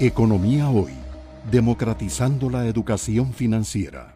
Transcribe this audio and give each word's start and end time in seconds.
Economía 0.00 0.68
Hoy, 0.70 0.94
democratizando 1.50 2.48
la 2.50 2.66
educación 2.66 3.32
financiera. 3.32 4.14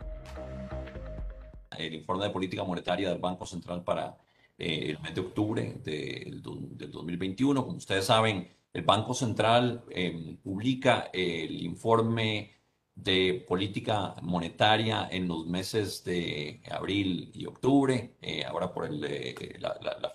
El 1.77 1.95
informe 1.95 2.25
de 2.25 2.31
política 2.31 2.65
monetaria 2.65 3.11
del 3.11 3.19
Banco 3.19 3.47
Central 3.47 3.85
para 3.85 4.17
eh, 4.59 4.91
el 4.91 5.01
mes 5.01 5.15
de 5.15 5.21
octubre 5.21 5.75
del 5.85 6.43
2021. 6.43 7.65
Como 7.65 7.77
ustedes 7.77 8.07
saben, 8.07 8.49
el 8.73 8.83
Banco 8.83 9.15
Central 9.15 9.85
em, 9.91 10.39
publica 10.39 11.11
el 11.13 11.63
informe 11.63 12.53
de 12.95 13.45
política 13.47 14.17
monetaria 14.23 15.07
en 15.11 15.29
los 15.29 15.47
meses 15.47 16.03
de 16.05 16.63
abril 16.71 17.31
y 17.35 17.47
octubre. 17.47 18.17
Eh, 18.23 18.45
ahora 18.45 18.73
por 18.73 18.87
el, 18.87 19.05
eh, 19.05 19.57
la, 19.61 19.79
la, 19.81 20.13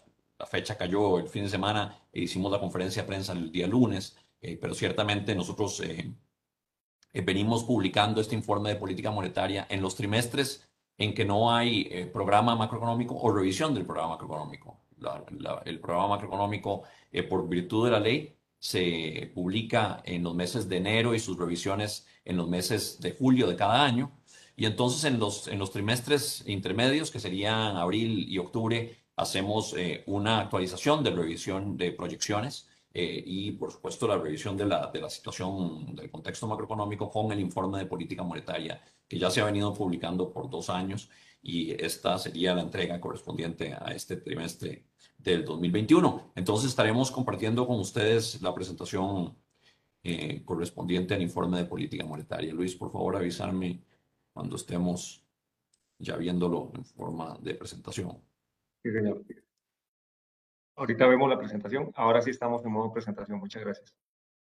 fecha 0.47 0.75
cayó 0.75 1.19
el 1.19 1.29
fin 1.29 1.43
de 1.43 1.49
semana, 1.49 1.99
e 2.11 2.21
hicimos 2.21 2.51
la 2.51 2.59
conferencia 2.59 3.03
de 3.03 3.07
prensa 3.07 3.31
el 3.31 3.51
día 3.51 3.67
lunes, 3.67 4.17
eh, 4.41 4.57
pero 4.59 4.73
ciertamente 4.73 5.35
nosotros 5.35 5.81
venimos 7.13 7.63
publicando 7.63 8.21
este 8.21 8.35
informe 8.35 8.69
de 8.69 8.75
política 8.75 9.11
monetaria 9.11 9.67
en 9.69 9.81
los 9.81 9.95
trimestres 9.95 10.67
en 10.97 11.13
que 11.13 11.25
no 11.25 11.53
hay 11.53 12.09
programa 12.13 12.55
macroeconómico 12.55 13.15
o 13.15 13.33
revisión 13.33 13.73
del 13.73 13.85
programa 13.85 14.11
macroeconómico. 14.11 14.79
el 15.65 15.79
programa 15.79 16.09
macroeconómico, 16.09 16.83
por 17.29 17.49
virtud 17.49 17.85
de 17.85 17.91
la 17.91 17.99
ley, 17.99 18.35
se 18.61 19.31
publica 19.33 20.03
en 20.05 20.23
los 20.23 20.35
meses 20.35 20.69
de 20.69 20.77
enero 20.77 21.15
y 21.15 21.19
sus 21.19 21.37
revisiones 21.37 22.05
en 22.23 22.37
los 22.37 22.47
meses 22.47 23.01
de 23.01 23.11
julio 23.13 23.47
de 23.47 23.55
cada 23.55 23.83
año. 23.83 24.11
Y 24.55 24.65
entonces 24.65 25.03
en 25.05 25.19
los, 25.19 25.47
en 25.47 25.57
los 25.57 25.71
trimestres 25.71 26.43
intermedios, 26.45 27.09
que 27.09 27.19
serían 27.19 27.75
abril 27.75 28.29
y 28.29 28.37
octubre, 28.37 28.97
hacemos 29.15 29.73
eh, 29.75 30.03
una 30.05 30.39
actualización 30.39 31.03
de 31.03 31.09
revisión 31.09 31.75
de 31.75 31.91
proyecciones 31.91 32.69
eh, 32.93 33.23
y, 33.25 33.51
por 33.51 33.71
supuesto, 33.71 34.07
la 34.07 34.17
revisión 34.17 34.57
de 34.57 34.65
la, 34.65 34.87
de 34.87 34.99
la 34.99 35.09
situación 35.09 35.95
del 35.95 36.11
contexto 36.11 36.47
macroeconómico 36.47 37.09
con 37.09 37.31
el 37.31 37.39
informe 37.39 37.79
de 37.79 37.85
política 37.85 38.23
monetaria 38.23 38.81
que 39.07 39.19
ya 39.19 39.29
se 39.29 39.41
ha 39.41 39.45
venido 39.45 39.73
publicando 39.73 40.31
por 40.31 40.49
dos 40.49 40.69
años 40.69 41.09
y 41.41 41.71
esta 41.83 42.17
sería 42.17 42.53
la 42.53 42.61
entrega 42.61 42.99
correspondiente 43.01 43.73
a 43.73 43.91
este 43.93 44.17
trimestre 44.17 44.85
del 45.17 45.43
2021. 45.43 46.33
Entonces 46.35 46.69
estaremos 46.69 47.11
compartiendo 47.11 47.65
con 47.65 47.79
ustedes 47.79 48.41
la 48.41 48.53
presentación 48.53 49.35
eh, 50.03 50.43
correspondiente 50.45 51.13
al 51.13 51.21
informe 51.21 51.57
de 51.57 51.65
política 51.65 52.05
monetaria. 52.05 52.53
Luis, 52.53 52.75
por 52.75 52.91
favor, 52.91 53.15
avisarme 53.15 53.83
cuando 54.33 54.55
estemos 54.55 55.23
ya 55.97 56.17
viéndolo 56.17 56.71
en 56.75 56.85
forma 56.85 57.37
de 57.41 57.55
presentación. 57.55 58.17
Sí, 58.83 58.91
señor. 58.91 59.23
Ahorita 60.81 61.05
vemos 61.05 61.29
la 61.29 61.37
presentación. 61.37 61.91
Ahora 61.93 62.23
sí 62.23 62.31
estamos 62.31 62.65
en 62.65 62.71
modo 62.71 62.91
presentación. 62.91 63.37
Muchas 63.37 63.61
gracias. 63.61 63.93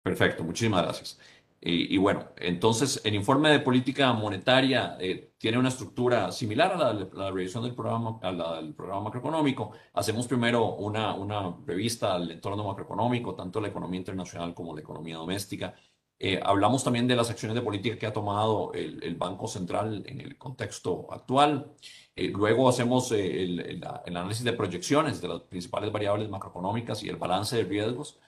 Perfecto, 0.03 0.43
muchísimas 0.43 0.83
gracias. 0.83 1.19
Y, 1.59 1.97
bueno, 1.97 2.27
entonces 2.35 3.01
el 3.03 3.15
informe 3.15 3.49
de 3.49 3.59
política 3.59 4.13
monetaria 4.13 4.97
eh, 4.99 5.33
tiene 5.39 5.57
una 5.57 5.69
estructura 5.69 6.31
similar 6.31 6.73
a 6.73 6.93
la, 6.93 7.31
revisión 7.31 7.63
del 7.63 7.73
programa, 7.73 8.19
a 8.21 8.31
la 8.31 8.57
del 8.57 8.75
programa 8.75 9.05
macroeconómico. 9.05 9.71
Hacemos 9.93 10.27
primero 10.27 10.75
una, 10.75 11.15
una 11.15 11.57
revista 11.65 12.13
al 12.13 12.29
entorno 12.29 12.63
macroeconómico, 12.63 13.33
tanto 13.33 13.59
la 13.59 13.69
economía 13.69 13.97
internacional 13.97 14.53
como 14.53 14.75
la 14.75 14.81
economía 14.81 15.15
doméstica. 15.15 15.73
Eh, 16.19 16.39
hablamos 16.43 16.83
también 16.83 17.07
de 17.07 17.15
las 17.15 17.31
acciones 17.31 17.55
de 17.55 17.63
política 17.63 17.97
que 17.97 18.05
ha 18.05 18.13
tomado 18.13 18.71
el, 18.73 19.03
el 19.03 19.15
Banco 19.15 19.47
Central 19.47 20.03
en 20.05 20.21
el 20.21 20.37
contexto 20.37 21.11
actual. 21.11 21.73
Eh, 22.17 22.31
luego 22.35 22.67
hacemos 22.67 23.11
el, 23.13 23.59
el, 23.61 23.83
análisis 24.17 24.43
de 24.43 24.53
proyecciones 24.53 25.21
de 25.21 25.29
las 25.29 25.41
principales 25.43 25.91
variables 25.91 26.29
macroeconómicas 26.29 27.01
y 27.03 27.09
el 27.09 27.15
balance 27.15 27.55
de 27.55 27.63
riesgos 27.63 28.19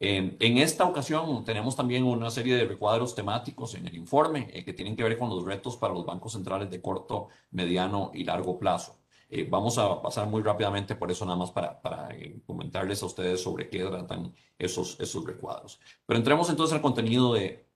en 0.00 0.58
esta 0.58 0.84
ocasión 0.84 1.44
tenemos 1.44 1.74
también 1.74 2.04
una 2.04 2.30
serie 2.30 2.56
de 2.56 2.66
recuadros 2.66 3.16
temáticos 3.16 3.74
en 3.74 3.86
el 3.86 3.96
informe 3.96 4.48
eh, 4.52 4.64
que 4.64 4.72
tienen 4.72 4.94
que 4.94 5.02
ver 5.02 5.18
con 5.18 5.28
los 5.28 5.44
retos 5.44 5.76
para 5.76 5.92
los 5.92 6.06
bancos 6.06 6.32
centrales 6.32 6.70
de 6.70 6.80
corto, 6.80 7.28
mediano 7.50 8.12
y 8.14 8.22
largo 8.22 8.58
plazo. 8.58 9.00
Eh, 9.28 9.46
vamos 9.50 9.76
a 9.76 10.00
pasar 10.00 10.28
muy 10.28 10.40
rápidamente 10.42 10.94
por 10.94 11.10
eso 11.10 11.24
nada 11.24 11.36
más 11.36 11.50
para, 11.50 12.08
eh, 12.12 12.40
comentarles 12.46 13.02
a 13.02 13.06
ustedes 13.06 13.42
sobre 13.42 13.68
qué 13.68 13.84
tratan 13.84 14.32
esos, 14.56 14.98
esos 15.00 15.24
recuadros. 15.24 15.80
Pero 16.06 16.18
entremos 16.18 16.48
entonces 16.48 16.74
al 16.76 16.82
contenido 16.82 17.34
de, 17.34 17.66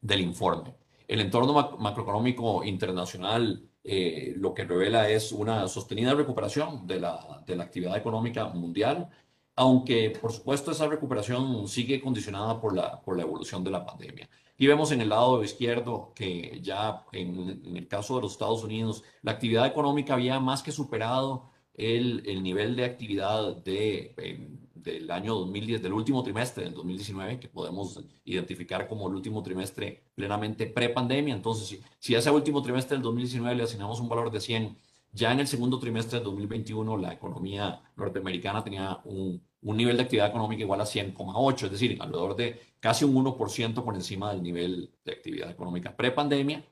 del 0.00 0.20
informe. 0.20 0.74
El 1.06 1.20
entorno 1.20 1.76
macroeconómico 1.78 2.64
internacional 2.64 3.68
lo 3.84 4.54
que 4.54 4.64
revela 4.64 5.08
es 5.08 5.32
una 5.32 5.66
sostenida 5.68 6.14
recuperación 6.14 6.86
de 6.86 7.00
la, 7.00 7.42
de 7.46 7.56
la 7.56 7.64
actividad 7.64 7.96
económica 7.96 8.46
mundial 8.48 9.10
aunque 9.56 10.10
por 10.10 10.32
supuesto 10.32 10.70
esa 10.70 10.88
recuperación 10.88 11.68
sigue 11.68 12.00
condicionada 12.00 12.60
por 12.60 12.74
la, 12.74 13.00
por 13.02 13.16
la 13.16 13.22
evolución 13.22 13.62
de 13.64 13.70
la 13.70 13.84
pandemia. 13.84 14.28
Y 14.56 14.66
vemos 14.66 14.92
en 14.92 15.00
el 15.00 15.08
lado 15.08 15.42
izquierdo 15.42 16.12
que 16.14 16.60
ya 16.62 17.04
en, 17.12 17.76
el 17.76 17.88
caso 17.88 18.16
de 18.16 18.22
los 18.22 18.32
Estados 18.32 18.64
Unidos, 18.64 19.02
la 19.22 19.32
actividad 19.32 19.66
económica 19.66 20.14
había 20.14 20.38
más 20.40 20.62
que 20.62 20.72
superado 20.72 21.50
el, 21.74 22.22
el 22.26 22.42
nivel 22.42 22.76
de 22.76 22.84
actividad 22.84 23.56
de, 23.56 24.14
em, 24.18 24.61
del 24.82 25.10
año 25.10 25.34
2010, 25.34 25.82
del 25.82 25.92
último 25.92 26.22
trimestre 26.22 26.64
del 26.64 26.74
2019, 26.74 27.40
que 27.40 27.48
podemos 27.48 28.02
identificar 28.24 28.88
como 28.88 29.08
el 29.08 29.14
último 29.14 29.42
trimestre 29.42 30.04
plenamente 30.14 30.66
pre-pandemia. 30.66 31.34
Entonces, 31.34 31.68
si, 31.68 31.80
si 31.98 32.14
a 32.14 32.18
ese 32.18 32.30
último 32.30 32.62
trimestre 32.62 32.96
del 32.96 33.02
2019 33.02 33.56
le 33.56 33.62
asignamos 33.62 34.00
un 34.00 34.08
valor 34.08 34.30
de 34.30 34.40
100, 34.40 34.76
ya 35.12 35.32
en 35.32 35.40
el 35.40 35.46
segundo 35.46 35.78
trimestre 35.78 36.18
de 36.18 36.24
2021 36.24 36.96
la 36.96 37.12
economía 37.12 37.82
norteamericana 37.96 38.64
tenía 38.64 38.98
un, 39.04 39.42
un 39.62 39.76
nivel 39.76 39.96
de 39.96 40.02
actividad 40.02 40.28
económica 40.28 40.62
igual 40.62 40.80
a 40.80 40.84
100,8, 40.84 41.64
es 41.64 41.70
decir, 41.70 41.96
alrededor 42.00 42.36
de 42.36 42.60
casi 42.80 43.04
un 43.04 43.14
1% 43.14 43.84
por 43.84 43.94
encima 43.94 44.32
del 44.32 44.42
nivel 44.42 44.90
de 45.04 45.12
actividad 45.12 45.50
económica 45.50 45.96
pre-pandemia, 45.96 46.64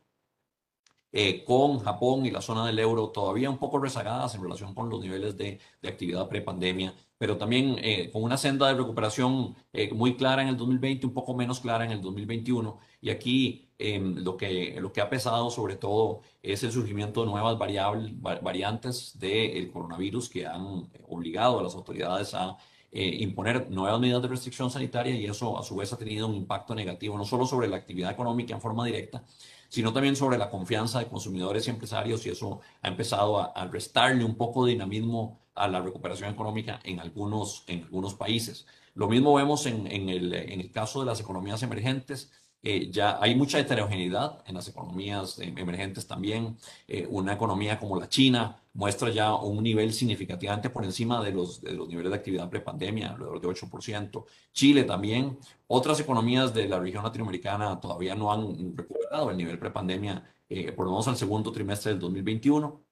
eh, 1.13 1.43
con 1.45 1.81
Japón 1.81 2.25
y 2.25 2.31
la 2.31 2.41
zona 2.41 2.65
del 2.67 2.79
euro 2.79 3.09
todavía 3.09 3.51
un 3.51 3.59
poco 3.59 3.81
rezagadas 3.81 4.35
en 4.37 4.43
relación 4.43 4.75
con 4.75 4.89
los 4.89 5.01
niveles 5.01 5.37
de, 5.37 5.59
de 5.83 5.89
actividad 5.89 6.29
pre-pandemia, 6.29 6.95
pero 7.19 7.37
también 7.37 7.77
eh, 7.83 8.11
con 8.13 8.23
una 8.23 8.37
senda 8.37 8.69
de 8.69 8.75
recuperación 8.75 9.57
eh, 9.73 9.93
muy 9.93 10.15
clara 10.17 10.43
en 10.43 10.49
el 10.49 10.57
2020, 10.57 11.07
un 11.07 11.13
poco 11.13 11.35
menos 11.35 11.59
clara 11.59 11.85
en 11.85 11.91
el 11.91 12.01
2021. 12.01 12.79
Y 13.01 13.11
aquí 13.11 13.69
em, 13.79 14.23
lo, 14.23 14.37
que, 14.37 14.79
lo 14.81 14.93
que 14.93 15.01
ha 15.01 15.11
pesado 15.11 15.51
sobre 15.51 15.75
todo 15.75 16.21
es 16.43 16.63
el 16.63 16.71
surgimiento 16.71 17.23
de 17.23 17.27
nuevas 17.27 17.59
variables, 17.59 18.13
variantes 18.21 19.19
del 19.19 19.69
coronavirus 19.73 20.29
que 20.29 20.47
han 20.47 20.89
obligado 21.09 21.59
a 21.59 21.63
las 21.65 21.75
autoridades 21.75 22.35
a 22.35 22.57
imponer 22.93 23.71
nuevas 23.71 24.01
medidas 24.01 24.21
de 24.23 24.29
restricción 24.29 24.71
sanitaria 24.71 25.15
y 25.15 25.25
eso 25.25 25.57
a 25.59 25.63
su 25.63 25.77
vez 25.77 25.93
ha 25.93 25.97
tenido 25.97 26.27
un 26.27 26.35
impacto 26.35 26.75
negativo 26.75 27.17
no 27.17 27.25
solo 27.25 27.47
sobre 27.47 27.69
la 27.69 27.77
actividad 27.77 28.11
económica 28.11 28.53
en 28.55 28.61
forma 28.61 28.85
directa, 28.85 29.23
sino 29.71 29.93
también 29.93 30.17
sobre 30.17 30.37
la 30.37 30.51
confianza 30.51 30.99
de 30.99 31.07
consumidores 31.07 31.67
y 31.67 31.71
empresarios 31.71 32.27
y 32.27 32.31
eso 32.31 32.61
ha 32.83 32.89
empezado 32.89 33.41
a, 33.41 33.67
restarle 33.69 34.25
un 34.25 34.35
poco 34.35 34.67
de 34.67 34.73
dinamismo 34.73 35.41
a 35.55 35.69
la 35.69 35.81
recuperación 35.81 36.29
económica 36.29 36.81
en 36.83 36.99
algunos, 36.99 37.63
en 37.69 37.85
algunos 37.85 38.15
países. 38.15 38.67
Lo 38.95 39.09
mismo 39.09 39.33
vemos 39.33 39.67
en, 39.67 39.87
el, 39.87 40.35
en 40.35 40.61
el 40.61 40.73
caso 40.73 41.01
de 41.01 41.07
las 41.07 41.21
economías 41.21 41.63
emergentes. 41.63 42.33
Eh, 42.63 42.91
ya 42.91 43.19
hay 43.23 43.35
mucha 43.35 43.59
heterogeneidad 43.59 44.43
en 44.47 44.55
las 44.55 44.69
economías 44.69 45.39
emergentes 45.39 46.07
también. 46.07 46.57
Eh, 46.87 47.07
una 47.09 47.33
economía 47.33 47.79
como 47.79 47.99
la 47.99 48.09
China 48.09 48.61
muestra 48.75 49.11
ya 49.11 49.35
un 49.35 49.63
nivel 49.63 49.93
significativamente 49.93 50.69
por 50.69 50.85
encima 50.85 51.23
de 51.25 51.33
los, 51.33 51.63
de 51.63 51.73
los 51.73 51.89
niveles 51.89 52.11
de 52.11 52.17
actividad 52.19 52.51
prepandemia, 52.51 53.11
alrededor 53.11 53.41
de 53.41 53.49
8%. 53.49 54.25
Chile 54.53 54.85
también. 54.85 55.39
Otras 55.69 56.01
economías 56.01 56.53
de 56.53 56.69
la 56.69 56.79
región 56.79 57.03
latinoamericana 57.03 57.81
todavía 57.81 58.15
no 58.15 58.33
han 58.33 58.77
recuperado 58.77 59.31
el 59.31 59.37
nivel 59.39 59.59
prepandemia, 59.59 60.23
eh, 60.49 60.73
por 60.73 60.85
lo 60.85 60.93
menos 60.93 61.09
al 61.09 61.17
segundo 61.17 61.53
trimestre 61.53 61.93
del 61.93 62.01
2021. 62.01 62.90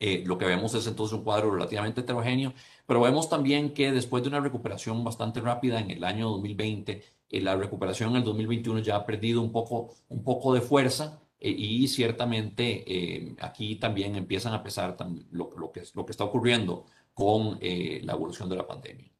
Eh, 0.00 0.24
lo 0.26 0.38
que 0.38 0.46
vemos 0.46 0.74
es 0.74 0.86
entonces 0.86 1.16
un 1.16 1.24
cuadro 1.24 1.50
relativamente 1.52 2.00
heterogéneo, 2.00 2.54
pero 2.86 3.02
vemos 3.02 3.28
también 3.28 3.74
que 3.74 3.92
después 3.92 4.22
de 4.22 4.30
una 4.30 4.40
recuperación 4.40 5.04
bastante 5.04 5.40
rápida 5.40 5.78
en 5.78 5.90
el 5.90 6.02
año 6.02 6.30
2020, 6.30 7.04
eh, 7.30 7.40
la 7.40 7.56
recuperación 7.56 8.10
en 8.10 8.16
el 8.16 8.24
2021 8.24 8.80
ya 8.80 8.96
ha 8.96 9.06
perdido 9.06 9.40
un 9.40 9.52
poco, 9.52 9.94
un 10.08 10.24
poco 10.24 10.52
de 10.52 10.60
fuerza 10.60 11.20
eh, 11.38 11.50
y 11.50 11.86
ciertamente 11.86 12.84
eh, 12.86 13.36
aquí 13.40 13.76
también 13.76 14.16
empiezan 14.16 14.52
a 14.52 14.62
pesar 14.62 14.96
lo, 15.30 15.70
que, 15.72 15.80
está 15.80 16.24
ocurriendo 16.24 16.86
con 17.14 17.58
la 17.60 18.12
evolución 18.12 18.48
de 18.48 18.56
la 18.56 18.66
pandemia. 18.66 19.10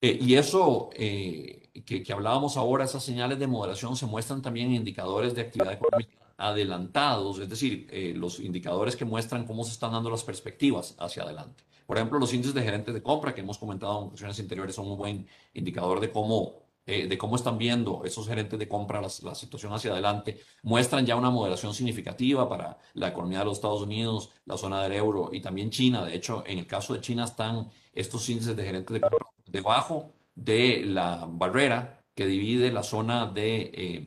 y 0.00 0.34
eso 0.34 0.90
que, 0.90 1.70
que, 1.84 2.12
hablábamos 2.12 2.56
ahora, 2.56 2.84
esas 2.84 3.02
señales 3.04 3.38
de 3.38 3.46
moderación 3.46 3.96
se 3.96 4.06
muestran 4.06 4.40
también 4.40 4.68
en 4.68 4.76
indicadores 4.76 5.34
de 5.34 5.42
actividad 5.42 5.74
económica 5.74 6.19
adelantados, 6.40 7.38
es 7.38 7.48
decir, 7.48 7.88
los 8.16 8.40
indicadores 8.40 8.96
que 8.96 9.04
muestran 9.04 9.46
cómo 9.46 9.64
se 9.64 9.72
están 9.72 9.92
dando 9.92 10.10
las 10.10 10.24
perspectivas 10.24 10.94
hacia 10.98 11.22
adelante. 11.22 11.64
Por 11.86 11.96
ejemplo, 11.96 12.18
los 12.18 12.32
índices 12.32 12.54
de 12.54 12.62
gerentes 12.62 12.94
de 12.94 13.02
compra 13.02 13.34
que 13.34 13.40
hemos 13.40 13.58
comentado 13.58 14.00
en 14.00 14.08
ocasiones 14.08 14.38
interiores 14.38 14.74
son 14.74 14.88
un 14.88 14.96
buen 14.96 15.26
indicador 15.54 16.00
de 16.00 16.10
cómo 16.10 16.60
eh, 16.86 17.06
de 17.06 17.18
cómo 17.18 17.36
están 17.36 17.56
viendo 17.56 18.02
esos 18.04 18.26
gerentes 18.26 18.58
de 18.58 18.66
compra 18.66 19.00
la, 19.00 19.08
situación 19.08 19.72
hacia 19.72 19.92
adelante, 19.92 20.40
muestran 20.62 21.06
ya 21.06 21.14
una 21.14 21.30
moderación 21.30 21.72
significativa 21.72 22.48
para 22.48 22.78
la 22.94 23.08
economía 23.08 23.40
de 23.40 23.44
los 23.44 23.58
Estados 23.58 23.82
Unidos, 23.82 24.30
la 24.46 24.56
zona 24.56 24.82
del 24.82 24.94
euro 24.94 25.28
y 25.32 25.40
también 25.40 25.70
China. 25.70 26.04
De 26.04 26.16
hecho, 26.16 26.42
en 26.46 26.58
el 26.58 26.66
caso 26.66 26.94
de 26.94 27.00
China 27.00 27.24
están 27.26 27.70
estos 27.92 28.28
índices 28.28 28.56
de 28.56 28.64
gerentes 28.64 28.94
de 28.94 29.00
compra 29.02 29.28
debajo 29.46 30.14
de 30.34 30.82
la 30.84 31.28
barrera 31.30 31.99
que 32.14 32.26
divide 32.26 32.72
la 32.72 32.82
zona 32.82 33.26
de, 33.26 33.70
eh, 33.74 34.06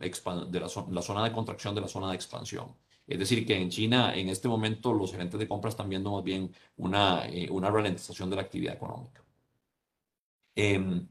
de 0.49 0.59
la, 0.59 0.69
zona 0.69 1.23
de 1.23 1.31
contracción 1.31 1.75
de 1.75 1.81
la 1.81 1.87
zona 1.87 2.09
de 2.09 2.15
expansión. 2.15 2.75
Es 3.07 3.19
decir, 3.19 3.45
que 3.45 3.57
en 3.59 3.69
China 3.69 4.15
en 4.15 4.29
este 4.29 4.47
momento 4.47 4.93
los 4.93 5.11
gerentes 5.11 5.39
de 5.39 5.47
compra 5.47 5.69
están 5.69 5.89
viendo 5.89 6.11
más 6.11 6.23
bien 6.23 6.53
una, 6.77 7.27
eh, 7.27 7.49
una 7.49 7.69
ralentización 7.69 8.29
de 8.29 8.35
la 8.37 8.43
actividad 8.43 8.75
económica. 8.75 9.23
Em, 10.55 11.07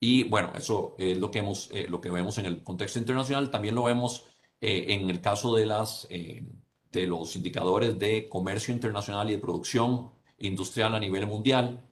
y 0.00 0.24
bueno, 0.24 0.52
eso 0.56 0.94
es 0.98 1.18
lo 1.18 1.30
que, 1.30 1.38
hemos, 1.40 1.70
eh, 1.72 1.86
lo 1.88 2.00
que 2.00 2.10
vemos 2.10 2.38
en 2.38 2.46
el 2.46 2.62
contexto 2.62 2.98
internacional. 2.98 3.50
También 3.50 3.74
lo 3.74 3.84
vemos 3.84 4.24
en 4.58 5.10
el 5.10 5.20
caso 5.20 5.54
de, 5.54 5.66
las, 5.66 6.08
de 6.08 7.06
los 7.06 7.36
indicadores 7.36 7.98
de 7.98 8.28
comercio 8.28 8.72
internacional 8.72 9.28
y 9.28 9.34
de 9.34 9.38
producción 9.38 10.10
industrial 10.38 10.94
a 10.94 11.00
nivel 11.00 11.26
mundial. 11.26 11.82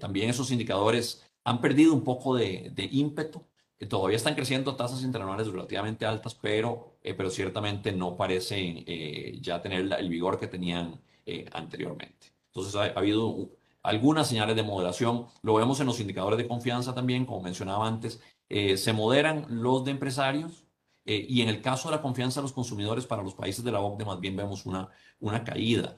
también 0.00 0.30
esos 0.30 0.50
indicadores 0.50 1.22
han 1.44 1.60
perdido 1.60 1.92
un 1.92 2.02
poco 2.02 2.34
de, 2.34 2.70
de 2.74 2.88
ímpetu 2.90 3.44
que 3.78 3.86
todavía 3.86 4.16
están 4.16 4.34
creciendo 4.34 4.74
tasas 4.74 5.02
interanuales 5.02 5.48
relativamente 5.48 6.06
altas, 6.06 6.34
pero, 6.34 6.98
eh, 7.02 7.14
pero 7.14 7.30
ciertamente 7.30 7.92
no 7.92 8.16
parecen 8.16 8.84
eh, 8.86 9.38
ya 9.40 9.60
tener 9.60 9.92
el 9.92 10.08
vigor 10.08 10.38
que 10.38 10.46
tenían 10.46 11.00
eh, 11.26 11.46
anteriormente. 11.52 12.32
Entonces 12.46 12.74
ha, 12.74 12.98
habido 12.98 13.50
algunas 13.82 14.28
señales 14.28 14.56
de 14.56 14.62
moderación. 14.62 15.26
Lo 15.42 15.54
vemos 15.54 15.78
en 15.80 15.86
los 15.86 16.00
indicadores 16.00 16.38
de 16.38 16.48
confianza 16.48 16.94
también, 16.94 17.26
como 17.26 17.42
mencionaba 17.42 17.86
antes. 17.86 18.20
se 18.48 18.92
moderan 18.92 19.46
los 19.48 19.84
de 19.84 19.90
empresarios 19.90 20.64
y 21.04 21.42
en 21.42 21.48
el 21.48 21.60
caso 21.62 21.88
de 21.88 21.96
la 21.96 22.02
confianza 22.02 22.40
de 22.40 22.44
los 22.44 22.52
consumidores 22.52 23.06
para 23.06 23.22
los 23.22 23.34
países 23.34 23.64
de 23.64 23.70
la 23.72 23.80
OCDE 23.80 24.04
más 24.04 24.20
bien 24.20 24.36
vemos 24.36 24.66
una, 24.66 24.88
una 25.20 25.44
caída 25.44 25.96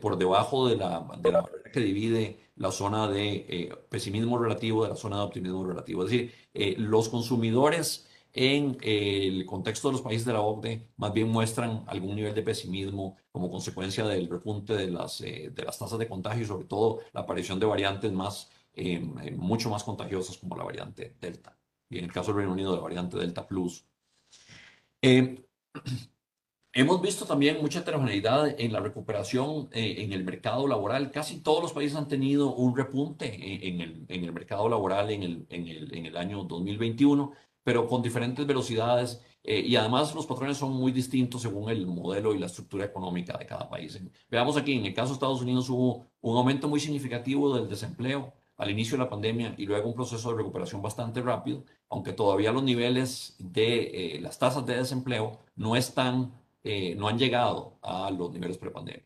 por 0.00 0.18
debajo 0.18 0.68
de 0.68 0.76
la, 0.76 1.06
de 1.18 1.32
la 1.32 1.48
que 1.72 1.80
divide 1.80 2.50
la 2.60 2.70
zona 2.70 3.08
de 3.08 3.46
eh, 3.48 3.72
pesimismo 3.88 4.38
relativo 4.38 4.82
de 4.82 4.90
la 4.90 4.96
zona 4.96 5.16
de 5.16 5.22
optimismo 5.22 5.64
relativo. 5.66 6.04
Es 6.04 6.10
decir, 6.10 6.34
eh, 6.52 6.74
los 6.76 7.08
consumidores 7.08 8.06
en 8.34 8.76
eh, 8.82 9.26
el 9.26 9.46
contexto 9.46 9.88
de 9.88 9.92
los 9.92 10.02
países 10.02 10.26
de 10.26 10.34
la 10.34 10.42
OCDE 10.42 10.88
más 10.98 11.12
bien 11.12 11.28
muestran 11.30 11.84
algún 11.86 12.14
nivel 12.16 12.34
de 12.34 12.42
pesimismo 12.42 13.16
como 13.32 13.50
consecuencia 13.50 14.04
del 14.06 14.28
repunte 14.28 14.74
de 14.74 14.90
las, 14.90 15.20
de 15.20 15.62
las 15.64 15.78
tasas 15.78 15.98
de 15.98 16.08
contagio 16.08 16.42
y 16.42 16.46
sobre 16.46 16.66
todo 16.66 17.00
la 17.12 17.22
aparición 17.22 17.58
de 17.58 17.66
variantes 17.66 18.12
más, 18.12 18.50
mucho 19.36 19.70
más 19.70 19.82
contagiosas 19.82 20.36
como 20.36 20.56
la 20.56 20.64
variante 20.64 21.16
Delta. 21.20 21.56
Y 21.88 21.98
en 21.98 22.04
el 22.04 22.12
caso 22.12 22.28
del 22.28 22.36
Reino 22.36 22.52
Unido, 22.52 22.76
la 22.76 22.82
variante 22.82 23.16
Delta 23.18 23.46
Plus. 23.46 23.84
Hemos 26.72 27.02
visto 27.02 27.24
también 27.26 27.60
mucha 27.60 27.80
heterogeneidad 27.80 28.60
en 28.60 28.72
la 28.72 28.78
recuperación 28.78 29.68
eh, 29.72 29.96
en 29.98 30.12
el 30.12 30.22
mercado 30.22 30.68
laboral. 30.68 31.10
Casi 31.10 31.40
todos 31.40 31.60
los 31.60 31.72
países 31.72 31.98
han 31.98 32.06
tenido 32.06 32.54
un 32.54 32.76
repunte 32.76 33.26
en, 33.66 33.80
el, 33.80 34.04
en 34.06 34.24
el, 34.24 34.32
mercado 34.32 34.68
laboral 34.68 35.10
en 35.10 35.24
el, 35.24 35.46
en, 35.50 35.66
el, 35.66 35.92
en 35.92 36.06
el, 36.06 36.16
año 36.16 36.44
2021, 36.44 37.32
pero 37.64 37.88
con 37.88 38.02
diferentes 38.02 38.46
velocidades. 38.46 39.20
Eh, 39.42 39.64
y 39.66 39.74
además 39.74 40.14
los 40.14 40.26
patrones 40.26 40.58
son 40.58 40.72
muy 40.72 40.92
distintos 40.92 41.42
según 41.42 41.70
el 41.70 41.88
modelo 41.88 42.34
y 42.34 42.38
la 42.38 42.46
estructura 42.46 42.84
económica 42.84 43.36
de 43.36 43.46
cada 43.46 43.68
país. 43.68 44.00
Veamos 44.30 44.56
aquí, 44.56 44.74
en 44.74 44.86
el 44.86 44.94
caso 44.94 45.08
de 45.08 45.14
Estados 45.14 45.42
Unidos 45.42 45.68
hubo 45.70 46.06
un 46.20 46.36
aumento 46.36 46.68
muy 46.68 46.78
significativo 46.78 47.52
del 47.56 47.68
desempleo 47.68 48.32
al 48.56 48.70
inicio 48.70 48.96
de 48.96 49.04
la 49.04 49.10
pandemia 49.10 49.54
y 49.56 49.66
luego 49.66 49.88
un 49.88 49.94
proceso 49.94 50.30
de 50.30 50.36
recuperación 50.36 50.82
bastante 50.82 51.22
rápido, 51.22 51.64
aunque 51.88 52.12
todavía 52.12 52.52
los 52.52 52.62
niveles 52.62 53.34
de 53.38 54.16
eh, 54.16 54.20
las 54.20 54.38
tasas 54.38 54.66
de 54.66 54.76
desempleo 54.76 55.40
no 55.56 55.76
están 55.76 56.39
eh, 56.62 56.94
no 56.94 57.08
han 57.08 57.18
llegado 57.18 57.78
a 57.82 58.10
los 58.10 58.32
niveles 58.32 58.58
prepandemia. 58.58 59.04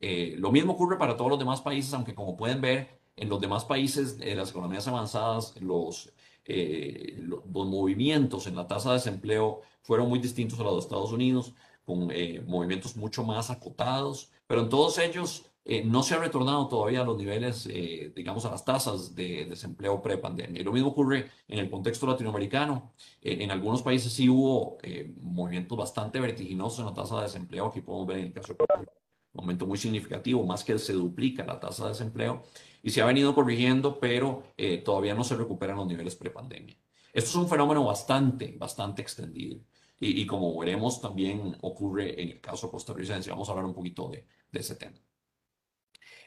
Eh, 0.00 0.34
lo 0.38 0.52
mismo 0.52 0.72
ocurre 0.72 0.98
para 0.98 1.16
todos 1.16 1.30
los 1.30 1.38
demás 1.38 1.60
países, 1.60 1.92
aunque 1.94 2.14
como 2.14 2.36
pueden 2.36 2.60
ver, 2.60 2.98
en 3.16 3.28
los 3.28 3.40
demás 3.40 3.64
países 3.64 4.18
de 4.18 4.34
las 4.34 4.50
economías 4.50 4.88
avanzadas, 4.88 5.54
los, 5.60 6.12
eh, 6.44 7.14
los, 7.18 7.44
movimientos 7.46 8.46
en 8.46 8.56
la 8.56 8.66
tasa 8.66 8.90
de 8.90 8.96
desempleo 8.96 9.62
fueron 9.82 10.08
muy 10.08 10.18
distintos 10.18 10.58
a 10.60 10.64
los 10.64 10.74
de 10.74 10.80
Estados 10.80 11.12
Unidos, 11.12 11.54
con 11.84 12.10
movimientos 12.46 12.96
mucho 12.96 13.24
más 13.24 13.50
acotados, 13.50 14.30
pero 14.46 14.62
en 14.62 14.68
todos 14.70 14.96
ellos 14.98 15.50
eh, 15.66 15.82
no 15.82 16.02
se 16.02 16.14
ha 16.14 16.18
retornado 16.18 16.68
todavía 16.68 17.00
a 17.00 17.04
los 17.04 17.16
niveles, 17.16 17.66
eh, 17.70 18.12
digamos, 18.14 18.44
a 18.44 18.50
las 18.50 18.64
tasas 18.64 19.14
de 19.14 19.46
desempleo 19.46 20.02
prepandemia. 20.02 20.60
Y 20.60 20.64
lo 20.64 20.72
mismo 20.72 20.90
ocurre 20.90 21.30
en 21.48 21.58
el 21.58 21.70
contexto 21.70 22.06
latinoamericano. 22.06 22.92
Eh, 23.22 23.38
en 23.40 23.50
algunos 23.50 23.82
países 23.82 24.12
sí 24.12 24.28
hubo 24.28 24.78
movimientos 25.20 25.78
bastante 25.78 26.20
vertiginosos 26.20 26.80
en 26.80 26.86
la 26.86 26.94
tasa 26.94 27.16
de 27.16 27.22
desempleo. 27.22 27.66
Aquí 27.66 27.80
podemos 27.80 28.06
ver 28.06 28.18
en 28.18 28.24
el 28.26 28.32
caso 28.34 28.52
de 28.52 28.58
un 28.78 28.86
momento 29.32 29.66
muy 29.66 29.78
significativo, 29.78 30.44
más 30.44 30.64
que 30.64 30.78
se 30.78 30.92
duplica 30.92 31.44
la 31.44 31.58
tasa 31.58 31.84
de 31.84 31.90
desempleo. 31.90 32.42
Y 32.82 32.90
se 32.90 33.00
ha 33.00 33.06
venido 33.06 33.34
corrigiendo, 33.34 33.98
pero 33.98 34.42
todavía 34.84 35.14
no 35.14 35.24
se 35.24 35.34
recuperan 35.36 35.78
los 35.78 35.86
niveles 35.86 36.14
prepandemia. 36.14 36.76
Esto 37.14 37.30
es 37.30 37.36
un 37.36 37.48
fenómeno 37.48 37.84
bastante, 37.84 38.54
bastante 38.58 39.00
extendido. 39.00 39.60
Y, 39.98 40.26
como 40.26 40.58
veremos, 40.58 41.00
también 41.00 41.56
ocurre 41.62 42.20
en 42.20 42.28
el 42.32 42.40
caso 42.40 42.70
costarricense. 42.70 43.30
Vamos 43.30 43.48
a 43.48 43.52
hablar 43.52 43.64
un 43.64 43.72
poquito 43.72 44.08
de, 44.08 44.26
de 44.50 44.60
ese 44.60 44.74
tema. 44.74 44.98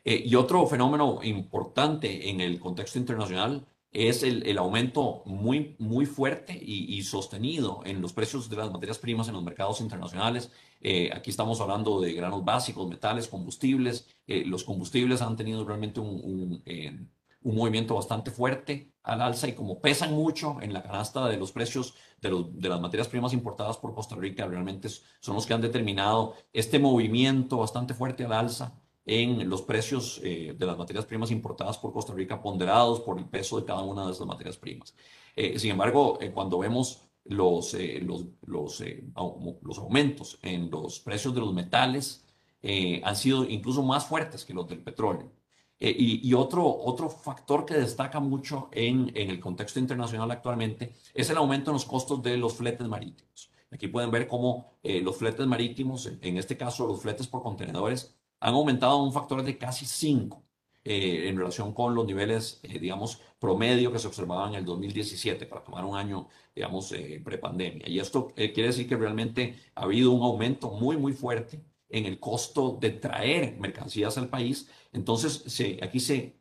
Eh, 0.10 0.24
y 0.26 0.36
otro 0.36 0.66
fenómeno 0.68 1.20
importante 1.22 2.30
en 2.30 2.40
el 2.40 2.62
contexto 2.62 2.98
internacional 2.98 3.68
es 3.92 4.24
el, 4.24 4.58
aumento 4.58 5.22
muy, 5.26 5.76
muy 5.80 6.06
fuerte 6.06 6.58
y, 6.58 7.02
sostenido 7.02 7.82
en 7.84 8.02
los 8.02 8.14
precios 8.14 8.50
de 8.50 8.56
las 8.56 8.72
materias 8.72 9.00
primas 9.00 9.28
en 9.28 9.34
los 9.34 9.44
mercados 9.44 9.82
internacionales. 9.82 10.50
Eh, 10.80 11.10
aquí 11.14 11.30
estamos 11.30 11.60
hablando 11.60 12.00
de 12.00 12.14
granos 12.14 12.46
básicos, 12.46 12.88
metales, 12.88 13.28
combustibles. 13.28 14.08
Eh, 14.28 14.46
los 14.46 14.64
combustibles 14.64 15.22
han 15.22 15.36
tenido 15.36 15.66
realmente 15.66 16.00
un, 16.00 16.64
un, 16.64 17.10
movimiento 17.56 17.96
bastante 17.96 18.32
fuerte 18.32 18.94
al 19.04 19.22
alza 19.22 19.50
y 19.50 19.56
como 19.56 19.82
pesan 19.82 20.14
mucho 20.14 20.62
en 20.62 20.72
la 20.72 20.84
canasta 20.84 21.28
de 21.28 21.36
los 21.36 21.52
precios 21.52 21.96
de, 22.22 22.30
de, 22.54 22.70
las 22.70 22.80
materias 22.80 23.10
primas 23.10 23.34
importadas 23.34 23.78
por 23.78 23.94
Costa 23.94 24.16
Rica, 24.16 24.48
realmente 24.48 24.88
son 25.20 25.36
los 25.36 25.46
que 25.46 25.54
han 25.54 25.62
determinado 25.62 26.36
este 26.54 26.80
movimiento 26.80 27.58
bastante 27.58 27.94
fuerte 27.94 28.24
al 28.24 28.34
alza 28.34 28.74
en 29.08 29.50
los 29.50 29.62
precios 29.62 30.20
eh, 30.22 30.54
de 30.56 30.66
las 30.66 30.78
materias 30.78 31.06
primas 31.06 31.32
importadas 31.32 31.78
por 31.78 31.94
Costa 31.94 32.14
Rica 32.14 32.42
ponderados 32.42 33.00
por 33.00 33.18
el 33.18 33.26
peso 33.26 33.58
de 33.58 33.66
cada 33.66 33.82
una 33.82 34.06
de 34.06 34.12
esas 34.12 34.28
materias 34.28 34.58
primas. 34.58 34.94
Eh, 35.34 35.58
sin 35.58 35.72
embargo, 35.72 36.18
eh, 36.20 36.32
cuando 36.32 36.60
vemos 36.60 37.08
los, 37.24 37.74
los, 38.02 38.26
los, 38.46 38.82
los, 39.62 39.78
aumentos 39.78 40.38
en 40.42 40.70
los 40.70 41.00
precios 41.00 41.34
de 41.34 41.40
los 41.40 41.54
metales, 41.54 42.24
han 43.04 43.16
sido 43.16 43.46
incluso 43.46 43.82
más 43.82 44.06
fuertes 44.06 44.44
que 44.44 44.54
los 44.54 44.68
del 44.68 44.84
petróleo. 44.84 45.32
y, 45.80 46.28
y 46.28 46.34
otro, 46.34 46.66
otro 46.66 47.10
factor 47.10 47.66
que 47.66 47.76
destaca 47.76 48.20
mucho 48.20 48.68
en, 48.72 49.12
en 49.16 49.30
el 49.30 49.40
contexto 49.40 49.80
internacional 49.80 50.32
actualmente 50.32 50.96
es 51.14 51.30
el 51.30 51.38
aumento 51.38 51.72
en 51.72 51.76
los 51.76 51.86
costos 51.86 52.22
de 52.24 52.36
los 52.36 52.56
fletes 52.56 52.88
marítimos. 52.88 53.52
Aquí 53.72 53.88
pueden 53.88 54.12
ver 54.12 54.28
cómo 54.28 54.80
los 54.84 55.16
fletes 55.18 55.46
marítimos, 55.46 56.08
en 56.22 56.38
este 56.38 56.58
caso 56.58 56.88
los 56.88 57.02
fletes 57.02 57.28
por 57.28 57.44
contenedores, 57.44 58.18
han 58.40 58.54
aumentado 58.54 58.98
un 59.04 59.14
factor 59.14 59.44
de 59.44 59.58
casi 59.58 59.86
5 59.86 60.44
eh, 60.90 61.28
en 61.28 61.38
relación 61.38 61.74
con 61.74 61.94
los 61.94 62.06
niveles, 62.06 62.62
eh, 62.64 62.80
digamos, 62.80 63.20
promedio 63.40 63.92
que 63.92 64.00
se 64.00 64.08
observaban 64.08 64.54
en 64.54 64.60
el 64.60 64.66
2017, 64.66 65.46
para 65.46 65.62
tomar 65.62 65.84
un 65.84 65.98
año, 65.98 66.30
digamos, 66.56 66.94
eh, 66.94 67.22
prepandemia. 67.24 67.90
Y 67.90 68.00
esto 68.00 68.30
quiere 68.34 68.68
decir 68.68 68.88
que 68.88 68.96
realmente 68.96 69.60
ha 69.76 69.84
habido 69.84 70.12
un 70.12 70.24
aumento 70.24 70.72
muy, 70.72 70.96
muy 70.96 71.12
fuerte 71.12 71.62
en 71.90 72.06
el 72.06 72.22
costo 72.22 72.78
de 72.80 72.92
traer 72.92 73.58
mercancías 73.60 74.18
al 74.18 74.30
país. 74.30 74.70
Entonces, 74.94 75.44
se, 75.48 75.78
aquí 75.84 76.00
se, 76.00 76.38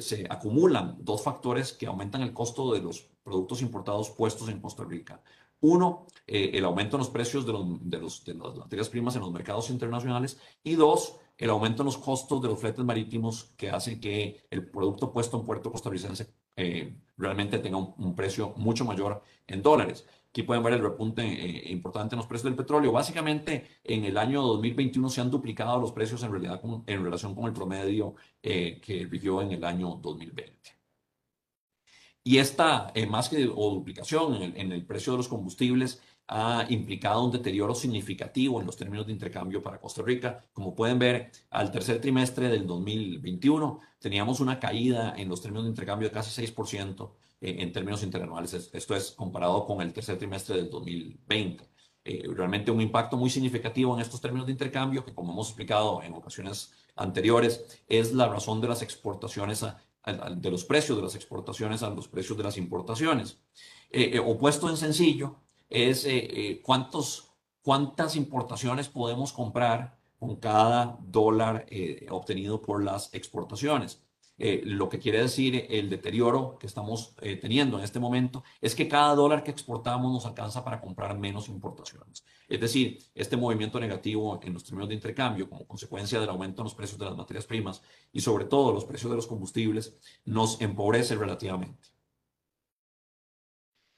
se 0.00 0.26
acumulan 0.30 0.96
dos 1.00 1.22
factores 1.22 1.74
que 1.74 1.86
aumentan 1.86 2.22
el 2.22 2.32
costo 2.32 2.72
de 2.72 2.80
los 2.80 3.02
productos 3.22 3.60
importados 3.60 4.08
puestos 4.10 4.48
en 4.48 4.60
Costa 4.60 4.84
Rica. 4.84 5.22
Uno, 5.60 6.06
el 6.26 6.64
aumento 6.64 6.96
en 6.96 7.00
los 7.00 7.10
precios 7.10 7.44
de, 7.44 7.52
de, 7.82 7.98
los, 7.98 8.24
de 8.24 8.32
las 8.32 8.56
materias 8.56 8.88
primas 8.88 9.14
en 9.14 9.20
los 9.20 9.30
mercados 9.32 9.68
internacionales. 9.68 10.38
Y 10.64 10.74
dos, 10.74 11.16
el 11.40 11.50
aumento 11.50 11.82
en 11.82 11.86
los 11.86 11.98
costos 11.98 12.40
de 12.42 12.48
los 12.48 12.60
fletes 12.60 12.84
marítimos 12.84 13.54
que 13.56 13.70
hace 13.70 13.98
que 13.98 14.46
el 14.50 14.70
producto 14.70 15.10
puesto 15.10 15.40
en 15.40 15.46
puerto 15.46 15.72
costarricense 15.72 16.28
eh, 16.54 16.94
realmente 17.16 17.58
tenga 17.58 17.78
un, 17.78 18.14
precio 18.14 18.52
mucho 18.56 18.84
mayor 18.84 19.22
en 19.46 19.62
dólares. 19.62 20.06
Aquí 20.28 20.42
pueden 20.42 20.62
ver 20.62 20.74
el 20.74 20.82
repunte 20.82 21.22
eh, 21.22 21.72
importante 21.72 22.14
en 22.14 22.18
los 22.18 22.26
precios 22.26 22.44
del 22.44 22.56
petróleo. 22.56 22.92
Básicamente, 22.92 23.80
en 23.82 24.04
el 24.04 24.18
año 24.18 24.42
2021 24.42 25.08
se 25.08 25.22
han 25.22 25.30
duplicado 25.30 25.80
los 25.80 25.92
precios 25.92 26.22
en, 26.22 26.30
realidad 26.30 26.60
en 26.86 27.04
relación 27.04 27.34
con 27.34 27.46
el 27.46 27.54
promedio 27.54 28.16
eh, 28.42 28.78
que 28.78 29.06
vivió 29.06 29.40
en 29.40 29.52
el 29.52 29.64
año 29.64 29.98
2020. 30.02 30.52
Y 32.22 32.36
esta, 32.36 32.92
más 33.08 33.30
que 33.30 33.48
o 33.48 33.70
duplicación 33.70 34.34
en 34.34 34.42
el, 34.42 34.56
en 34.58 34.72
el 34.72 34.84
precio 34.84 35.14
de 35.14 35.16
los 35.16 35.28
combustibles, 35.28 36.02
ha 36.32 36.64
implicado 36.68 37.24
un 37.24 37.32
deterioro 37.32 37.74
significativo 37.74 38.60
en 38.60 38.66
los 38.66 38.76
términos 38.76 39.04
de 39.04 39.12
intercambio 39.12 39.62
para 39.62 39.80
Costa 39.80 40.00
Rica. 40.02 40.44
Como 40.52 40.76
pueden 40.76 40.98
ver, 40.98 41.32
al 41.50 41.72
tercer 41.72 42.00
trimestre 42.00 42.48
del 42.48 42.68
2021 42.68 43.80
teníamos 43.98 44.38
una 44.38 44.60
caída 44.60 45.12
en 45.16 45.28
los 45.28 45.42
términos 45.42 45.64
de 45.64 45.70
intercambio 45.70 46.08
de 46.08 46.14
casi 46.14 46.40
6% 46.46 47.10
eh, 47.40 47.56
en 47.58 47.72
términos 47.72 48.04
interanuales. 48.04 48.70
Esto 48.72 48.94
es 48.94 49.10
comparado 49.10 49.66
con 49.66 49.80
el 49.82 49.92
tercer 49.92 50.18
trimestre 50.18 50.56
del 50.56 50.70
2020. 50.70 51.68
Eh, 52.04 52.22
realmente 52.32 52.70
un 52.70 52.80
impacto 52.80 53.16
muy 53.16 53.28
significativo 53.28 53.92
en 53.94 54.00
estos 54.00 54.20
términos 54.20 54.46
de 54.46 54.52
intercambio, 54.52 55.04
que 55.04 55.12
como 55.12 55.32
hemos 55.32 55.48
explicado 55.48 56.00
en 56.02 56.14
ocasiones 56.14 56.72
anteriores, 56.94 57.82
es 57.88 58.12
la 58.12 58.28
razón 58.28 58.60
de 58.60 58.68
las 58.68 58.82
exportaciones 58.82 59.64
de 60.36 60.50
los 60.50 60.64
precios 60.64 60.96
de 60.96 61.02
las 61.02 61.14
exportaciones 61.14 61.82
a 61.82 61.90
los 61.90 62.08
precios 62.08 62.38
de 62.38 62.44
las 62.44 62.56
importaciones. 62.56 63.38
Eh, 63.90 64.12
eh, 64.14 64.18
opuesto 64.20 64.70
en 64.70 64.76
sencillo 64.76 65.36
es 65.70 66.06
cuántos, 66.62 67.32
cuántas 67.62 68.16
importaciones 68.16 68.88
podemos 68.88 69.32
comprar 69.32 69.98
con 70.18 70.36
cada 70.36 70.98
dólar 71.00 71.66
obtenido 72.10 72.60
por 72.60 72.84
las 72.84 73.14
exportaciones. 73.14 74.02
Eh, 74.42 74.62
lo 74.64 74.88
que 74.88 74.98
quiere 74.98 75.20
decir 75.20 75.66
el 75.68 75.90
deterioro 75.90 76.56
que 76.58 76.66
estamos 76.66 77.14
eh, 77.20 77.36
teniendo 77.36 77.76
en 77.76 77.84
este 77.84 78.00
momento 78.00 78.42
es 78.62 78.74
que 78.74 78.88
cada 78.88 79.14
dólar 79.14 79.44
que 79.44 79.50
exportamos 79.50 80.10
nos 80.10 80.24
alcanza 80.24 80.64
para 80.64 80.80
comprar 80.80 81.18
menos 81.18 81.50
importaciones. 81.50 82.24
Es 82.48 82.58
decir, 82.58 83.00
este 83.14 83.36
movimiento 83.36 83.78
negativo 83.78 84.40
en 84.42 84.54
los 84.54 84.64
términos 84.64 84.88
de 84.88 84.94
intercambio 84.94 85.46
como 85.46 85.66
consecuencia 85.66 86.18
del 86.18 86.30
aumento 86.30 86.62
en 86.62 86.64
los 86.64 86.74
precios 86.74 86.98
de 86.98 87.04
las 87.04 87.18
materias 87.18 87.44
primas 87.44 87.82
y 88.14 88.22
sobre 88.22 88.46
todo 88.46 88.72
los 88.72 88.86
precios 88.86 89.10
de 89.10 89.16
los 89.16 89.26
combustibles 89.26 89.98
nos 90.24 90.58
empobrece 90.62 91.16
relativamente. 91.16 91.90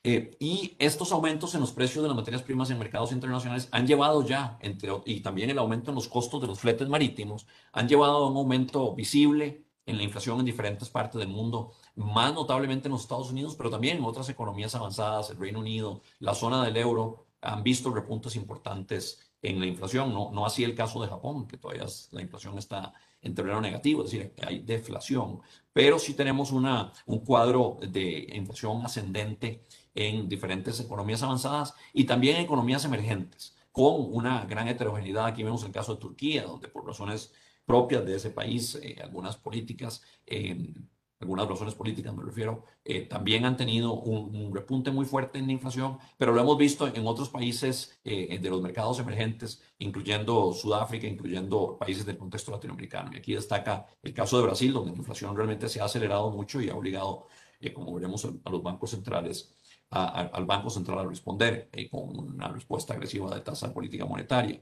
Eh, 0.05 0.37
y 0.41 0.75
estos 0.81 1.13
aumentos 1.13 1.55
en 1.55 1.61
los 1.61 1.71
precios 1.73 2.03
de 2.03 2.09
las 2.09 2.17
materias 2.17 2.43
primas 2.43 2.71
en 2.71 2.79
mercados 2.79 3.13
internacionales 3.13 3.69
han 3.71 3.87
llevado 3.87 4.27
ya, 4.27 4.59
entre, 4.61 4.91
y 5.05 5.21
también 5.21 5.51
el 5.51 5.59
aumento 5.59 5.93
en 5.93 5.95
los 5.95 6.09
costos 6.09 6.41
de 6.41 6.49
los 6.49 6.59
fletes 6.59 6.89
marítimos, 6.89 7.47
han 7.73 7.89
llevado 7.89 8.17
a 8.17 8.31
un 8.31 8.37
aumento 8.37 8.95
visible 8.97 9.65
en 9.87 9.97
la 9.97 10.03
inflación 10.03 10.41
en 10.41 10.47
diferentes 10.47 10.89
partes 10.89 11.21
del 11.21 11.29
mundo, 11.29 11.73
más 11.95 12.35
notablemente 12.35 12.89
en 12.89 12.93
los 12.93 13.03
Estados 13.03 13.31
Unidos, 13.31 13.55
pero 13.57 13.71
también 13.71 13.99
en 13.99 14.05
otras 14.05 14.29
economías 14.29 14.75
avanzadas, 14.75 15.31
el 15.31 15.39
Reino 15.39 15.61
Unido, 15.61 16.03
la 16.19 16.35
zona 16.35 16.65
del 16.65 16.77
euro, 16.77 17.27
han 17.41 17.63
visto 17.63 17.93
repuntes 17.93 18.35
importantes 18.37 19.21
en 19.41 19.61
la 19.61 19.67
inflación. 19.67 20.13
No, 20.13 20.31
no 20.33 20.47
así 20.47 20.65
el 20.65 20.75
caso 20.75 21.01
de 21.03 21.09
Japón, 21.09 21.47
que 21.47 21.59
todavía 21.59 21.87
la 22.13 22.23
inflación 22.23 22.59
está 22.59 22.93
en 23.21 23.35
terreno 23.35 23.61
negativo, 23.61 24.03
es 24.03 24.11
decir, 24.11 24.35
hay 24.45 24.61
deflación, 24.61 25.41
pero 25.73 25.99
sí 25.99 26.15
tenemos 26.15 26.51
una, 26.51 26.93
un 27.07 27.21
cuadro 27.21 27.79
de 27.81 28.29
inflación 28.35 28.85
ascendente 28.85 29.63
en 29.95 30.29
diferentes 30.29 30.81
economías 30.81 31.23
avanzadas 31.23 31.75
y 31.93 32.05
también 32.05 32.37
economías 32.37 32.85
emergentes, 32.85 33.57
con 33.73 34.15
una 34.15 34.45
gran 34.45 34.69
heterogeneidad. 34.69 35.27
Aquí 35.27 35.43
vemos 35.43 35.65
el 35.65 35.73
caso 35.73 35.95
de 35.95 36.01
Turquía, 36.01 36.45
donde 36.45 36.69
por 36.69 36.87
razones 36.87 37.33
propias 37.65 38.05
de 38.05 38.17
ese 38.17 38.31
país, 38.31 38.75
eh, 38.83 38.97
algunas 39.03 39.37
políticas, 39.37 40.03
eh, 40.27 40.75
algunas 41.21 41.49
razones 41.49 41.75
políticas 41.77 42.13
me 42.15 42.25
refiero, 42.25 42.65
eh, 42.85 43.03
también 43.03 43.45
han 43.45 43.57
tenido 43.57 43.95
un, 43.95 44.53
repunte 44.53 44.91
muy 44.91 45.05
fuerte 45.05 45.39
en 45.39 45.47
la 45.47 45.53
inflación, 45.53 45.99
pero 46.19 46.33
lo 46.33 46.41
hemos 46.41 46.59
visto 46.59 46.89
en 46.89 47.07
otros 47.07 47.29
países 47.29 48.01
de 48.03 48.51
los 48.51 48.61
mercados 48.61 48.99
emergentes, 48.99 49.63
incluyendo 49.79 50.53
Sudáfrica, 50.53 51.07
incluyendo 51.07 51.79
países 51.79 52.05
del 52.05 52.19
contexto 52.19 52.51
latinoamericano. 52.51 53.13
Y 53.13 53.19
aquí 53.19 53.35
destaca 53.35 53.87
el 54.03 54.13
caso 54.13 54.37
de 54.39 54.43
Brasil, 54.43 54.73
donde 54.73 54.91
la 54.91 54.99
inflación 54.99 55.37
realmente 55.37 55.69
se 55.69 55.81
ha 55.81 55.85
acelerado 55.85 56.31
mucho 56.33 56.61
y 56.61 56.69
ha 56.69 56.75
obligado, 56.75 57.29
como 57.73 57.95
veremos, 57.95 58.25
a 58.45 58.51
los 58.51 58.63
bancos 58.63 58.91
centrales 58.91 59.55
al 59.93 60.47
Banco 60.47 60.71
Central 60.71 61.01
a 61.01 61.05
responder 61.05 61.71
con 61.91 62.19
una 62.19 62.49
respuesta 62.49 62.95
agresiva 62.95 63.35
de 63.35 63.43
tasa 63.43 63.73
política 63.73 64.07
monetaria. 64.07 64.61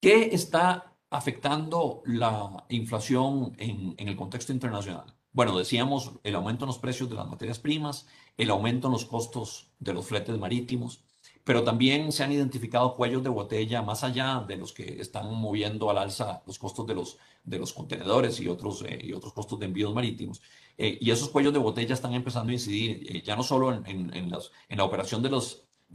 ¿Qué 0.00 0.34
está 0.34 0.94
afectando 1.08 2.02
la 2.04 2.66
inflación 2.68 3.54
en, 3.58 3.94
el 3.96 4.16
contexto 4.16 4.52
internacional? 4.52 5.14
Bueno, 5.32 5.56
decíamos 5.56 6.12
el 6.22 6.34
aumento 6.34 6.64
en 6.64 6.68
los 6.68 6.78
precios 6.78 7.08
de 7.08 7.16
las 7.16 7.26
materias 7.26 7.58
primas, 7.58 8.06
el 8.36 8.50
aumento 8.50 8.88
en 8.88 8.92
los 8.92 9.06
costos 9.06 9.72
de 9.78 9.94
los 9.94 10.06
fletes 10.06 10.38
marítimos, 10.38 11.02
pero 11.42 11.64
también 11.64 12.12
se 12.12 12.22
han 12.22 12.32
identificado 12.32 12.96
cuellos 12.96 13.22
de 13.22 13.30
botella 13.30 13.82
más 13.82 14.04
allá 14.04 14.44
de 14.46 14.56
los 14.56 14.72
que 14.72 15.00
están 15.00 15.32
moviendo 15.34 15.90
al 15.90 15.98
alza 15.98 16.42
los 16.46 16.58
costos 16.58 16.86
de 16.86 16.94
los, 16.94 17.18
de 17.42 17.58
los 17.58 17.72
contenedores 17.72 18.38
y 18.40 18.48
otros, 18.48 18.84
eh, 18.86 18.98
y 19.02 19.12
otros 19.12 19.32
costos 19.32 19.58
de 19.58 19.66
envíos 19.66 19.94
marítimos. 19.94 20.42
Eh, 20.76 20.98
y 21.00 21.10
esos 21.10 21.30
cuellos 21.30 21.52
de 21.52 21.58
botella 21.58 21.94
están 21.94 22.14
empezando 22.14 22.50
a 22.50 22.54
incidir 22.54 23.04
eh, 23.08 23.22
ya 23.22 23.36
no 23.36 23.42
solo 23.42 23.72
en, 23.72 24.30
la 24.68 24.84
operación 24.84 25.22
de 25.22 25.30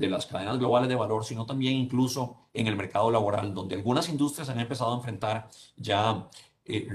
las 0.08 0.26
cadenas 0.26 0.58
globales 0.58 0.90
de 0.90 0.96
valor, 0.96 1.26
sino 1.26 1.46
también 1.46 1.76
incluso 1.76 2.38
en 2.54 2.68
el 2.68 2.76
mercado 2.76 3.12
laboral, 3.12 3.54
donde 3.54 3.76
algunas 3.76 4.08
industrias 4.10 4.50
han 4.50 4.60
empezado 4.60 4.94
a 4.94 4.98
enfrentar 4.98 5.50
ya 5.76 6.30
eh, 6.66 6.88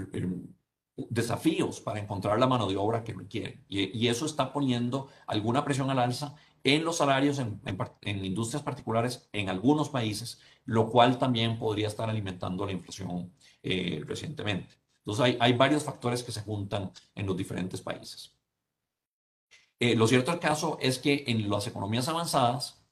desafíos 0.97 1.81
para 1.81 2.01
encontrar 2.01 2.39
la 2.39 2.47
mano 2.47 2.67
de 2.69 2.77
obra 2.77 3.05
que 3.05 3.13
requieren. 3.13 3.65
Y, 3.69 4.07
eso 4.09 4.27
está 4.27 4.53
poniendo 4.53 5.09
alguna 5.27 5.65
presión 5.65 5.91
al 5.91 5.99
alza 5.99 6.37
en 6.63 6.85
los 6.85 6.97
salarios 6.99 7.39
en, 7.39 7.61
industrias 8.25 8.63
particulares 8.63 9.29
en 9.33 9.51
algunos 9.51 9.91
países, 9.91 10.41
lo 10.65 10.91
cual 10.91 11.19
también 11.19 11.59
podría 11.59 11.89
estar 11.89 12.09
alimentando 12.09 12.65
la 12.65 12.73
inflación 12.73 13.33
recientemente. 14.07 14.84
Entonces 15.05 15.25
hay, 15.25 15.37
hay, 15.39 15.53
varios 15.53 15.85
factores 15.85 16.23
que 16.23 16.33
se 16.33 16.41
juntan 16.41 16.91
en 17.15 17.27
los 17.27 17.37
diferentes 17.37 17.81
países. 17.83 18.35
Eh, 19.79 19.95
lo 19.95 20.07
cierto 20.07 20.31
del 20.31 20.41
caso 20.41 20.79
es 20.81 20.99
que 20.99 21.25
en 21.27 21.51
las 21.51 21.67
economías 21.67 22.09
avanzadas, 22.09 22.83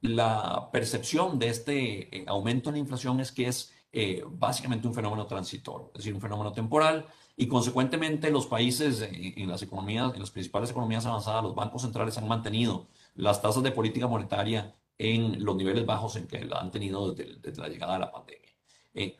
la 0.00 0.70
percepción 0.72 1.38
de 1.38 1.48
este 1.48 2.16
eh, 2.16 2.24
aumento 2.26 2.70
en 2.70 2.74
la 2.74 2.80
inflación 2.80 3.20
es 3.20 3.30
que 3.30 3.46
es 3.46 3.72
eh, 3.92 4.24
básicamente 4.26 4.88
un 4.88 4.94
fenómeno 4.94 5.26
transitorio, 5.26 5.90
es 5.94 5.98
decir, 5.98 6.14
un 6.14 6.20
fenómeno 6.20 6.52
temporal 6.52 7.06
y 7.36 7.46
consecuentemente 7.46 8.30
los 8.30 8.46
países 8.46 9.02
en 9.12 9.48
las 9.48 9.62
economías, 9.62 10.12
en 10.14 10.20
las 10.20 10.30
principales 10.30 10.70
economías 10.70 11.06
avanzadas, 11.06 11.42
los 11.42 11.54
bancos 11.54 11.82
centrales 11.82 12.16
han 12.18 12.28
mantenido 12.28 12.88
las 13.14 13.40
tasas 13.40 13.62
de 13.62 13.72
política 13.72 14.06
monetaria 14.06 14.74
en 14.98 15.44
los 15.44 15.56
niveles 15.56 15.86
bajos 15.86 16.16
en 16.16 16.26
que 16.26 16.44
la 16.44 16.58
han 16.58 16.70
tenido 16.70 17.12
desde, 17.14 17.60
la 17.60 17.68
llegada 17.68 17.94
de 17.94 17.98
la 18.00 18.12
pandemia. 18.12 18.49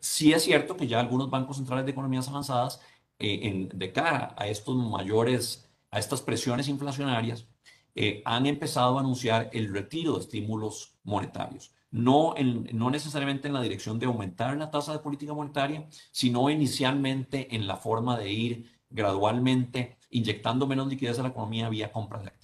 Sí 0.01 0.33
es 0.33 0.43
cierto 0.43 0.77
que 0.77 0.87
ya 0.87 1.01
algunos 1.01 1.31
bancos 1.31 1.57
centrales 1.57 1.85
de 1.85 1.93
economías 1.93 2.29
avanzadas, 2.29 2.81
en, 3.19 3.69
de 3.69 3.93
cara 3.93 4.35
a 4.37 4.49
estos 4.49 4.77
mayores, 4.77 5.69
a 5.91 5.99
estas 5.99 6.23
presiones 6.23 6.69
inflacionarias, 6.69 7.47
eh, 7.95 8.23
han 8.25 8.47
empezado 8.47 8.97
a 8.97 9.01
anunciar 9.01 9.51
el 9.53 9.73
retiro 9.73 10.15
de 10.15 10.21
estímulos 10.21 10.95
monetarios. 11.03 11.73
No, 11.91 12.35
no 12.73 12.91
necesariamente 12.91 13.49
en 13.49 13.55
la 13.55 13.63
dirección 13.63 13.99
de 13.99 14.07
aumentar 14.07 14.57
la 14.57 14.71
tasa 14.71 14.93
de 14.93 15.01
política 15.01 15.35
monetaria, 15.35 15.89
sino 16.13 16.49
inicialmente 16.49 17.55
en 17.55 17.67
la 17.67 17.77
forma 17.77 18.17
de 18.17 18.31
ir 18.31 18.71
gradualmente 18.89 19.97
inyectando 20.11 20.67
menos 20.67 20.89
liquidez 20.89 21.19
a 21.19 21.23
la 21.23 21.29
economía 21.31 21.69
vía 21.69 21.91
compras 21.93 22.23
de 22.23 22.29
activos. 22.29 22.40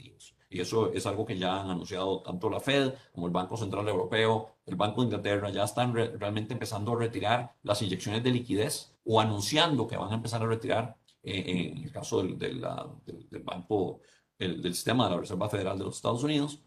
Y 0.48 0.60
eso 0.60 0.92
es 0.92 1.06
algo 1.06 1.26
que 1.26 1.38
ya 1.38 1.60
han 1.60 1.70
anunciado 1.70 2.22
tanto 2.22 2.48
la 2.48 2.60
Fed 2.60 2.94
como 3.12 3.26
el 3.26 3.32
Banco 3.32 3.56
Central 3.56 3.88
Europeo, 3.88 4.56
el 4.64 4.76
Banco 4.76 5.00
de 5.00 5.06
Inglaterra, 5.06 5.50
ya 5.50 5.64
están 5.64 5.94
realmente 5.94 6.52
empezando 6.52 6.92
a 6.92 6.98
retirar 6.98 7.54
las 7.62 7.82
inyecciones 7.82 8.22
de 8.22 8.30
liquidez 8.30 8.92
o 9.04 9.20
anunciando 9.20 9.86
que 9.86 9.96
van 9.96 10.12
a 10.12 10.16
empezar 10.16 10.42
a 10.42 10.46
retirar, 10.46 10.96
eh, 11.22 11.72
en 11.74 11.84
el 11.84 11.92
caso 11.92 12.22
del, 12.22 12.38
del, 12.38 12.60
del 13.30 13.42
Banco 13.42 14.00
del 14.38 14.74
sistema 14.74 15.04
de 15.04 15.14
la 15.14 15.20
Reserva 15.20 15.48
Federal 15.48 15.78
de 15.78 15.84
los 15.84 15.96
Estados 15.96 16.22
Unidos, 16.22 16.60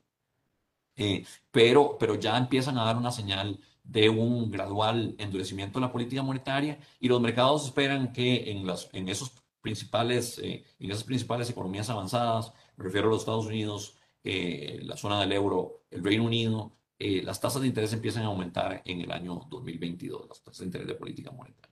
eh, 0.96 1.26
pero, 1.52 1.98
pero 1.98 2.16
ya 2.16 2.38
empiezan 2.38 2.78
a 2.78 2.84
dar 2.84 2.98
una 2.98 3.12
señal 3.12 3.60
de 3.84 4.10
un 4.10 4.52
gradual 4.52 5.16
endurecimiento 5.18 5.80
de 5.80 5.86
la 5.86 5.92
política 5.92 6.22
monetaria 6.22 6.78
y 7.00 7.08
los 7.08 7.22
mercados 7.22 7.66
esperan 7.66 8.12
que 8.12 8.52
en, 8.52 8.68
las, 8.68 8.90
en, 8.92 9.08
esos 9.08 9.32
principales, 9.62 10.38
eh, 10.40 10.66
en 10.78 10.92
esas 10.92 11.06
principales 11.06 11.50
economías 11.50 11.90
avanzadas, 11.90 12.52
me 12.80 12.86
refiero 12.86 13.08
a 13.08 13.12
los 13.12 13.22
Estados 13.22 13.46
Unidos, 13.46 13.98
eh, 14.24 14.80
la 14.82 14.98
zona 14.98 15.20
del 15.22 15.32
euro, 15.34 15.84
el 15.92 16.04
Reino 16.04 16.26
Unido, 16.26 16.74
las 17.00 17.40
tasas 17.40 17.62
de 17.62 17.70
interés 17.70 17.94
empiezan 17.94 18.24
a 18.24 18.26
aumentar 18.26 18.82
en 18.84 19.00
el 19.00 19.12
año 19.12 19.48
2022, 19.50 20.28
las 20.28 20.42
tasas 20.42 20.60
de 20.60 20.66
interés 20.66 20.88
de 20.88 20.96
política 20.96 21.32
monetaria. 21.32 21.70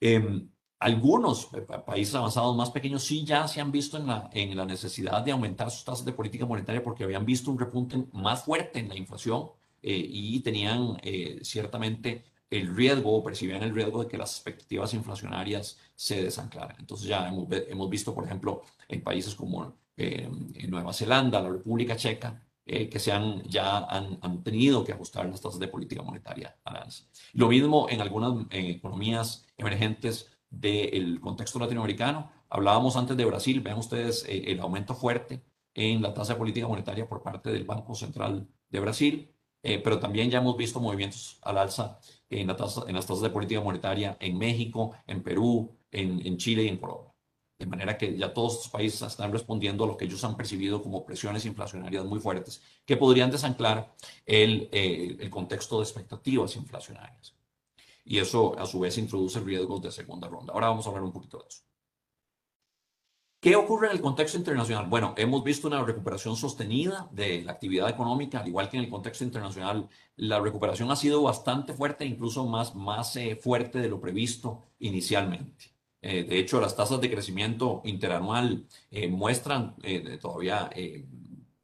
Em, 0.00 0.48
algunos 0.84 1.48
eh, 1.54 1.62
países 1.62 2.14
avanzados 2.14 2.54
más 2.54 2.70
pequeños 2.70 3.02
sí 3.04 3.24
ya 3.24 3.48
se 3.48 3.58
han 3.60 3.72
visto 3.72 3.96
en 3.96 4.06
la, 4.06 4.28
en 4.34 4.54
la 4.54 4.66
necesidad 4.66 5.22
de 5.22 5.32
aumentar 5.32 5.70
sus 5.70 5.82
tasas 5.82 6.04
de 6.04 6.12
política 6.12 6.44
monetaria 6.44 6.84
porque 6.84 7.04
habían 7.04 7.24
visto 7.24 7.50
un 7.50 7.58
repunte 7.58 8.04
más 8.12 8.44
fuerte 8.44 8.80
en 8.80 8.90
la 8.90 8.96
inflación 8.96 9.48
eh, 9.80 9.96
y 9.96 10.40
tenían 10.40 10.98
eh, 11.02 11.38
ciertamente 11.42 12.24
el 12.50 12.76
riesgo 12.76 13.16
o 13.16 13.24
percibían 13.24 13.62
el 13.62 13.74
riesgo 13.74 14.02
de 14.02 14.10
que 14.10 14.18
las 14.18 14.32
expectativas 14.32 14.92
inflacionarias 14.92 15.78
se 15.94 16.22
desanclaran. 16.22 16.76
Entonces 16.78 17.08
ya 17.08 17.26
hemos, 17.28 17.48
hemos 17.50 17.88
visto, 17.88 18.14
por 18.14 18.26
ejemplo, 18.26 18.62
en 18.86 19.02
países 19.02 19.34
como 19.34 19.74
en 19.96 20.70
Nueva 20.70 20.92
Zelanda, 20.92 21.40
la 21.40 21.50
República 21.50 21.96
Checa, 21.96 22.42
que 22.64 22.98
se 22.98 23.12
han, 23.12 23.42
ya 23.44 23.78
han, 23.78 24.18
han, 24.22 24.42
tenido 24.42 24.84
que 24.84 24.92
ajustar 24.92 25.26
las 25.26 25.40
tasas 25.40 25.60
de 25.60 25.68
política 25.68 26.02
monetaria 26.02 26.56
a 26.64 26.70
alza. 26.70 27.04
Lo 27.34 27.48
mismo 27.48 27.88
en 27.90 28.00
algunas 28.00 28.46
economías 28.50 29.46
emergentes 29.58 30.34
del 30.60 31.20
contexto 31.20 31.58
latinoamericano. 31.58 32.30
Hablábamos 32.48 32.96
antes 32.96 33.16
de 33.16 33.24
Brasil, 33.24 33.60
vean 33.60 33.78
ustedes 33.78 34.24
eh, 34.28 34.44
el 34.46 34.60
aumento 34.60 34.94
fuerte 34.94 35.42
en 35.74 36.02
la 36.02 36.14
tasa 36.14 36.34
de 36.34 36.38
política 36.38 36.68
monetaria 36.68 37.08
por 37.08 37.22
parte 37.22 37.50
del 37.50 37.64
Banco 37.64 37.94
Central 37.94 38.46
de 38.68 38.80
Brasil, 38.80 39.30
eh, 39.62 39.80
pero 39.82 39.98
también 39.98 40.30
ya 40.30 40.38
hemos 40.38 40.56
visto 40.56 40.80
movimientos 40.80 41.38
al 41.42 41.58
alza 41.58 41.98
en, 42.30 42.46
la 42.46 42.56
tasa, 42.56 42.82
en 42.86 42.94
las 42.94 43.06
tasas 43.06 43.22
de 43.22 43.30
política 43.30 43.60
monetaria 43.60 44.16
en 44.20 44.38
México, 44.38 44.92
en 45.06 45.22
Perú, 45.22 45.76
en, 45.90 46.36
Chile 46.36 46.64
y 46.64 46.68
en 46.68 46.76
Colombia. 46.76 47.13
De 47.64 47.70
manera 47.70 47.96
que 47.96 48.14
ya 48.14 48.34
todos 48.34 48.56
estos 48.56 48.68
países 48.68 49.00
están 49.00 49.32
respondiendo 49.32 49.84
a 49.84 49.86
lo 49.86 49.96
que 49.96 50.04
ellos 50.04 50.22
han 50.22 50.36
percibido 50.36 50.82
como 50.82 51.06
presiones 51.06 51.46
inflacionarias 51.46 52.04
muy 52.04 52.20
fuertes, 52.20 52.60
que 52.84 52.98
podrían 52.98 53.30
desanclar 53.30 53.90
el, 54.26 54.68
eh, 54.70 55.16
el 55.18 55.30
contexto 55.30 55.78
de 55.78 55.84
expectativas 55.84 56.56
inflacionarias 56.56 57.34
y 58.04 58.18
eso 58.18 58.54
a 58.58 58.66
su 58.66 58.80
vez 58.80 58.98
introduce 58.98 59.40
riesgos 59.40 59.80
de 59.80 59.90
segunda 59.90 60.28
ronda. 60.28 60.52
Ahora 60.52 60.68
vamos 60.68 60.84
a 60.84 60.90
hablar 60.90 61.04
un 61.04 61.12
poquito 61.12 61.38
de 61.38 61.48
eso. 61.48 61.62
¿Qué 63.40 63.56
ocurre 63.56 63.86
en 63.86 63.94
el 63.94 64.02
contexto 64.02 64.36
internacional? 64.36 64.86
Bueno, 64.86 65.14
hemos 65.16 65.42
visto 65.42 65.66
una 65.68 65.82
recuperación 65.82 66.36
sostenida 66.36 67.08
de 67.12 67.40
la 67.44 67.52
actividad 67.52 67.88
económica, 67.88 68.40
al 68.40 68.48
igual 68.48 68.68
que 68.68 68.76
en 68.76 68.84
el 68.84 68.90
contexto 68.90 69.24
internacional, 69.24 69.88
la 70.16 70.38
recuperación 70.38 70.90
ha 70.90 70.96
sido 70.96 71.22
bastante 71.22 71.72
fuerte, 71.72 72.04
incluso 72.04 72.46
más, 72.46 72.74
más 72.74 73.16
eh, 73.16 73.36
fuerte 73.36 73.78
de 73.78 73.88
lo 73.88 74.02
previsto 74.02 74.64
inicialmente. 74.80 75.73
Eh, 76.06 76.24
de 76.24 76.38
hecho, 76.38 76.60
las 76.60 76.76
tasas 76.76 77.00
de 77.00 77.10
crecimiento 77.10 77.80
interanual 77.84 78.66
eh, 78.90 79.08
muestran 79.08 79.74
todavía 80.20 80.70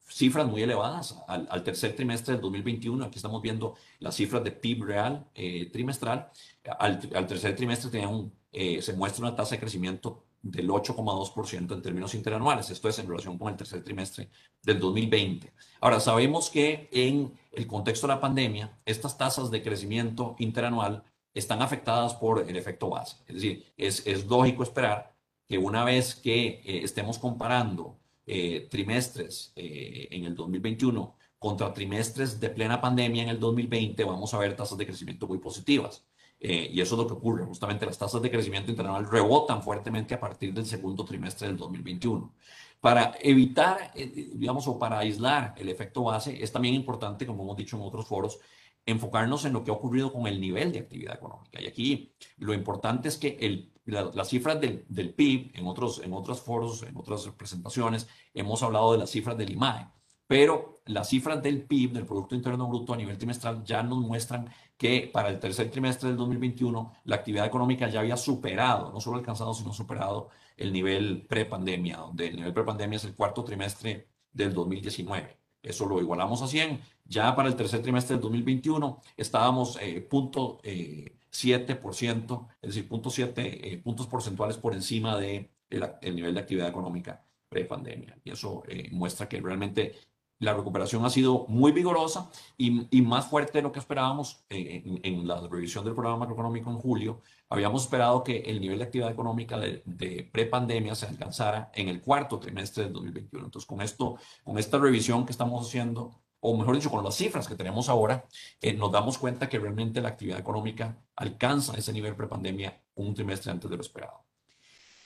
cifras 0.08 0.46
muy 0.46 0.62
elevadas 0.62 1.16
al, 1.28 1.62
tercer 1.62 1.94
trimestre 1.94 2.32
del 2.32 2.42
2021. 2.42 3.04
Aquí 3.04 3.18
estamos 3.18 3.42
viendo 3.42 3.74
las 3.98 4.14
cifras 4.16 4.42
de 4.42 4.52
PIB 4.52 4.84
real 4.84 5.26
trimestral. 5.72 6.30
Al, 6.78 7.26
tercer 7.26 7.54
trimestre 7.54 8.06
un, 8.06 8.32
se 8.50 8.92
muestra 8.94 9.26
una 9.26 9.36
tasa 9.36 9.56
de 9.56 9.60
crecimiento 9.60 10.24
del 10.42 10.68
8,2% 10.68 11.74
en 11.74 11.82
términos 11.82 12.14
interanuales. 12.14 12.70
Esto 12.70 12.88
es 12.88 12.98
en 12.98 13.08
relación 13.08 13.38
con 13.38 13.48
el 13.48 13.56
tercer 13.56 13.84
trimestre 13.84 14.30
del 14.62 14.80
2020. 14.80 15.52
Ahora, 15.80 16.00
sabemos 16.00 16.50
que 16.50 16.88
en 16.92 17.32
el 17.52 17.66
contexto 17.66 18.06
de 18.06 18.14
la 18.14 18.20
pandemia, 18.20 18.78
estas 18.84 19.18
tasas 19.18 19.50
de 19.50 19.62
crecimiento 19.62 20.36
interanual 20.38 21.04
están 21.34 21.62
afectadas 21.62 22.14
por 22.14 22.48
el 22.48 22.56
efecto 22.56 22.90
base. 22.90 23.16
Es 23.26 23.34
decir, 23.34 23.72
es, 23.76 24.06
es 24.06 24.26
lógico 24.26 24.62
esperar 24.62 25.14
que 25.46 25.58
una 25.58 25.84
vez 25.84 26.14
que 26.14 26.60
eh, 26.64 26.80
estemos 26.84 27.18
comparando 27.18 27.98
eh, 28.26 28.68
trimestres 28.70 29.52
eh, 29.56 30.08
en 30.10 30.24
el 30.24 30.34
2021 30.34 31.16
contra 31.38 31.72
trimestres 31.72 32.38
de 32.38 32.50
plena 32.50 32.80
pandemia 32.80 33.22
en 33.22 33.30
el 33.30 33.40
2020, 33.40 34.04
vamos 34.04 34.34
a 34.34 34.38
ver 34.38 34.54
tasas 34.56 34.78
de 34.78 34.86
crecimiento 34.86 35.26
muy 35.26 35.38
positivas. 35.38 36.04
Eh, 36.40 36.70
y 36.72 36.80
eso 36.80 36.94
es 36.94 36.98
lo 36.98 37.06
que 37.06 37.12
ocurre. 37.12 37.44
Justamente 37.44 37.84
las 37.84 37.98
tasas 37.98 38.22
de 38.22 38.30
crecimiento 38.30 38.70
interanual 38.70 39.08
rebotan 39.08 39.62
fuertemente 39.62 40.14
a 40.14 40.20
partir 40.20 40.54
del 40.54 40.64
segundo 40.64 41.04
trimestre 41.04 41.48
del 41.48 41.58
2021. 41.58 42.32
Para 42.80 43.14
evitar, 43.20 43.92
eh, 43.94 44.30
digamos, 44.34 44.66
o 44.66 44.78
para 44.78 44.98
aislar 44.98 45.54
el 45.58 45.68
efecto 45.68 46.04
base, 46.04 46.42
es 46.42 46.50
también 46.50 46.74
importante, 46.74 47.26
como 47.26 47.42
hemos 47.42 47.56
dicho 47.58 47.76
en 47.76 47.82
otros 47.82 48.06
foros, 48.06 48.38
enfocarnos 48.86 49.44
en 49.44 49.52
lo 49.52 49.64
que 49.64 49.70
ha 49.70 49.74
ocurrido 49.74 50.12
con 50.12 50.26
el 50.26 50.40
nivel 50.40 50.72
de 50.72 50.80
actividad 50.80 51.14
económica. 51.14 51.60
Y 51.60 51.66
aquí 51.66 52.14
lo 52.38 52.54
importante 52.54 53.08
es 53.08 53.16
que 53.16 53.36
el, 53.40 53.72
las 53.84 54.28
cifras 54.28 54.60
del, 54.60 54.84
del, 54.88 55.14
PIB, 55.14 55.52
en 55.54 55.66
otros, 55.66 56.00
en 56.02 56.12
otros 56.12 56.40
foros, 56.40 56.82
en 56.82 56.96
otras 56.96 57.28
presentaciones, 57.36 58.08
hemos 58.34 58.62
hablado 58.62 58.92
de 58.92 58.98
las 58.98 59.10
cifras 59.10 59.36
del 59.36 59.52
IMAE 59.52 59.88
pero 60.30 60.80
las 60.86 61.08
cifras 61.08 61.42
del 61.42 61.64
PIB, 61.64 61.90
del 61.90 62.06
Producto 62.06 62.36
Interno 62.36 62.68
Bruto 62.68 62.94
a 62.94 62.96
nivel 62.96 63.18
trimestral, 63.18 63.64
ya 63.64 63.82
nos 63.82 63.98
muestran 63.98 64.48
que 64.76 65.10
para 65.12 65.28
el 65.28 65.40
tercer 65.40 65.68
trimestre 65.72 66.08
del 66.08 66.16
2021 66.18 66.92
la 67.02 67.16
actividad 67.16 67.46
económica 67.46 67.88
ya 67.88 67.98
había 67.98 68.16
superado, 68.16 68.92
no 68.92 69.00
solo 69.00 69.16
alcanzado, 69.16 69.52
sino 69.54 69.72
superado 69.72 70.28
el 70.56 70.72
nivel 70.72 71.26
prepandemia, 71.28 71.96
donde 71.96 72.28
el 72.28 72.36
nivel 72.36 72.54
prepandemia 72.54 72.94
es 72.94 73.04
el 73.06 73.16
cuarto 73.16 73.42
trimestre 73.42 74.06
del 74.32 74.54
2019. 74.54 75.36
Eso 75.64 75.84
lo 75.86 76.00
igualamos 76.00 76.42
a 76.42 76.46
100. 76.46 76.80
Ya 77.10 77.34
para 77.34 77.48
el 77.48 77.56
tercer 77.56 77.82
trimestre 77.82 78.14
del 78.14 78.22
2021 78.22 79.02
estábamos 79.16 79.76
eh, 79.82 80.00
punto, 80.00 80.60
eh, 80.62 81.16
7%, 81.32 82.48
es 82.62 82.68
decir, 82.68 82.88
punto 82.88 83.10
7 83.10 83.72
eh, 83.72 83.78
puntos 83.78 84.06
porcentuales 84.06 84.56
por 84.56 84.74
encima 84.74 85.18
del 85.18 85.50
de 85.68 85.98
el 86.02 86.14
nivel 86.14 86.34
de 86.34 86.40
actividad 86.40 86.68
económica 86.68 87.24
prepandemia. 87.48 88.16
Y 88.24 88.30
eso 88.30 88.62
eh, 88.68 88.88
muestra 88.92 89.28
que 89.28 89.40
realmente 89.40 89.96
la 90.38 90.54
recuperación 90.54 91.04
ha 91.04 91.10
sido 91.10 91.46
muy 91.48 91.72
vigorosa 91.72 92.30
y, 92.56 92.86
y 92.96 93.02
más 93.02 93.26
fuerte 93.26 93.58
de 93.58 93.62
lo 93.62 93.72
que 93.72 93.80
esperábamos 93.80 94.44
en, 94.48 95.00
en, 95.02 95.28
la 95.28 95.46
revisión 95.48 95.84
del 95.84 95.94
programa 95.94 96.20
macroeconómico 96.20 96.70
en 96.70 96.78
julio. 96.78 97.22
Habíamos 97.48 97.82
esperado 97.82 98.22
que 98.24 98.38
el 98.38 98.60
nivel 98.60 98.78
de 98.78 98.84
actividad 98.84 99.10
económica 99.10 99.58
de, 99.58 99.82
de 99.84 100.28
prepandemia 100.32 100.94
se 100.94 101.06
alcanzara 101.06 101.70
en 101.74 101.88
el 101.88 102.00
cuarto 102.00 102.38
trimestre 102.38 102.84
del 102.84 102.92
2021. 102.94 103.46
Entonces, 103.46 103.66
con 103.66 103.82
esto, 103.82 104.16
con 104.44 104.58
esta 104.58 104.78
revisión 104.78 105.26
que 105.26 105.32
estamos 105.32 105.66
haciendo, 105.66 106.22
o 106.40 106.56
mejor 106.56 106.74
dicho, 106.74 106.90
con 106.90 107.04
las 107.04 107.16
cifras 107.16 107.46
que 107.46 107.54
tenemos 107.54 107.88
ahora, 107.88 108.24
eh, 108.60 108.72
nos 108.72 108.90
damos 108.90 109.18
cuenta 109.18 109.48
que 109.48 109.58
realmente 109.58 110.00
la 110.00 110.08
actividad 110.08 110.38
económica 110.38 110.98
alcanza 111.16 111.76
ese 111.76 111.92
nivel 111.92 112.16
prepandemia 112.16 112.82
un 112.94 113.14
trimestre 113.14 113.52
antes 113.52 113.70
de 113.70 113.76
lo 113.76 113.82
esperado. 113.82 114.24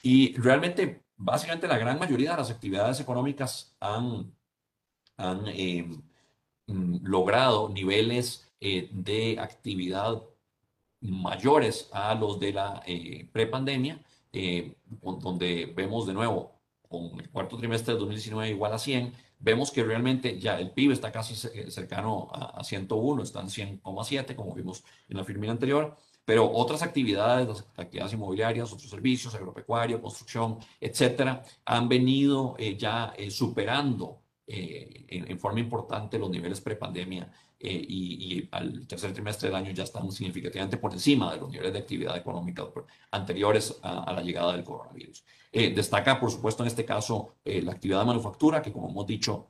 Y 0.02 0.36
realmente, 0.36 1.04
básicamente, 1.16 1.66
la 1.66 1.78
gran 1.78 1.98
mayoría 1.98 2.32
de 2.32 2.36
las 2.36 2.50
actividades 2.50 3.00
económicas 3.00 3.74
han 3.80 4.34
eh, 5.48 5.84
mm, 6.66 7.06
logrado 7.06 7.68
niveles 7.68 8.52
eh, 8.60 8.88
de 8.92 9.38
actividad 9.38 10.22
mayores 11.00 11.88
a 11.92 12.14
los 12.14 12.40
de 12.40 12.52
la 12.52 12.82
eh, 12.86 13.28
prepandemia, 13.32 14.00
donde 15.22 15.72
vemos 15.76 16.06
de 16.06 16.12
nuevo 16.12 16.60
con 16.88 17.20
el 17.20 17.30
cuarto 17.30 17.56
trimestre 17.56 17.92
del 17.92 18.00
2019 18.00 18.50
igual 18.50 18.72
a 18.72 18.78
100, 18.78 19.12
vemos 19.44 19.70
que 19.70 19.84
realmente 19.84 20.40
ya 20.40 20.58
el 20.58 20.70
PIB 20.70 20.92
está 20.92 21.12
casi 21.12 21.34
cercano 21.70 22.28
a, 22.32 22.64
101, 22.64 23.22
está 23.22 23.40
en 23.40 23.48
100,7 23.48 24.34
como 24.34 24.54
vimos 24.54 24.82
en 25.08 25.18
la 25.18 25.24
firma 25.24 25.50
anterior, 25.50 25.96
pero 26.24 26.50
otras 26.50 26.82
actividades, 26.82 27.46
las 27.46 27.66
actividades 27.76 28.14
inmobiliarias, 28.14 28.72
otros 28.72 28.88
servicios, 28.88 29.34
agropecuario, 29.34 30.00
construcción, 30.00 30.58
etcétera, 30.80 31.42
han 31.66 31.88
venido 31.88 32.56
ya 32.56 33.12
superando 33.28 34.22
eh, 34.46 35.06
en, 35.08 35.38
forma 35.38 35.60
importante 35.60 36.18
los 36.18 36.30
niveles 36.30 36.60
prepandemia 36.60 37.30
eh, 37.64 37.84
y, 37.88 38.38
y, 38.38 38.48
al 38.52 38.86
tercer 38.86 39.12
trimestre 39.12 39.48
del 39.48 39.56
año 39.56 39.72
ya 39.72 39.84
están 39.84 40.10
significativamente 40.12 40.76
por 40.76 40.92
encima 40.92 41.32
de 41.32 41.40
los 41.40 41.50
niveles 41.50 41.72
de 41.72 41.78
actividad 41.78 42.16
económica 42.16 42.64
anteriores 43.10 43.78
a, 43.82 44.12
la 44.12 44.22
llegada 44.22 44.52
del 44.52 44.64
coronavirus. 44.64 45.24
Eh, 45.52 45.72
destaca, 45.74 46.20
por 46.20 46.30
supuesto, 46.30 46.62
en 46.62 46.68
este 46.68 46.84
caso 46.84 47.36
la 47.44 47.72
actividad 47.72 48.00
de 48.00 48.06
manufactura, 48.06 48.60
que 48.62 48.72
como 48.72 48.90
hemos 48.90 49.06
dicho, 49.06 49.48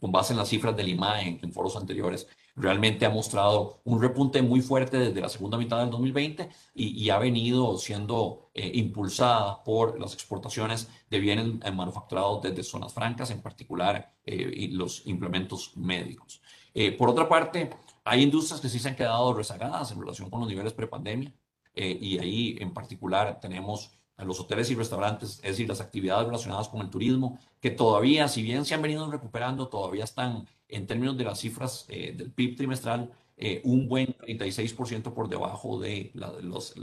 con 0.00 0.12
base 0.12 0.32
en 0.32 0.38
las 0.38 0.48
cifras 0.48 0.76
del 0.76 0.88
IMAE 0.88 1.40
en 1.42 1.52
foros 1.52 1.76
anteriores, 1.76 2.26
realmente 2.56 3.06
ha 3.06 3.10
mostrado 3.10 3.80
un 3.84 4.00
repunte 4.00 4.42
muy 4.42 4.60
fuerte 4.60 4.98
desde 4.98 5.20
la 5.20 5.28
segunda 5.28 5.56
mitad 5.56 5.80
del 5.80 5.90
2020 5.90 6.48
y, 6.74 7.08
ha 7.10 7.18
venido 7.18 7.78
siendo 7.78 8.50
eh, 8.54 8.70
impulsada 8.74 9.62
por 9.64 9.98
las 9.98 10.12
exportaciones 10.14 10.88
de 11.08 11.18
bienes 11.18 11.46
manufacturados 11.74 12.42
desde 12.42 12.62
zonas 12.62 12.92
francas, 12.92 13.30
en 13.30 13.40
particular 13.40 14.14
eh, 14.24 14.68
los 14.72 15.06
implementos 15.06 15.76
médicos. 15.76 16.41
Eh, 16.74 16.92
por 16.92 17.10
otra 17.10 17.28
parte, 17.28 17.70
hay 18.04 18.22
industrias 18.22 18.60
que 18.60 18.68
sí 18.68 18.78
se 18.78 18.88
han 18.88 18.96
quedado 18.96 19.34
rezagadas 19.34 19.92
en 19.92 20.00
relación 20.00 20.30
con 20.30 20.40
los 20.40 20.48
niveles 20.48 20.72
prepandemia 20.72 21.32
y 21.74 22.18
ahí 22.18 22.58
en 22.60 22.74
particular 22.74 23.40
tenemos 23.40 23.92
a 24.16 24.24
los 24.24 24.38
hoteles 24.40 24.70
y 24.70 24.74
restaurantes, 24.74 25.40
es 25.42 25.52
decir, 25.52 25.68
las 25.68 25.80
actividades 25.80 26.26
relacionadas 26.26 26.68
con 26.68 26.80
el 26.80 26.90
turismo, 26.90 27.38
que 27.60 27.70
todavía, 27.70 28.28
si 28.28 28.42
bien 28.42 28.64
se 28.64 28.74
han 28.74 28.82
venido 28.82 29.10
recuperando, 29.10 29.68
todavía 29.68 30.04
están 30.04 30.46
en 30.68 30.86
términos 30.86 31.16
de 31.16 31.24
las 31.24 31.40
cifras 31.40 31.86
eh, 31.88 32.12
del 32.16 32.30
PIB 32.32 32.56
trimestral, 32.56 33.10
eh, 33.36 33.60
un 33.64 33.88
buen 33.88 34.14
36% 34.16 35.12
por 35.12 35.28
debajo 35.28 35.80
de, 35.80 36.12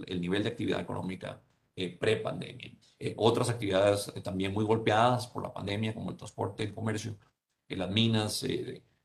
el 0.08 0.22
nivel 0.22 0.44
de 0.44 0.50
actividad 0.50 0.82
económica 0.82 1.42
eh, 1.76 1.98
pre-pandemia. 1.98 2.72
otras 3.16 3.50
actividades 3.50 4.12
también 4.24 4.54
muy 4.54 4.66
golpeadas 4.66 5.28
por 5.28 5.44
la 5.44 5.54
pandemia, 5.54 5.94
como 5.94 6.12
el 6.12 6.18
transporte, 6.18 6.64
el 6.64 6.74
comercio, 6.74 7.16
las 7.70 7.90
minas 7.90 8.44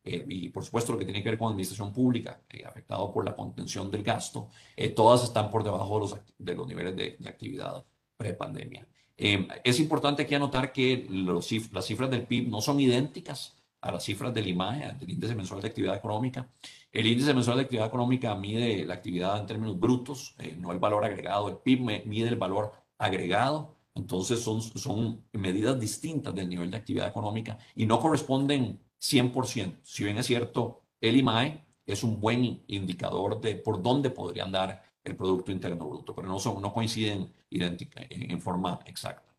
y 0.04 0.50
por 0.50 0.64
supuesto 0.64 0.92
lo 0.92 0.98
que 0.98 1.06
tiene 1.06 1.22
que 1.22 1.30
ver 1.30 1.38
con 1.38 1.48
administración 1.48 1.92
pública, 1.92 2.40
afectado 2.66 3.10
por 3.12 3.24
la 3.24 3.34
contención 3.34 3.90
del 3.90 4.02
gasto, 4.02 4.48
todas 4.94 5.24
están 5.24 5.50
por 5.50 5.64
debajo 5.64 5.94
de 5.94 6.00
los, 6.00 6.16
de 6.38 6.54
los 6.54 6.66
niveles 6.66 6.94
de, 6.94 7.16
de 7.18 7.28
actividad 7.28 7.84
pre-pandemia. 8.16 8.86
es 9.16 9.80
importante 9.80 10.22
aquí 10.22 10.34
anotar 10.34 10.72
que 10.72 11.06
los, 11.08 11.50
las 11.72 11.86
cifras 11.86 12.10
del 12.10 12.26
PIB 12.26 12.48
no 12.48 12.60
son 12.60 12.80
idénticas 12.80 13.56
a 13.84 13.92
las 13.92 14.02
cifras 14.02 14.32
del 14.32 14.48
IMAE, 14.48 14.96
del 14.98 15.10
índice 15.10 15.34
mensual 15.34 15.60
de 15.60 15.68
actividad 15.68 15.94
económica. 15.94 16.48
El 16.90 17.06
índice 17.06 17.34
mensual 17.34 17.58
de 17.58 17.64
actividad 17.64 17.86
económica 17.86 18.34
mide 18.34 18.84
la 18.86 18.94
actividad 18.94 19.38
en 19.38 19.46
términos 19.46 19.78
brutos, 19.78 20.34
eh, 20.38 20.56
no 20.58 20.72
el 20.72 20.78
valor 20.78 21.04
agregado. 21.04 21.48
El 21.48 21.58
PIB 21.58 22.06
mide 22.06 22.28
el 22.28 22.36
valor 22.36 22.72
agregado. 22.96 23.76
Entonces 23.94 24.40
son, 24.40 24.62
son 24.62 25.22
medidas 25.32 25.78
distintas 25.78 26.34
del 26.34 26.48
nivel 26.48 26.70
de 26.70 26.78
actividad 26.78 27.08
económica 27.08 27.58
y 27.76 27.84
no 27.84 28.00
corresponden 28.00 28.80
100%. 29.04 29.80
Si 29.82 30.04
bien 30.04 30.18
es 30.18 30.26
cierto, 30.26 30.82
el 31.00 31.16
IMAE 31.16 31.64
es 31.86 32.02
un 32.02 32.20
buen 32.20 32.62
indicador 32.66 33.40
de 33.40 33.56
por 33.56 33.82
dónde 33.82 34.10
podría 34.10 34.44
andar 34.44 34.82
el 35.02 35.16
Producto 35.16 35.52
Interno 35.52 35.86
Bruto, 35.86 36.14
pero 36.14 36.28
no, 36.28 36.38
son, 36.38 36.62
no 36.62 36.72
coinciden 36.72 37.32
en 37.50 38.40
forma 38.40 38.80
exacta. 38.86 39.34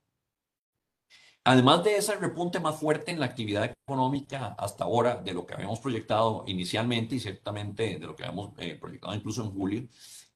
Además 1.47 1.84
de 1.84 1.97
ese 1.97 2.15
repunte 2.15 2.60
más 2.60 2.75
fuerte 2.75 3.12
en 3.12 3.19
la 3.19 3.28
actividad 3.28 3.65
económica 3.65 4.56
hasta 4.58 4.84
ahora 4.84 5.15
de 5.15 5.34
lo 5.34 5.45
que 5.45 5.54
habíamos 5.54 5.80
proyectado 5.80 6.43
inicialmente 6.47 7.15
y 7.15 7.19
ciertamente 7.19 7.99
de 7.99 8.06
lo 8.06 8.15
que 8.15 8.23
habíamos 8.23 8.54
eh, 8.58 8.75
proyectado 8.75 9.13
incluso 9.13 9.43
en 9.43 9.51
julio, 9.51 9.88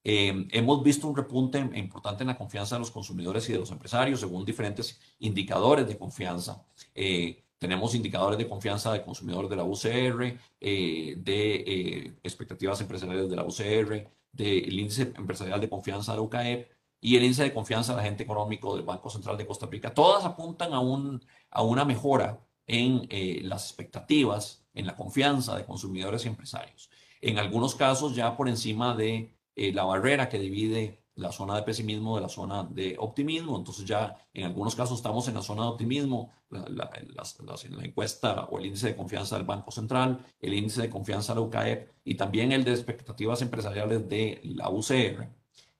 eh, 0.04 0.48
hemos 0.52 0.84
visto 0.84 1.08
un 1.08 1.16
repunte 1.16 1.58
importante 1.58 2.24
en 2.24 2.28
la 2.28 2.38
confianza 2.38 2.76
de 2.76 2.80
los 2.80 2.92
consumidores 2.92 3.50
y 3.50 3.54
de 3.54 3.60
los 3.60 3.72
empresarios 3.72 4.20
según 4.20 4.46
diferentes 4.46 5.00
indicadores 5.20 5.88
de 5.88 5.98
confianza. 5.98 6.64
Eh, 6.94 7.44
tenemos 7.60 7.94
indicadores 7.94 8.38
de 8.38 8.48
confianza 8.48 8.92
de 8.92 9.04
consumidores 9.04 9.50
de 9.50 9.56
la 9.56 9.64
UCR, 9.64 10.40
de 10.60 12.18
expectativas 12.24 12.82
empresariales 12.82 13.30
de 13.30 13.36
la 13.36 13.44
UCR, 13.44 14.10
del 14.32 14.80
índice 14.80 15.14
empresarial 15.16 15.60
de 15.60 15.70
confianza 15.70 16.14
de 16.14 16.18
la 16.18 16.24
UCAEP, 16.24 16.72
y 17.02 17.16
el 17.16 17.24
índice 17.24 17.44
de 17.44 17.54
confianza 17.54 17.94
del 17.94 18.02
agente 18.02 18.24
económico 18.24 18.76
del 18.76 18.86
Banco 18.86 19.10
Central 19.10 19.38
de 19.38 19.46
Costa 19.46 19.68
Rica, 19.68 19.94
todas 19.94 20.26
apuntan 20.26 20.74
a, 20.74 20.80
un, 20.80 21.24
a 21.50 21.64
una 21.64 21.86
mejora 21.86 22.46
en 22.68 23.08
eh, 23.10 23.40
las 23.44 23.66
expectativas, 23.66 24.66
en 24.74 24.86
la 24.86 24.96
confianza 24.96 25.56
de 25.56 25.66
consumidores 25.66 26.26
y 26.26 26.28
empresarios. 26.28 26.90
En 27.22 27.40
algunos 27.40 27.76
casos 27.76 28.16
ya 28.16 28.36
por 28.38 28.48
encima 28.50 28.96
de 28.96 29.34
eh, 29.56 29.74
la 29.74 29.84
barrera 29.84 30.30
que 30.30 30.40
divide 30.40 31.04
la 31.20 31.32
zona 31.32 31.56
de 31.56 31.64
pesimismo 31.64 32.16
de 32.16 32.22
la 32.22 32.30
zona 32.30 32.64
de 32.64 32.96
optimismo. 32.98 33.58
Entonces 33.58 33.86
ya 33.86 34.16
en 34.34 34.46
algunos 34.46 34.76
casos 34.76 34.98
estamos 34.98 35.28
en 35.28 35.36
la 35.36 35.42
zona 35.42 35.64
de 35.64 35.70
optimismo, 35.70 36.32
la, 36.50 36.62
la, 36.70 36.90
la, 37.14 37.84
encuesta 37.86 38.46
o 38.46 38.58
el 38.60 38.68
índice 38.68 38.88
de 38.88 38.96
confianza 38.96 39.36
del 39.36 39.46
Banco 39.46 39.72
Central, 39.72 40.26
el 40.40 40.54
índice 40.54 40.82
de 40.82 40.90
confianza 40.90 41.34
de 41.34 41.40
la 41.40 41.46
UCAEP 41.46 41.90
y 42.06 42.16
también 42.16 42.52
el 42.52 42.64
de 42.64 42.72
expectativas 42.72 43.42
empresariales 43.42 44.08
de 44.08 44.42
la 44.44 44.70
UCR. 44.70 45.28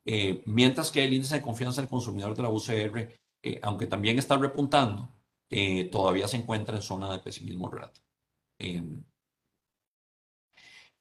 Eh, 0.06 0.42
mientras 0.46 0.92
que 0.92 1.04
el 1.04 1.14
índice 1.14 1.36
de 1.36 1.42
confianza 1.42 1.82
del 1.82 1.90
consumidor 1.90 2.36
de 2.36 2.44
la 2.44 2.50
UCR, 2.50 3.10
eh, 3.44 3.60
aunque 3.62 3.88
también 3.88 4.18
está 4.18 4.38
repuntando, 4.38 5.10
eh, 5.50 5.86
todavía 5.86 6.28
se 6.28 6.38
encuentra 6.38 6.76
en 6.76 6.82
zona 6.82 7.12
de 7.12 7.20
pesimismo 7.20 7.70
relativo. 7.70 8.06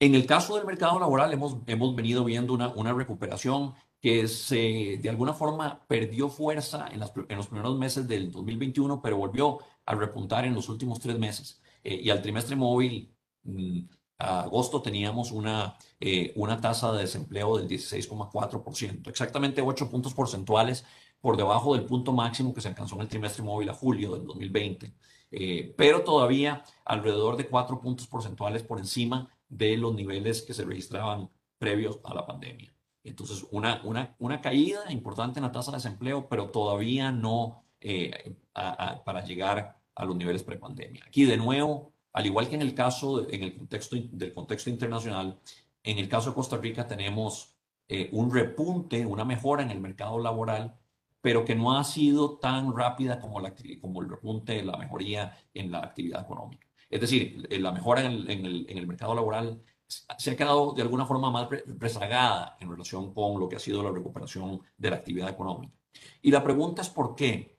en 0.01 0.15
el 0.15 0.27
caso 0.27 0.57
del 0.57 0.67
mercado 0.67 0.99
laboral 1.01 1.33
hemos, 1.33 1.57
hemos 1.67 1.95
venido 1.97 2.25
viendo 2.25 2.53
una, 2.53 2.69
una 2.69 2.93
recuperación 2.93 3.75
que 4.01 4.29
se, 4.29 4.99
de 5.01 5.09
alguna 5.09 5.35
forma 5.35 5.85
perdió 5.89 6.29
fuerza 6.29 6.89
en, 6.93 7.01
los 7.01 7.47
primeros 7.49 7.79
meses 7.79 8.07
del 8.09 8.31
2021, 8.31 9.03
pero 9.03 9.17
volvió 9.17 9.59
a 9.87 9.95
repuntar 9.95 10.45
en 10.45 10.55
los 10.55 10.69
últimos 10.69 11.01
tres 11.01 11.19
meses. 11.19 11.61
y 11.85 12.11
al 12.11 12.21
trimestre 12.23 12.57
móvil, 12.57 13.15
mm, 13.45 13.81
agosto 14.19 14.83
teníamos 14.83 15.31
una, 15.33 15.77
eh, 16.01 16.33
una 16.37 16.61
tasa 16.61 16.93
de 16.93 17.01
desempleo 17.03 17.57
del 17.57 17.69
16,4%, 17.69 19.11
exactamente 19.11 19.63
8 19.63 19.89
puntos 19.91 20.13
porcentuales 20.15 20.85
por 21.21 21.37
debajo 21.37 21.75
del 21.75 21.85
punto 21.85 22.13
máximo 22.13 22.53
que 22.55 22.61
se 22.61 22.69
alcanzó 22.69 22.97
en 22.97 23.03
el 23.03 23.09
trimestre 23.09 23.43
móvil 23.45 23.69
a 23.71 23.75
julio 23.75 24.13
del 24.15 24.27
2020, 24.27 24.93
eh, 25.31 25.75
pero 25.77 26.03
todavía 26.03 26.65
alrededor 26.85 27.37
de 27.37 27.49
4 27.49 27.81
puntos 27.81 28.07
porcentuales 28.09 28.63
por 28.63 28.79
encima 28.79 29.29
de 29.49 29.77
los 29.77 29.95
niveles 29.95 30.43
que 30.43 30.55
se 30.55 30.65
registraban 30.65 31.31
previos 31.59 32.01
a 32.05 32.15
la 32.15 32.27
pandemia. 32.27 32.73
Entonces, 33.09 33.47
una, 33.51 33.81
una, 33.85 34.15
una 34.19 34.41
caída 34.41 34.91
importante 34.91 35.39
en 35.39 35.45
la 35.45 35.53
tasa 35.53 35.71
de 35.71 35.79
desempleo, 35.79 36.29
pero 36.29 36.51
todavía 36.51 37.11
no 37.11 37.65
eh, 37.81 38.37
para 38.53 39.25
llegar 39.25 39.77
a 39.95 40.05
los 40.05 40.17
niveles 40.17 40.43
prepandemia. 40.43 41.05
Aquí, 41.07 41.25
de 41.25 41.37
nuevo, 41.37 41.93
al 42.13 42.27
igual 42.27 42.49
que 42.49 42.57
en 42.57 42.63
el 42.63 42.75
caso, 42.75 43.29
en 43.31 43.43
el 43.43 43.57
contexto 43.57 43.97
del 43.97 44.33
contexto 44.33 44.71
internacional, 44.71 45.39
en 45.83 45.99
el 45.99 46.09
caso 46.09 46.31
de 46.31 46.35
Costa 46.35 46.57
Rica 46.57 46.87
tenemos 46.87 47.55
eh, 47.89 48.09
un 48.13 48.33
repunte, 48.33 49.07
una 49.07 49.25
mejora 49.25 49.63
en 49.63 49.71
el 49.71 49.81
mercado 49.81 50.19
laboral, 50.19 50.77
pero 51.21 51.45
que 51.45 51.55
no 51.55 51.77
ha 51.77 51.85
sido 51.85 52.39
tan 52.39 52.77
rápida 52.77 53.21
como, 53.21 53.41
la, 53.41 53.55
como 53.81 54.03
el 54.03 54.09
repunte, 54.09 54.63
la 54.63 54.77
mejoría 54.77 55.37
en 55.55 55.71
la 55.71 55.81
actividad 55.81 56.23
económica. 56.23 56.67
Es 56.91 57.01
decir, 57.01 57.47
la 57.51 57.73
mejora 57.73 58.03
en 58.03 58.13
el, 58.13 58.31
en 58.31 58.47
el, 58.47 58.67
en 58.69 58.79
el 58.79 58.87
mercado 58.87 59.15
laboral 59.15 59.63
se 59.89 60.31
ha 60.31 60.37
quedado 60.37 60.73
de 60.73 60.83
alguna 60.83 61.07
forma 61.07 61.31
más 61.31 61.49
rezagada 61.67 62.57
en 62.61 62.71
relación 62.71 63.13
con 63.15 63.41
lo 63.41 63.49
que 63.49 63.57
ha 63.57 63.61
sido 63.61 63.83
la 63.83 63.91
recuperación 63.91 64.61
de 64.77 64.91
la 64.91 64.97
actividad 64.97 65.31
económica. 65.31 65.75
Y 66.23 66.31
la 66.31 66.45
pregunta 66.45 66.83
es 66.83 66.91
por 66.91 67.15
qué. 67.15 67.59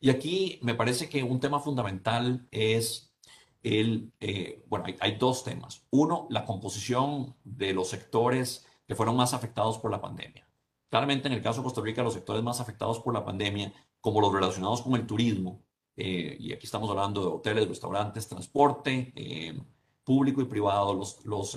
Y 0.00 0.10
aquí 0.10 0.58
me 0.62 0.74
parece 0.74 1.08
que 1.08 1.22
un 1.22 1.38
tema 1.38 1.60
fundamental 1.60 2.48
es 2.50 3.14
el, 3.62 4.12
eh, 4.20 4.64
bueno, 4.66 4.86
hay, 4.98 5.16
dos 5.16 5.44
temas. 5.44 5.86
Uno, 5.90 6.26
la 6.30 6.44
composición 6.44 7.36
de 7.44 7.72
los 7.72 7.88
sectores 7.88 8.66
que 8.86 8.96
fueron 8.96 9.16
más 9.16 9.34
afectados 9.34 9.78
por 9.78 9.90
la 9.90 10.00
pandemia. 10.00 10.48
Claramente 10.88 11.28
en 11.28 11.34
el 11.34 11.42
caso 11.42 11.60
de 11.60 11.64
Costa 11.64 11.80
Rica, 11.80 12.02
los 12.02 12.14
sectores 12.14 12.42
más 12.42 12.60
afectados 12.60 12.98
por 13.00 13.14
la 13.14 13.24
pandemia, 13.24 13.72
como 14.00 14.20
los 14.20 14.32
relacionados 14.32 14.82
con 14.82 14.94
el 14.94 15.06
turismo, 15.06 15.62
eh, 15.96 16.36
y 16.40 16.52
aquí 16.52 16.66
estamos 16.66 16.90
hablando 16.90 17.20
de 17.20 17.26
hoteles, 17.28 17.68
restaurantes, 17.68 18.28
transporte 18.28 19.12
eh, 19.14 19.60
público 20.04 20.40
y 20.40 20.46
privado, 20.46 20.94
los, 20.94 21.24
los, 21.24 21.56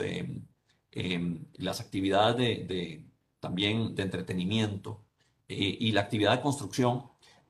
las 1.58 1.82
actividades 1.82 2.68
de, 2.68 3.06
también 3.40 3.96
de 3.96 4.04
entretenimiento 4.04 5.04
y 5.48 5.92
la 5.92 6.02
actividad 6.02 6.36
de 6.36 6.42
construcción, 6.42 7.04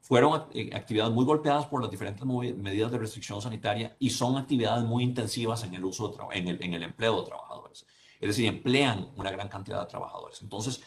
fueron 0.05 0.43
eh, 0.53 0.69
actividades 0.75 1.11
muy 1.11 1.25
golpeadas 1.25 1.65
por 1.65 1.81
las 1.81 1.89
diferentes 1.89 2.23
medidas 2.23 2.91
de 2.91 2.99
restricción 2.99 3.41
sanitaria 3.41 3.95
y 3.97 4.11
son 4.11 4.37
actividades 4.37 4.83
muy 4.83 5.03
intensivas 5.03 5.63
en 5.63 5.73
el 5.73 5.83
uso 5.83 6.09
de 6.09 6.37
en 6.37 6.47
en 6.47 6.73
el 6.75 6.83
empleo 6.83 7.21
de 7.21 7.25
trabajadores. 7.25 7.87
Es 8.19 8.27
decir, 8.29 8.45
emplean 8.45 9.09
una 9.15 9.31
gran 9.31 9.49
cantidad 9.49 9.79
de 9.81 9.87
trabajadores. 9.87 10.43
Entonces, 10.43 10.83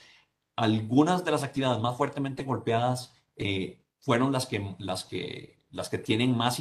algunas 0.54 1.24
de 1.24 1.32
las 1.32 1.42
actividades 1.42 1.80
más 1.80 1.96
fuertemente 1.96 2.44
golpeadas 2.44 3.12
eh, 3.34 3.82
fueron 3.98 4.30
las 4.30 4.46
que, 4.46 4.76
las 4.78 5.04
que, 5.04 5.57
las 5.70 5.88
que 5.88 5.98
tienen 5.98 6.36
más, 6.36 6.60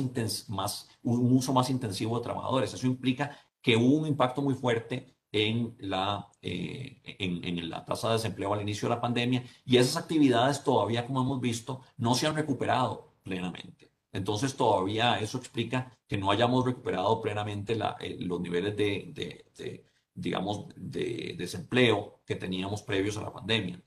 más, 0.49 0.89
un 1.03 1.31
uso 1.31 1.53
más 1.53 1.69
intensivo 1.69 2.17
de 2.17 2.23
trabajadores. 2.23 2.73
Eso 2.73 2.87
implica 2.87 3.37
que 3.61 3.77
hubo 3.77 3.97
un 3.97 4.07
impacto 4.07 4.41
muy 4.41 4.53
fuerte 4.53 5.17
en 5.31 5.75
la, 5.79 6.29
eh, 6.41 7.01
en, 7.19 7.69
la 7.69 7.83
tasa 7.85 8.07
de 8.07 8.13
desempleo 8.13 8.53
al 8.53 8.61
inicio 8.61 8.87
de 8.87 8.95
la 8.95 9.01
pandemia 9.01 9.43
y 9.65 9.77
esas 9.77 9.97
actividades 9.97 10.63
todavía, 10.63 11.05
como 11.05 11.21
hemos 11.21 11.41
visto, 11.41 11.81
no 11.97 12.15
se 12.15 12.27
han 12.27 12.35
recuperado 12.35 13.13
plenamente. 13.23 13.91
Entonces 14.11 14.55
todavía 14.55 15.19
eso 15.19 15.37
explica 15.37 15.91
que 16.07 16.17
no 16.17 16.31
hayamos 16.31 16.65
recuperado 16.65 17.21
plenamente 17.21 17.75
la, 17.75 17.97
eh, 17.99 18.17
los 18.19 18.39
niveles 18.39 18.75
de, 18.77 19.85
digamos, 20.13 20.67
de 20.75 21.35
desempleo 21.37 22.21
que 22.25 22.35
teníamos 22.35 22.81
previos 22.83 23.17
a 23.17 23.21
la 23.21 23.33
pandemia. 23.33 23.81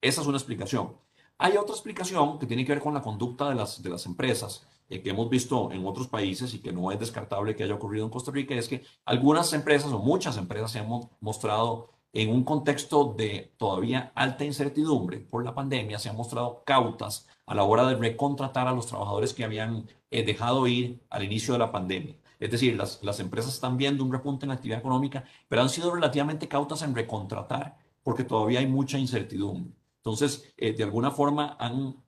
Esa 0.00 0.20
es 0.20 0.26
una 0.26 0.38
explicación. 0.38 0.96
Hay 1.44 1.56
otra 1.56 1.74
explicación 1.74 2.38
que 2.38 2.46
tiene 2.46 2.64
que 2.64 2.70
ver 2.70 2.80
con 2.80 2.94
la 2.94 3.02
conducta 3.02 3.48
de 3.48 3.56
las, 3.56 3.82
de 3.82 3.90
las 3.90 4.06
empresas 4.06 4.64
eh, 4.88 5.02
que 5.02 5.10
hemos 5.10 5.28
visto 5.28 5.72
en 5.72 5.84
otros 5.84 6.06
países 6.06 6.54
y 6.54 6.60
que 6.60 6.70
no 6.70 6.92
es 6.92 7.00
descartable 7.00 7.56
que 7.56 7.64
haya 7.64 7.74
ocurrido 7.74 8.04
en 8.04 8.12
Costa 8.12 8.30
Rica, 8.30 8.54
es 8.54 8.68
que 8.68 8.84
algunas 9.04 9.52
empresas 9.52 9.92
o 9.92 9.98
muchas 9.98 10.36
empresas 10.36 10.70
se 10.70 10.78
han 10.78 10.86
mostrado 11.20 11.90
en 12.12 12.30
un 12.30 12.44
contexto 12.44 13.12
de 13.18 13.52
todavía 13.56 14.12
alta 14.14 14.44
incertidumbre 14.44 15.18
por 15.18 15.44
la 15.44 15.52
pandemia, 15.52 15.98
se 15.98 16.10
han 16.10 16.16
mostrado 16.16 16.62
cautas 16.64 17.26
a 17.46 17.56
la 17.56 17.64
hora 17.64 17.88
de 17.88 17.96
recontratar 17.96 18.68
a 18.68 18.72
los 18.72 18.86
trabajadores 18.86 19.34
que 19.34 19.42
habían 19.42 19.88
eh, 20.12 20.24
dejado 20.24 20.68
ir 20.68 21.02
al 21.10 21.24
inicio 21.24 21.54
de 21.54 21.58
la 21.58 21.72
pandemia. 21.72 22.14
Es 22.38 22.52
decir, 22.52 22.76
las, 22.76 23.02
las 23.02 23.18
empresas 23.18 23.52
están 23.52 23.76
viendo 23.76 24.04
un 24.04 24.12
repunte 24.12 24.44
en 24.44 24.50
la 24.50 24.54
actividad 24.54 24.78
económica, 24.78 25.24
pero 25.48 25.62
han 25.62 25.70
sido 25.70 25.92
relativamente 25.92 26.46
cautas 26.46 26.82
en 26.82 26.94
recontratar 26.94 27.78
porque 28.04 28.22
todavía 28.22 28.60
hay 28.60 28.68
mucha 28.68 28.96
incertidumbre. 28.96 29.81
Entonces, 30.04 30.52
eh, 30.56 30.72
de 30.72 30.84
alguna 30.84 31.10
forma 31.10 31.56
han 31.58 32.02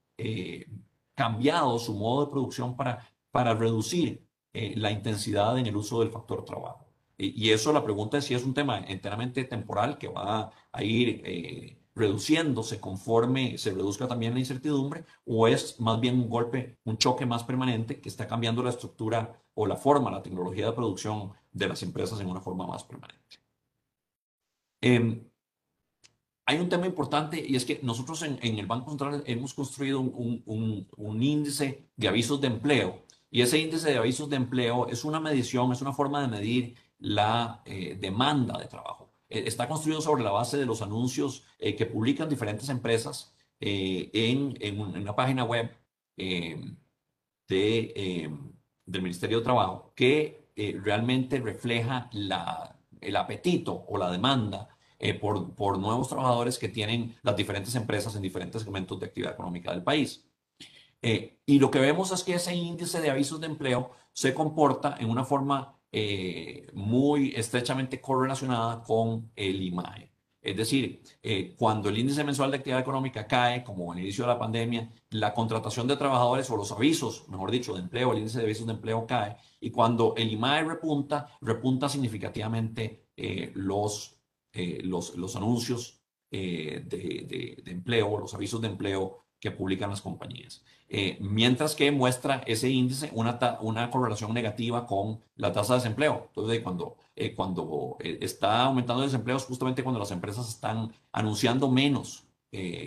cambiado 1.15 1.79
su 1.79 1.95
modo 1.95 2.25
de 2.25 2.31
producción 2.31 2.77
para, 2.77 3.09
para 3.31 3.55
reducir 3.55 4.25
eh, 4.53 4.75
la 4.77 4.93
intensidad 4.93 5.59
en 5.59 5.67
el 5.67 5.77
uso 5.77 5.99
del 5.99 6.11
factor 6.11 6.45
trabajo. 6.45 6.87
Y, 7.19 7.51
eso 7.51 7.73
la 7.73 7.83
pregunta 7.85 8.19
es 8.19 8.25
si 8.25 8.35
es 8.35 8.45
un 8.45 8.55
tema 8.55 8.79
enteramente 8.79 9.45
temporal 9.45 9.99
que 9.99 10.09
va 10.09 10.53
a 10.73 10.83
ir 10.85 11.23
eh, 11.25 11.79
reduciéndose 11.95 12.81
conforme 12.81 13.59
se 13.59 13.73
reduzca 13.73 14.07
también 14.09 14.35
la 14.35 14.41
incertidumbre 14.41 15.05
o 15.25 15.49
es 15.49 15.81
más 15.81 16.01
bien 16.01 16.21
un 16.21 16.29
golpe, 16.29 16.79
un 16.85 16.99
choque 16.99 17.27
más 17.27 17.45
permanente 17.45 18.01
que 18.01 18.09
está 18.09 18.27
cambiando 18.29 18.63
la 18.63 18.71
estructura 18.71 19.41
o 19.55 19.67
la 19.67 19.77
forma, 19.77 20.11
la 20.11 20.23
tecnología 20.23 20.67
de 20.67 20.73
producción 20.73 21.33
de 21.53 21.69
las 21.69 21.83
empresas 21.83 22.21
en 22.21 22.29
una 22.29 22.41
forma 22.41 22.67
más 22.67 22.85
permanente. 22.85 23.39
Em, 24.81 25.25
hay 26.47 26.59
un 26.59 26.69
tema 26.69 26.87
importante 26.87 27.43
y 27.47 27.57
es 27.57 27.65
que 27.65 27.81
nosotros 27.83 28.23
en, 28.23 28.39
el 28.43 28.67
Banco 28.67 28.91
Central 28.91 29.23
hemos 29.27 29.55
construido 29.55 30.01
un, 30.01 31.23
índice 31.23 31.89
de 31.97 32.09
avisos 32.09 32.41
de 32.41 32.49
empleo 32.49 33.03
y 33.31 33.41
ese 33.43 33.59
índice 33.59 33.91
de 33.91 33.99
avisos 33.99 34.29
de 34.29 34.37
empleo 34.37 34.87
es 34.89 35.05
una 35.05 35.21
medición, 35.21 35.73
es 35.73 35.81
una 35.81 35.93
forma 35.93 36.21
de 36.21 36.29
medir 36.29 36.75
la 36.99 37.63
eh, 37.65 37.97
demanda 38.01 38.59
de 38.59 38.67
trabajo. 38.67 39.13
Eh, 39.29 39.45
está 39.47 39.67
construido 39.67 40.01
sobre 40.01 40.23
la 40.23 40.31
base 40.31 40.59
de 40.59 40.67
los 40.67 40.83
anuncios 40.83 41.45
eh, 41.59 41.75
que 41.75 41.87
publican 41.87 42.29
diferentes 42.29 42.69
empresas 42.69 43.35
en, 43.61 44.57
en, 44.61 44.81
una 44.81 45.17
página 45.17 45.45
web 45.45 45.71
de, 46.17 46.77
del 47.49 49.03
Ministerio 49.03 49.39
de 49.39 49.45
Trabajo 49.45 49.93
que 49.95 50.51
realmente 50.83 51.41
refleja 51.41 52.11
el 52.13 53.17
apetito 53.17 53.85
o 53.89 53.97
la 53.97 54.11
demanda 54.11 54.74
eh, 54.99 55.15
por, 55.15 55.55
por, 55.55 55.79
nuevos 55.79 56.09
trabajadores 56.09 56.59
que 56.59 56.69
tienen 56.69 57.17
las 57.23 57.37
diferentes 57.37 57.75
empresas 57.75 58.15
en 58.15 58.23
diferentes 58.23 58.63
segmentos 58.63 58.99
de 59.01 59.07
actividad 59.07 59.33
económica 59.33 59.73
del 59.73 59.83
país. 59.83 60.25
Eh, 61.03 61.41
y 61.45 61.59
lo 61.59 61.71
que 61.71 61.81
vemos 61.81 62.13
es 62.13 62.23
que 62.23 62.35
ese 62.35 62.55
índice 62.55 63.01
de 63.01 63.11
avisos 63.11 63.41
de 63.41 63.47
empleo 63.47 63.91
se 64.13 64.33
comporta 64.33 64.97
en 64.99 65.11
una 65.11 65.25
forma 65.25 65.77
eh, 65.91 66.69
muy 66.75 67.35
estrechamente 67.35 68.01
correlacionada 68.01 68.83
con 68.83 69.31
el 69.35 69.63
IMAE. 69.63 70.11
Es 70.41 70.57
decir, 70.57 71.03
cuando 71.57 71.89
el 71.89 71.99
índice 71.99 72.23
mensual 72.23 72.51
de 72.51 72.59
actividad 72.59 72.81
económica 72.81 73.27
cae, 73.27 73.65
como 73.65 73.95
el 73.95 74.01
inicio 74.01 74.25
de 74.25 74.29
la 74.29 74.39
pandemia, 74.39 74.93
la 75.11 75.33
contratación 75.33 75.89
de 75.89 75.97
trabajadores 75.97 76.51
o 76.51 76.57
los 76.57 76.71
avisos, 76.71 77.27
mejor 77.31 77.51
dicho, 77.51 77.73
de 77.73 77.81
empleo, 77.81 78.13
el 78.13 78.19
índice 78.19 78.39
de 78.39 78.45
avisos 78.45 78.67
de 78.67 78.75
empleo 78.75 79.07
cae. 79.07 79.37
Y 79.59 79.71
cuando 79.71 80.15
el 80.19 80.31
IMAE 80.31 80.65
repunta, 80.65 81.29
repunta 81.41 81.89
significativamente 81.89 83.07
los 83.55 84.14
eh, 84.55 84.81
los, 84.83 85.17
los, 85.17 85.37
anuncios 85.37 86.01
de, 86.31 87.63
empleo, 87.67 88.19
los 88.19 88.35
avisos 88.35 88.61
de 88.61 88.69
empleo 88.69 89.25
que 89.39 89.51
publican 89.51 89.91
las 89.91 90.01
compañías. 90.01 90.65
mientras 91.21 91.75
que 91.75 91.93
muestra 91.93 92.43
ese 92.47 92.71
índice 92.71 93.11
una, 93.13 93.39
una 93.61 93.91
correlación 93.91 94.33
negativa 94.33 94.87
con 94.87 95.21
la 95.37 95.53
tasa 95.53 95.75
de 95.75 95.81
desempleo. 95.81 96.25
Entonces, 96.29 96.61
cuando, 96.63 96.97
cuando 97.37 97.99
está 98.01 98.65
aumentando 98.65 99.03
el 99.03 99.11
desempleo 99.11 99.37
es 99.37 99.45
justamente 99.45 99.83
cuando 99.83 100.01
las 100.01 100.11
empresas 100.11 100.49
están 100.49 100.93
anunciando 101.13 101.71
menos 101.71 102.25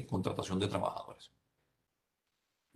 contratación 0.09 0.59
de 0.59 0.67
trabajadores. 0.67 1.31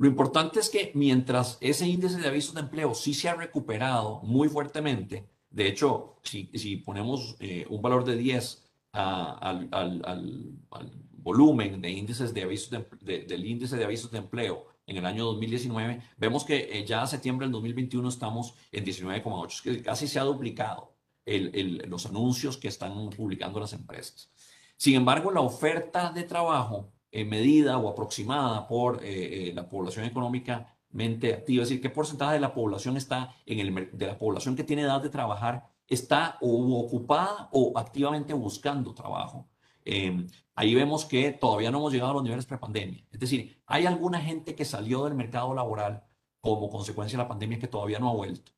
Lo 0.02 0.08
importante 0.08 0.60
es 0.60 0.72
que 0.72 0.92
mientras 0.96 1.60
ese 1.62 1.88
índice 1.88 2.18
de 2.18 2.28
avisos 2.28 2.56
de 2.56 2.62
empleo 2.62 2.96
sí 2.96 3.14
se 3.14 3.30
ha 3.30 3.36
recuperado 3.36 4.20
muy 4.24 4.50
fuertemente, 4.50 5.30
de 5.52 5.68
hecho, 5.68 6.16
si, 6.24 6.50
si 6.56 6.78
ponemos 6.78 7.36
eh, 7.40 7.68
un 7.70 7.84
valor 7.84 8.04
de 8.04 8.18
10 8.18 8.66
al, 8.94 9.70
al, 9.72 10.02
al, 10.04 10.92
volumen 11.14 11.82
de 11.82 11.92
índices 11.92 12.34
de 12.34 12.42
avisos 12.44 12.72
de, 12.72 13.20
del 13.20 13.46
índice 13.46 13.78
de 13.78 13.86
avisos 13.86 14.10
de 14.12 14.18
empleo 14.18 14.66
en 14.88 14.98
el 14.98 15.06
año 15.06 15.26
2019, 15.26 16.02
vemos 16.18 16.44
que 16.44 16.80
eh, 16.80 16.86
ya 16.86 17.04
a 17.04 17.08
septiembre 17.08 17.46
del 17.46 17.52
2021 17.54 18.10
estamos 18.10 18.56
en 18.72 18.84
19,8, 18.84 19.62
que 19.62 19.84
casi 19.84 20.08
se 20.08 20.20
ha 20.20 20.24
duplicado 20.24 20.96
el, 21.26 21.84
los 21.88 22.08
anuncios 22.08 22.58
que 22.58 22.68
están 22.68 23.10
publicando 23.12 23.60
las 23.60 23.74
empresas. 23.74 24.32
Sin 24.76 24.96
embargo, 24.96 25.32
la 25.32 25.42
oferta 25.42 26.12
de 26.12 26.24
trabajo 26.24 26.92
medida 27.12 27.78
o 27.78 27.90
aproximada 27.90 28.68
por 28.68 29.04
eh, 29.04 29.50
eh, 29.50 29.54
la 29.54 29.68
población 29.68 30.06
económicamente 30.06 31.34
activa, 31.34 31.64
es 31.64 31.70
decir, 31.70 31.82
qué 31.82 31.90
porcentaje 31.90 32.34
de 32.34 32.40
la 32.40 32.54
población 32.54 32.98
está 32.98 33.36
en 33.46 33.60
el 33.60 33.90
de 33.92 34.08
la 34.08 34.18
población 34.18 34.56
que 34.56 34.64
tiene 34.64 34.84
edad 34.84 35.02
de 35.02 35.10
trabajar 35.10 35.71
está 35.94 36.38
o 36.42 36.80
ocupada 36.80 37.50
o 37.52 37.74
activamente 37.76 38.34
buscando 38.34 38.94
trabajo. 38.94 39.48
Em, 39.84 40.28
ahí 40.56 40.74
vemos 40.76 41.06
que 41.06 41.32
todavía 41.32 41.72
no 41.72 41.80
hemos 41.80 41.94
llegado 41.94 42.12
a 42.12 42.14
los 42.16 42.24
niveles 42.24 42.46
prepandemia. 42.46 43.06
Es 43.12 43.20
decir, 43.20 43.62
hay 43.66 43.86
alguna 43.86 44.20
gente 44.22 44.56
que 44.56 44.66
salió 44.66 45.04
del 45.06 45.16
mercado 45.16 45.54
laboral 45.54 46.04
como 46.40 46.70
consecuencia 46.70 47.18
de 47.18 47.24
la 47.24 47.30
pandemia 47.30 47.60
que 47.60 47.68
todavía 47.68 48.00
no 48.00 48.10
ha 48.10 48.14
vuelto. 48.14 48.52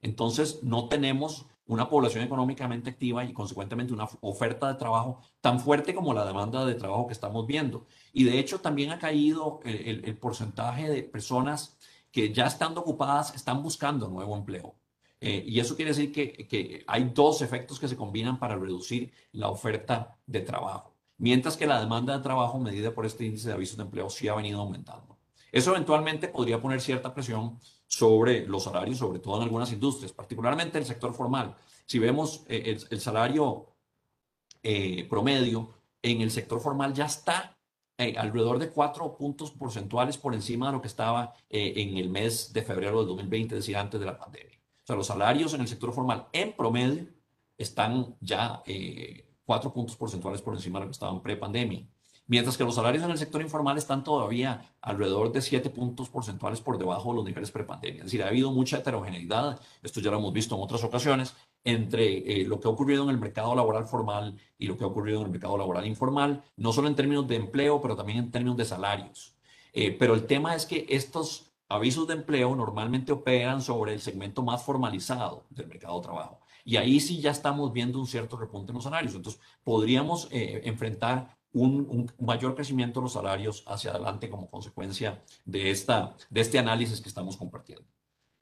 Entonces, 0.00 0.62
no 0.62 0.88
tenemos 0.88 1.46
una 1.66 1.88
población 1.88 2.22
económicamente 2.24 2.90
activa 2.90 3.24
y 3.24 3.32
consecuentemente 3.32 3.92
una 3.92 4.08
oferta 4.20 4.68
de 4.68 4.78
trabajo 4.78 5.20
tan 5.40 5.58
fuerte 5.60 5.94
como 5.94 6.14
la 6.14 6.24
demanda 6.24 6.64
de 6.64 6.74
trabajo 6.74 7.06
que 7.08 7.12
estamos 7.12 7.46
viendo. 7.46 7.86
Y 8.12 8.24
de 8.24 8.38
hecho 8.38 8.60
también 8.60 8.92
ha 8.92 8.98
caído 8.98 9.60
el, 9.64 10.16
porcentaje 10.18 10.88
de 10.88 11.02
personas 11.02 11.76
que 12.12 12.32
ya 12.32 12.46
estando 12.46 12.80
ocupadas 12.80 13.34
están 13.34 13.62
buscando 13.62 14.08
nuevo 14.08 14.36
empleo. 14.36 14.76
Eh, 15.20 15.44
y 15.46 15.60
eso 15.60 15.76
quiere 15.76 15.92
decir 15.92 16.12
que, 16.12 16.46
que 16.46 16.84
hay 16.86 17.10
dos 17.14 17.40
efectos 17.40 17.80
que 17.80 17.88
se 17.88 17.96
combinan 17.96 18.38
para 18.38 18.56
reducir 18.56 19.12
la 19.32 19.48
oferta 19.48 20.18
de 20.26 20.40
trabajo, 20.40 20.94
mientras 21.18 21.56
que 21.56 21.66
la 21.66 21.80
demanda 21.80 22.16
de 22.16 22.22
trabajo 22.22 22.58
medida 22.58 22.94
por 22.94 23.06
este 23.06 23.24
índice 23.24 23.48
de 23.48 23.54
avisos 23.54 23.78
de 23.78 23.84
empleo 23.84 24.10
sí 24.10 24.28
ha 24.28 24.34
venido 24.34 24.60
aumentando. 24.60 25.16
Eso 25.50 25.70
eventualmente 25.70 26.28
podría 26.28 26.60
poner 26.60 26.80
cierta 26.82 27.14
presión 27.14 27.58
sobre 27.86 28.46
los 28.46 28.64
salarios, 28.64 28.98
sobre 28.98 29.20
todo 29.20 29.36
en 29.36 29.44
algunas 29.44 29.72
industrias, 29.72 30.12
particularmente 30.12 30.76
el 30.76 30.84
sector 30.84 31.14
formal. 31.14 31.54
Si 31.86 31.98
vemos 31.98 32.44
eh, 32.48 32.78
el, 32.90 33.00
salario 33.00 33.68
eh, 34.62 35.06
promedio 35.08 35.72
en 36.02 36.20
el 36.20 36.30
sector 36.30 36.60
formal 36.60 36.92
ya 36.92 37.06
está 37.06 37.56
alrededor 38.18 38.58
de 38.58 38.68
cuatro 38.68 39.16
puntos 39.16 39.50
porcentuales 39.52 40.18
por 40.18 40.34
encima 40.34 40.66
de 40.66 40.72
lo 40.72 40.82
que 40.82 40.88
estaba 40.88 41.34
en 41.48 41.96
el 41.96 42.10
mes 42.10 42.52
de 42.52 42.60
febrero 42.60 42.98
del 42.98 43.08
2020, 43.08 43.54
es 43.54 43.60
decir, 43.62 43.74
antes 43.74 43.98
de 43.98 44.04
la 44.04 44.18
pandemia. 44.18 44.55
O 44.86 44.88
sea, 44.88 44.96
los 44.96 45.08
salarios 45.08 45.52
en 45.52 45.62
el 45.62 45.68
sector 45.68 45.92
formal 45.92 46.28
en 46.32 46.52
promedio 46.54 47.06
están 47.58 48.16
ya 48.20 48.62
cuatro 49.44 49.72
puntos 49.72 49.96
porcentuales 49.96 50.40
por 50.40 50.54
encima 50.54 50.78
de 50.78 50.84
lo 50.84 50.88
que 50.90 50.92
estaban 50.92 51.22
pre-pandemia 51.22 51.86
mientras 52.26 52.56
que 52.56 52.64
los 52.64 52.74
salarios 52.74 53.04
en 53.04 53.10
el 53.10 53.18
sector 53.18 53.40
informal 53.40 53.78
están 53.78 54.04
todavía 54.04 54.74
alrededor 54.80 55.32
de 55.32 55.40
7 55.40 55.70
puntos 55.70 56.08
porcentuales 56.08 56.60
por 56.60 56.78
debajo 56.78 57.10
de 57.10 57.16
los 57.16 57.24
niveles 57.24 57.50
prepandemia. 57.50 58.00
Es 58.00 58.06
decir, 58.06 58.22
ha 58.22 58.28
habido 58.28 58.50
mucha 58.52 58.78
heterogeneidad, 58.78 59.60
esto 59.82 60.00
ya 60.00 60.10
lo 60.10 60.18
hemos 60.18 60.32
visto 60.32 60.54
en 60.56 60.62
otras 60.62 60.84
ocasiones, 60.84 61.34
entre 61.64 62.40
eh, 62.40 62.44
lo 62.44 62.60
que 62.60 62.68
ha 62.68 62.70
ocurrido 62.70 63.04
en 63.04 63.10
el 63.10 63.18
mercado 63.18 63.54
laboral 63.54 63.86
formal 63.86 64.36
y 64.58 64.66
lo 64.66 64.76
que 64.76 64.84
ha 64.84 64.86
ocurrido 64.86 65.20
en 65.20 65.26
el 65.26 65.32
mercado 65.32 65.58
laboral 65.58 65.86
informal, 65.86 66.42
no 66.56 66.72
solo 66.72 66.88
en 66.88 66.94
términos 66.94 67.26
de 67.26 67.36
empleo, 67.36 67.80
pero 67.80 67.96
también 67.96 68.18
en 68.18 68.30
términos 68.30 68.56
de 68.56 68.64
salarios. 68.64 69.34
Eh, 69.72 69.94
pero 69.98 70.14
el 70.14 70.26
tema 70.26 70.54
es 70.54 70.64
que 70.64 70.86
estos 70.88 71.45
avisos 71.68 72.06
de 72.06 72.14
empleo 72.14 72.54
normalmente 72.54 73.12
operan 73.12 73.60
sobre 73.62 73.94
el 73.94 74.00
segmento 74.00 74.42
más 74.42 74.62
formalizado 74.62 75.46
del 75.50 75.66
mercado 75.66 75.96
de 75.96 76.02
trabajo. 76.02 76.40
Y 76.64 76.76
ahí 76.76 76.98
sí 77.00 77.20
ya 77.20 77.30
estamos 77.30 77.72
viendo 77.72 77.98
un 77.98 78.06
cierto 78.06 78.36
repunte 78.36 78.72
en 78.72 78.76
los 78.76 78.84
salarios. 78.84 79.14
Entonces, 79.14 79.40
podríamos 79.62 80.28
eh, 80.32 80.62
enfrentar 80.64 81.36
un, 81.52 82.12
mayor 82.18 82.54
crecimiento 82.54 83.00
de 83.00 83.04
los 83.04 83.14
salarios 83.14 83.64
hacia 83.66 83.90
adelante 83.92 84.28
como 84.28 84.50
consecuencia 84.50 85.22
de, 85.44 85.70
esta, 85.70 86.14
de 86.28 86.40
este 86.40 86.58
análisis 86.58 87.00
que 87.00 87.08
estamos 87.08 87.36
compartiendo. 87.36 87.84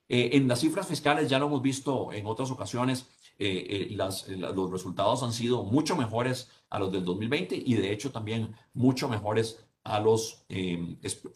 Eh, 0.08 0.30
en 0.32 0.48
las 0.48 0.60
cifras 0.60 0.86
fiscales 0.86 1.30
ya 1.30 1.38
lo 1.38 1.46
hemos 1.46 1.62
visto 1.62 2.12
en 2.12 2.26
otras 2.26 2.50
ocasiones, 2.50 3.06
eh, 3.38 3.88
eh, 3.90 3.94
las, 3.96 4.28
los 4.28 4.70
resultados 4.70 5.22
han 5.22 5.32
sido 5.32 5.64
mucho 5.64 5.96
mejores 5.96 6.50
a 6.70 6.78
los 6.78 6.92
del 6.92 7.04
2020 7.04 7.56
y 7.56 7.74
de 7.74 7.92
hecho 7.92 8.12
también 8.12 8.54
mucho 8.74 9.08
mejores 9.08 9.64
a 9.84 10.00
los, 10.00 10.46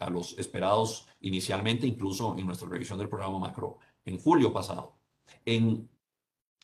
a 0.01 0.11
los 0.11 0.39
esperados 0.39 1.07
inicialmente, 1.21 1.87
incluso 1.87 2.37
en 2.39 2.47
nuestra 2.47 2.69
revisión 2.69 2.99
del 2.99 3.09
programa 3.09 3.39
macro 3.39 3.79
en 4.05 4.19
julio 4.19 4.53
pasado. 4.53 4.97
En, 5.45 5.89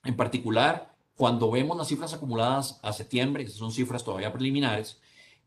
en 0.02 0.16
particular, 0.16 0.96
cuando 1.14 1.50
vemos 1.50 1.76
las 1.76 1.88
cifras 1.88 2.14
acumuladas 2.14 2.80
a 2.82 2.92
septiembre, 2.92 3.46
son 3.48 3.70
cifras 3.70 4.02
todavía 4.02 4.32
preliminares, 4.32 5.00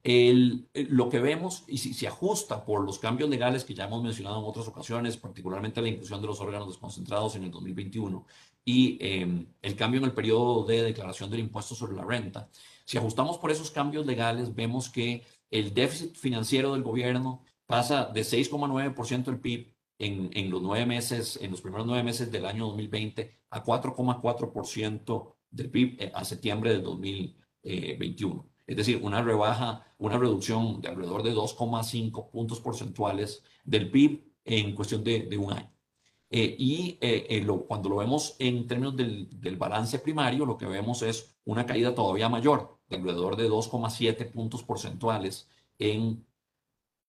el, 0.03 0.69
lo 0.73 1.09
que 1.09 1.19
vemos, 1.19 1.65
y 1.67 1.79
si 1.79 1.93
se 1.93 2.07
ajusta 2.07 2.63
por 2.63 2.85
los 2.85 2.99
cambios 2.99 3.29
legales 3.29 3.65
que 3.65 3.73
ya 3.73 3.85
hemos 3.85 4.03
mencionado 4.03 4.39
en 4.39 4.45
otras 4.45 4.67
ocasiones, 4.67 5.17
particularmente 5.17 5.81
la 5.81 5.89
inclusión 5.89 6.21
de 6.21 6.27
los 6.27 6.39
órganos 6.39 6.69
desconcentrados 6.69 7.35
en 7.35 7.43
el 7.43 7.51
2021 7.51 8.25
y 8.63 8.97
em, 9.01 9.47
el 9.61 9.75
cambio 9.75 9.99
en 9.99 10.05
el 10.05 10.13
periodo 10.13 10.63
de 10.65 10.83
declaración 10.83 11.29
del 11.29 11.41
impuesto 11.41 11.75
sobre 11.75 11.95
la 11.95 12.05
renta, 12.05 12.49
si 12.85 12.97
ajustamos 12.97 13.37
por 13.37 13.51
esos 13.51 13.69
cambios 13.69 14.05
legales, 14.05 14.55
vemos 14.55 14.89
que 14.89 15.25
el 15.51 15.73
déficit 15.73 16.15
financiero 16.15 16.73
del 16.73 16.83
gobierno 16.83 17.43
pasa 17.65 18.05
de 18.05 18.21
6,9% 18.21 19.25
del 19.25 19.39
PIB 19.39 19.73
en, 19.99 20.29
en, 20.33 20.49
los 20.49 20.61
nueve 20.61 20.85
meses, 20.85 21.39
en 21.41 21.51
los 21.51 21.61
primeros 21.61 21.87
nueve 21.87 22.03
meses 22.03 22.31
del 22.31 22.45
año 22.45 22.67
2020 22.67 23.39
a 23.49 23.63
4,4% 23.63 25.35
del 25.49 25.71
PIB 25.71 26.01
eh, 26.01 26.11
a 26.13 26.23
septiembre 26.23 26.71
del 26.71 26.83
2021 26.83 28.49
es 28.67 28.75
decir, 28.75 28.99
una 29.01 29.21
rebaja, 29.23 29.85
una 29.97 30.17
reducción 30.17 30.81
de 30.81 30.89
alrededor 30.89 31.23
de 31.23 31.33
2,5 31.33 32.29
puntos 32.29 32.59
porcentuales 32.59 33.41
del 33.63 33.89
PIB 33.89 34.23
en 34.43 34.75
cuestión 34.75 35.03
de, 35.03 35.37
un 35.37 35.53
año. 35.53 35.71
Eh, 36.29 36.55
y 36.59 36.97
eh, 36.99 37.25
eh, 37.29 37.47
cuando 37.65 37.87
lo 37.87 37.97
vemos 37.97 38.35
en 38.39 38.67
términos 38.67 38.95
del, 38.97 39.55
balance 39.57 39.99
primario, 39.99 40.45
lo 40.45 40.57
que 40.57 40.65
vemos 40.65 41.01
es 41.01 41.37
una 41.45 41.65
caída 41.65 41.95
todavía 41.95 42.27
mayor, 42.27 42.76
de 42.89 42.95
alrededor 42.97 43.35
de 43.35 43.49
2,7 43.49 44.31
puntos 44.31 44.63
porcentuales 44.63 45.49
en, 45.79 46.25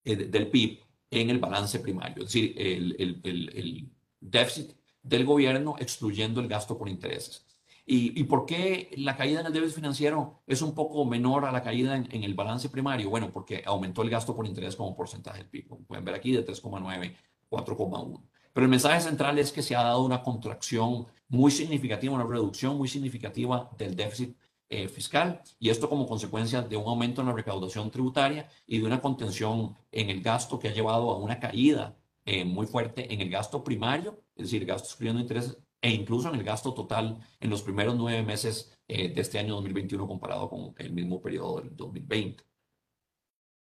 del 0.04 0.50
PIB 0.50 0.80
en 1.10 1.30
el 1.30 1.38
balance 1.38 1.80
primario, 1.80 2.24
es 2.24 2.32
decir, 2.32 2.54
el, 2.56 3.20
el 3.24 3.90
déficit 4.20 4.72
del 5.02 5.24
gobierno 5.24 5.76
excluyendo 5.78 6.40
el 6.40 6.48
gasto 6.48 6.76
por 6.76 6.88
intereses. 6.88 7.48
¿Y, 7.90 8.24
por 8.24 8.44
qué 8.44 8.90
la 8.98 9.16
caída 9.16 9.40
en 9.40 9.46
el 9.46 9.52
déficit 9.54 9.76
financiero 9.76 10.42
es 10.46 10.60
un 10.60 10.74
poco 10.74 11.06
menor 11.06 11.46
a 11.46 11.52
la 11.52 11.62
caída 11.62 11.96
en, 11.96 12.22
el 12.22 12.34
balance 12.34 12.68
primario? 12.68 13.08
Bueno, 13.08 13.32
porque 13.32 13.62
aumentó 13.64 14.02
el 14.02 14.10
gasto 14.10 14.36
por 14.36 14.46
interés 14.46 14.76
como 14.76 14.94
porcentaje 14.94 15.38
del 15.38 15.48
PIB. 15.48 15.68
Como 15.68 15.84
pueden 15.84 16.04
ver 16.04 16.14
aquí, 16.14 16.32
de 16.32 16.44
3,9, 16.44 17.16
4,1. 17.48 18.22
Pero 18.52 18.64
el 18.64 18.70
mensaje 18.70 19.00
central 19.00 19.38
es 19.38 19.50
que 19.52 19.62
se 19.62 19.74
ha 19.74 19.82
dado 19.82 20.04
una 20.04 20.22
contracción 20.22 21.06
muy 21.28 21.50
significativa, 21.50 22.12
una 22.12 22.26
reducción 22.26 22.76
muy 22.76 22.88
significativa 22.88 23.70
del 23.78 23.96
déficit 23.96 24.36
eh, 24.70 24.88
fiscal 24.88 25.42
y 25.59 25.70
esto 25.70 25.88
como 25.88 26.07
consecuencia 26.07 26.62
de 26.62 26.76
un 26.76 26.87
aumento 26.87 27.20
en 27.20 27.28
la 27.28 27.33
recaudación 27.33 27.90
tributaria 27.90 28.48
y 28.66 28.78
de 28.78 28.85
una 28.85 29.00
contención 29.00 29.76
en 29.92 30.11
el 30.11 30.22
gasto 30.22 30.59
que 30.59 30.68
ha 30.68 30.74
llevado 30.74 31.11
a 31.11 31.16
una 31.18 31.40
caída 31.40 31.96
eh, 32.24 32.44
muy 32.44 32.66
fuerte 32.66 33.12
en 33.12 33.22
el 33.22 33.31
gasto 33.31 33.64
primario, 33.64 34.22
es 34.37 34.44
decir, 34.44 34.66
gastos 34.66 34.90
excluyendo 34.90 35.22
intereses 35.22 35.57
e 35.81 35.90
incluso 35.90 36.28
en 36.28 36.35
el 36.35 36.44
gasto 36.44 36.74
total 36.74 37.18
en 37.40 37.50
los 37.50 37.62
primeros 37.62 37.94
nueve 37.96 38.22
meses 38.22 38.76
eh, 38.87 39.09
de 39.09 39.20
este 39.20 39.38
año 39.38 39.54
2021 39.54 40.07
comparado 40.07 40.48
con 40.50 40.74
el 40.76 40.92
mismo 40.92 41.20
periodo 41.22 41.61
del 41.61 41.74
2020. 41.74 42.44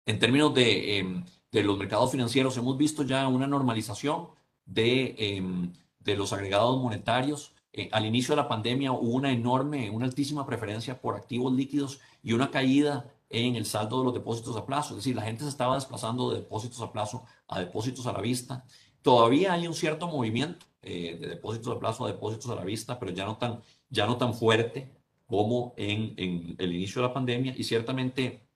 En 0.06 0.18
términos 0.18 0.54
de, 0.56 0.98
em, 0.98 1.24
de 1.52 1.64
los 1.64 1.78
mercados 1.78 2.12
financieros, 2.12 2.58
hemos 2.58 2.78
visto 2.78 3.04
ya 3.04 3.28
una 3.28 3.46
normalización 3.46 4.30
de, 4.66 5.16
em, 5.20 5.72
de 6.00 6.16
los 6.16 6.34
agregados 6.34 6.82
monetarios. 6.82 7.54
Eh, 7.74 7.90
al 7.92 8.06
inicio 8.06 8.34
de 8.36 8.42
la 8.42 8.48
pandemia 8.48 8.92
hubo 8.92 9.16
una 9.16 9.32
enorme, 9.32 9.90
una 9.90 10.06
altísima 10.06 10.46
preferencia 10.46 11.00
por 11.00 11.16
activos 11.16 11.54
líquidos 11.54 12.00
y 12.24 12.34
una 12.34 12.50
caída 12.50 13.14
en 13.30 13.56
el 13.56 13.66
saldo 13.66 14.00
de 14.00 14.06
los 14.06 14.14
depósitos 14.14 14.58
a 14.58 14.66
plazo. 14.66 14.92
Es 14.92 14.98
decir, 14.98 15.16
la 15.16 15.22
gente 15.22 15.44
se 15.44 15.50
estaba 15.50 15.76
desplazando 15.76 16.32
de 16.32 16.40
depósitos 16.40 16.82
a 16.82 16.92
plazo 16.92 17.26
a 17.48 17.60
depósitos 17.60 18.08
a 18.08 18.14
la 18.14 18.22
vista. 18.22 18.66
Todavía 19.02 19.54
hay 19.54 19.68
un 19.68 19.74
cierto 19.76 20.08
movimiento 20.08 20.66
eh, 20.82 21.18
de 21.20 21.28
depósitos 21.28 21.76
a 21.76 21.80
plazo 21.80 22.06
a 22.06 22.08
depósitos 22.08 22.50
a 22.50 22.56
la 22.56 22.64
vista, 22.64 23.00
pero 23.00 23.12
ya 23.12 23.26
no 23.26 23.38
tan, 23.38 23.62
ya 23.90 24.06
no 24.08 24.18
tan 24.18 24.34
fuerte 24.34 24.92
como 25.28 25.74
en, 25.78 26.16
en, 26.18 26.56
el 26.58 26.74
inicio 26.74 27.02
de 27.02 27.08
la 27.08 27.14
pandemia 27.14 27.54
y 27.56 27.64
ciertamente 27.64 28.50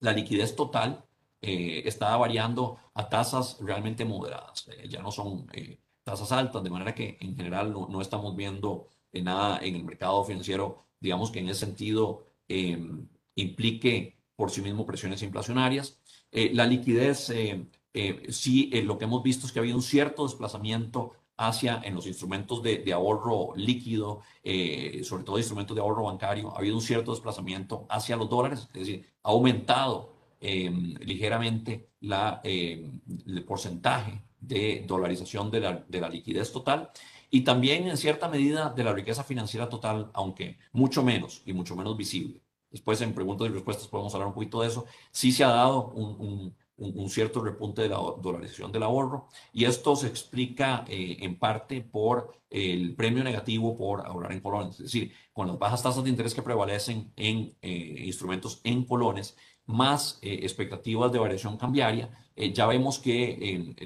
la 0.00 0.12
liquidez 0.12 0.54
total 0.54 1.04
eh, 1.40 1.88
variando 2.00 2.78
a 2.94 3.08
tasas 3.08 3.58
realmente 3.60 4.04
moderadas. 4.04 4.68
Eh, 4.68 4.88
ya 4.88 5.02
no 5.02 5.10
son 5.10 5.46
eh, 5.52 5.78
tasas 6.10 6.32
altas, 6.32 6.62
de 6.62 6.70
manera 6.70 6.94
que 6.94 7.18
en 7.20 7.36
general 7.36 7.72
no, 7.72 7.88
no 7.88 8.00
estamos 8.00 8.34
viendo 8.34 8.88
nada 9.12 9.58
en 9.62 9.74
el 9.76 9.84
mercado 9.84 10.24
financiero, 10.24 10.84
digamos 11.00 11.30
que 11.30 11.40
en 11.40 11.48
ese 11.48 11.66
sentido 11.66 12.24
em, 12.48 13.08
implique 13.34 14.16
por 14.36 14.50
sí 14.50 14.62
mismo 14.62 14.86
presiones 14.86 15.22
inflacionarias. 15.22 15.98
la 16.30 16.66
liquidez, 16.66 17.32
sí, 18.28 18.70
lo 18.84 18.98
que 18.98 19.04
hemos 19.04 19.22
visto 19.22 19.46
es 19.46 19.52
que 19.52 19.58
ha 19.58 19.62
habido 19.62 19.76
un 19.76 19.82
cierto 19.82 20.24
desplazamiento 20.24 21.12
hacia 21.36 21.80
en 21.84 21.94
los 21.94 22.06
instrumentos 22.06 22.62
de, 22.62 22.78
de 22.78 22.92
ahorro 22.92 23.54
líquido, 23.56 24.22
sobre 25.02 25.24
todo 25.24 25.38
instrumentos 25.38 25.74
de 25.74 25.80
ahorro 25.82 26.04
bancario, 26.04 26.54
ha 26.54 26.58
habido 26.58 26.76
un 26.76 26.82
cierto 26.82 27.10
desplazamiento 27.10 27.86
hacia 27.88 28.16
los 28.16 28.28
dólares, 28.28 28.68
es 28.72 28.80
decir, 28.80 29.06
ha 29.22 29.30
aumentado 29.30 30.18
Em, 30.40 30.94
ligeramente 31.00 31.90
la, 32.02 32.40
em, 32.44 33.00
el 33.26 33.44
porcentaje 33.44 34.22
de 34.40 34.84
dolarización 34.86 35.50
de 35.50 35.60
la, 35.60 35.84
de 35.88 36.00
la 36.00 36.08
liquidez 36.08 36.52
total 36.52 36.90
y 37.30 37.42
también 37.42 37.86
en 37.86 37.96
cierta 37.96 38.28
medida 38.28 38.70
de 38.70 38.84
la 38.84 38.92
riqueza 38.92 39.24
financiera 39.24 39.68
total, 39.68 40.10
aunque 40.14 40.58
mucho 40.72 41.02
menos 41.02 41.42
y 41.44 41.52
mucho 41.52 41.76
menos 41.76 41.96
visible. 41.96 42.42
Después 42.70 43.00
en 43.00 43.14
preguntas 43.14 43.48
y 43.48 43.50
respuestas 43.50 43.88
podemos 43.88 44.14
hablar 44.14 44.28
un 44.28 44.34
poquito 44.34 44.60
de 44.60 44.68
eso. 44.68 44.84
Sí 45.10 45.32
se 45.32 45.44
ha 45.44 45.48
dado 45.48 45.88
un, 45.88 46.54
un, 46.76 47.10
cierto 47.10 47.42
repunte 47.42 47.82
de 47.82 47.88
la 47.88 47.96
dolarización 47.96 48.70
del 48.70 48.82
ahorro 48.82 49.28
y 49.52 49.64
esto 49.64 49.96
se 49.96 50.06
explica 50.06 50.84
eh, 50.86 51.16
en 51.20 51.38
parte 51.38 51.80
por 51.80 52.38
el 52.50 52.94
premio 52.94 53.24
negativo 53.24 53.76
por 53.76 54.06
ahorrar 54.06 54.32
en 54.32 54.40
colones. 54.40 54.76
Es 54.76 54.84
decir, 54.84 55.12
con 55.32 55.48
las 55.48 55.58
bajas 55.58 55.82
tasas 55.82 56.04
de 56.04 56.10
interés 56.10 56.34
que 56.34 56.42
prevalecen 56.42 57.12
en 57.16 57.56
eh, 57.62 58.04
instrumentos 58.06 58.60
en 58.64 58.84
colones, 58.84 59.36
más 59.68 60.18
eh, 60.22 60.40
expectativas 60.42 61.12
de 61.12 61.18
variación 61.18 61.56
cambiaria, 61.56 62.10
eh, 62.34 62.52
ya 62.52 62.66
vemos 62.66 62.98
que 62.98 63.76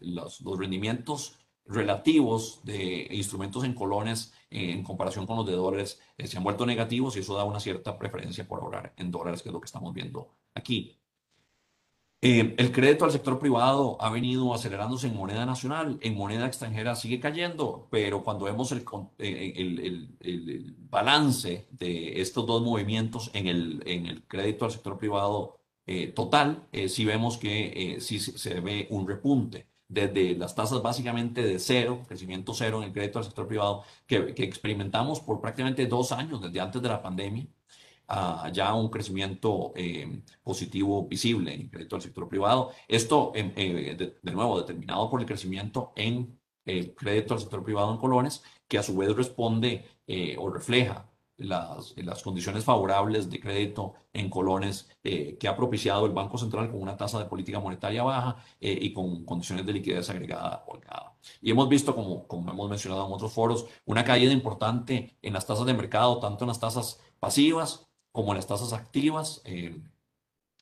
los, 0.00 0.42
rendimientos 0.58 1.38
relativos 1.64 2.60
de 2.64 3.06
instrumentos 3.12 3.64
en 3.64 3.74
colones 3.74 4.34
en 4.50 4.82
comparación 4.82 5.26
con 5.26 5.36
los 5.36 5.46
de 5.46 5.52
dólares 5.52 6.00
eh, 6.18 6.26
se 6.26 6.36
han 6.36 6.42
vuelto 6.42 6.66
negativos 6.66 7.16
y 7.16 7.20
eso 7.20 7.36
da 7.36 7.44
una 7.44 7.60
cierta 7.60 7.96
preferencia 7.96 8.46
por 8.46 8.60
ahorrar 8.60 8.92
en 8.96 9.10
dólares, 9.12 9.42
que 9.42 9.48
es 9.48 9.52
lo 9.52 9.60
que 9.60 9.66
estamos 9.66 9.94
viendo 9.94 10.34
aquí. 10.54 10.99
Eh, 12.22 12.54
el 12.58 12.70
crédito 12.70 13.06
al 13.06 13.12
sector 13.12 13.38
privado 13.38 13.96
ha 13.98 14.10
venido 14.10 14.52
acelerándose 14.52 15.06
en 15.06 15.16
moneda 15.16 15.46
nacional, 15.46 15.98
en 16.02 16.14
moneda 16.14 16.46
extranjera 16.46 16.94
sigue 16.94 17.18
cayendo, 17.18 17.88
pero 17.90 18.22
cuando 18.22 18.44
vemos 18.44 18.72
el, 18.72 18.84
eh, 19.18 19.54
el, 19.56 20.16
el, 20.20 20.76
balance 20.90 21.66
de 21.70 22.20
estos 22.20 22.46
dos 22.46 22.60
movimientos 22.62 23.30
en 23.32 23.46
el, 23.46 23.82
en 23.86 24.04
el 24.06 24.22
crédito 24.24 24.66
al 24.66 24.70
sector 24.70 24.98
privado 24.98 25.60
eh, 25.86 26.08
total, 26.08 26.68
sí 26.88 27.04
vemos 27.06 27.38
que 27.38 27.96
sí 28.00 28.20
se 28.20 28.60
ve 28.60 28.86
un 28.90 29.08
repunte. 29.08 29.66
Desde 29.88 30.36
las 30.36 30.54
tasas 30.54 30.82
básicamente 30.82 31.42
de 31.42 31.58
cero, 31.58 32.02
crecimiento 32.06 32.54
cero 32.54 32.78
en 32.78 32.88
el 32.88 32.92
crédito 32.92 33.18
al 33.18 33.24
sector 33.24 33.46
privado, 33.48 33.84
que, 34.06 34.34
que 34.34 34.44
experimentamos 34.44 35.20
por 35.20 35.40
prácticamente 35.40 35.86
dos 35.86 36.12
años, 36.12 36.40
desde 36.42 36.60
antes 36.60 36.82
de 36.82 36.88
la 36.88 37.02
pandemia, 37.02 37.46
ya 38.52 38.74
un 38.74 38.88
crecimiento 38.88 39.72
eh, 39.76 40.22
positivo 40.42 41.06
visible 41.06 41.54
en 41.54 41.68
crédito 41.68 41.96
al 41.96 42.02
sector 42.02 42.28
privado. 42.28 42.72
Esto, 42.88 43.32
eh, 43.34 43.96
de, 44.22 44.32
nuevo, 44.32 44.60
determinado 44.60 45.08
por 45.10 45.20
el 45.20 45.26
crecimiento 45.26 45.92
en 45.96 46.38
el 46.64 46.94
crédito 46.94 47.34
al 47.34 47.40
sector 47.40 47.62
privado 47.62 47.92
en 47.92 47.98
colones, 47.98 48.42
que 48.68 48.78
a 48.78 48.82
su 48.82 48.96
vez 48.96 49.14
responde 49.16 49.84
eh, 50.06 50.36
o 50.38 50.50
refleja 50.50 51.06
las, 51.36 51.94
las, 51.96 52.22
condiciones 52.22 52.64
favorables 52.64 53.30
de 53.30 53.40
crédito 53.40 53.94
en 54.12 54.28
colones 54.28 54.90
que 55.02 55.48
ha 55.48 55.56
propiciado 55.56 56.04
el 56.04 56.12
Banco 56.12 56.36
Central 56.36 56.70
con 56.70 56.82
una 56.82 56.98
tasa 56.98 57.18
de 57.18 57.24
política 57.24 57.58
monetaria 57.60 58.02
baja 58.02 58.36
y 58.60 58.92
con 58.92 59.24
condiciones 59.24 59.64
de 59.64 59.72
liquidez 59.72 60.10
agregada 60.10 60.64
holgada. 60.66 61.14
Y 61.40 61.50
hemos 61.50 61.66
visto, 61.70 61.94
como, 61.94 62.26
como 62.26 62.50
hemos 62.50 62.68
mencionado 62.68 63.06
en 63.06 63.12
otros 63.14 63.32
foros, 63.32 63.64
una 63.86 64.04
caída 64.04 64.32
importante 64.32 65.16
en 65.22 65.32
las 65.32 65.46
tasas 65.46 65.64
de 65.64 65.72
mercado, 65.72 66.20
tanto 66.20 66.44
en 66.44 66.48
las 66.48 66.60
tasas 66.60 67.00
pasivas 67.18 67.89
como 68.12 68.34
las 68.34 68.46
tasas 68.46 68.72
activas 68.72 69.40
eh, 69.44 69.80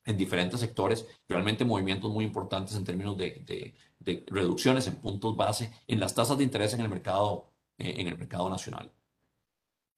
en 0.05 0.17
diferentes 0.17 0.61
sectores, 0.61 1.07
realmente 1.29 1.65
movimientos 1.65 2.11
muy 2.11 2.25
importantes 2.25 2.75
en 2.77 2.85
términos 2.85 3.17
de, 3.17 3.75
de, 4.01 4.25
reducciones 4.29 4.87
en 4.87 4.97
puntos 4.97 5.37
base 5.37 5.71
en 5.87 6.01
las 6.01 6.15
tasas 6.15 6.39
de 6.39 6.45
interés 6.45 6.73
en 6.73 6.81
el 6.81 6.89
mercado, 6.89 7.51
eh, 7.77 7.97
en 7.99 8.09
el 8.09 8.17
mercado 8.17 8.49
nacional. 8.49 8.91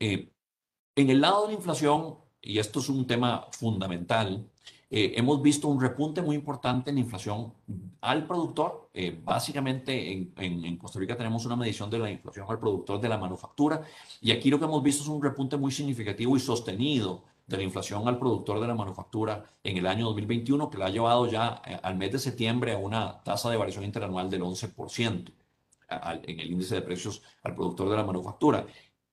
Eh, 0.00 0.32
en 0.96 1.10
el 1.10 1.20
lado 1.20 1.42
de 1.42 1.48
la 1.48 1.54
inflación, 1.54 2.16
y 2.42 2.58
esto 2.58 2.80
es 2.80 2.88
un 2.88 3.06
tema 3.06 3.46
fundamental, 3.52 4.50
hemos 4.92 5.40
visto 5.40 5.68
un 5.68 5.80
repunte 5.80 6.20
muy 6.20 6.34
importante 6.34 6.90
en 6.90 6.96
la 6.96 7.02
inflación 7.02 7.54
al 8.00 8.26
productor. 8.26 8.90
básicamente 9.22 10.12
en, 10.12 10.32
en, 10.36 10.64
en, 10.64 10.76
Costa 10.76 10.98
Rica 10.98 11.16
tenemos 11.16 11.46
una 11.46 11.54
medición 11.54 11.88
de 11.88 12.00
la 12.00 12.10
inflación 12.10 12.44
al 12.48 12.58
productor 12.58 13.00
de 13.00 13.08
la 13.08 13.16
manufactura 13.16 13.82
y 14.20 14.32
aquí 14.32 14.50
lo 14.50 14.58
que 14.58 14.64
hemos 14.64 14.82
visto 14.82 15.04
es 15.04 15.08
un 15.08 15.22
repunte 15.22 15.56
muy 15.56 15.70
significativo 15.70 16.36
y 16.36 16.40
sostenido 16.40 17.22
de 17.50 17.56
la 17.56 17.64
inflación 17.64 18.06
al 18.06 18.18
productor 18.18 18.60
de 18.60 18.68
la 18.68 18.74
manufactura 18.74 19.44
en 19.64 19.76
el 19.76 19.86
año 19.86 20.06
2021, 20.06 20.70
que 20.70 20.78
la 20.78 20.86
ha 20.86 20.90
llevado 20.90 21.26
ya 21.26 21.60
eh, 21.66 21.78
al 21.82 21.96
mes 21.96 22.12
de 22.12 22.18
septiembre 22.20 22.72
a 22.72 22.78
una 22.78 23.22
tasa 23.24 23.50
de 23.50 23.56
variación 23.56 23.84
interanual 23.84 24.30
del 24.30 24.42
11% 24.42 25.32
en 26.22 26.40
el 26.40 26.52
índice 26.52 26.76
de 26.76 26.82
precios 26.82 27.20
al 27.42 27.56
productor 27.56 27.90
de 27.90 27.96
la 27.96 28.04
manufactura. 28.04 28.64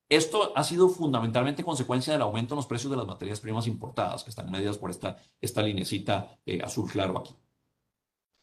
Esto 0.07 0.53
ha 0.55 0.63
sido 0.63 0.87
fundamentalmente 0.87 1.63
consecuencia 1.63 2.13
del 2.13 2.21
aumento 2.21 2.53
en 2.53 2.57
los 2.57 2.67
precios 2.67 2.91
de 2.91 2.97
las 2.97 3.07
materias 3.07 3.39
primas 3.39 3.65
importadas, 3.65 4.23
que 4.23 4.29
están 4.29 4.51
medidas 4.51 4.77
por 4.77 4.91
esta, 4.91 5.17
esta 5.41 5.63
linecita 5.63 6.37
eh, 6.45 6.61
azul 6.63 6.89
claro 6.89 7.17
aquí. 7.17 7.35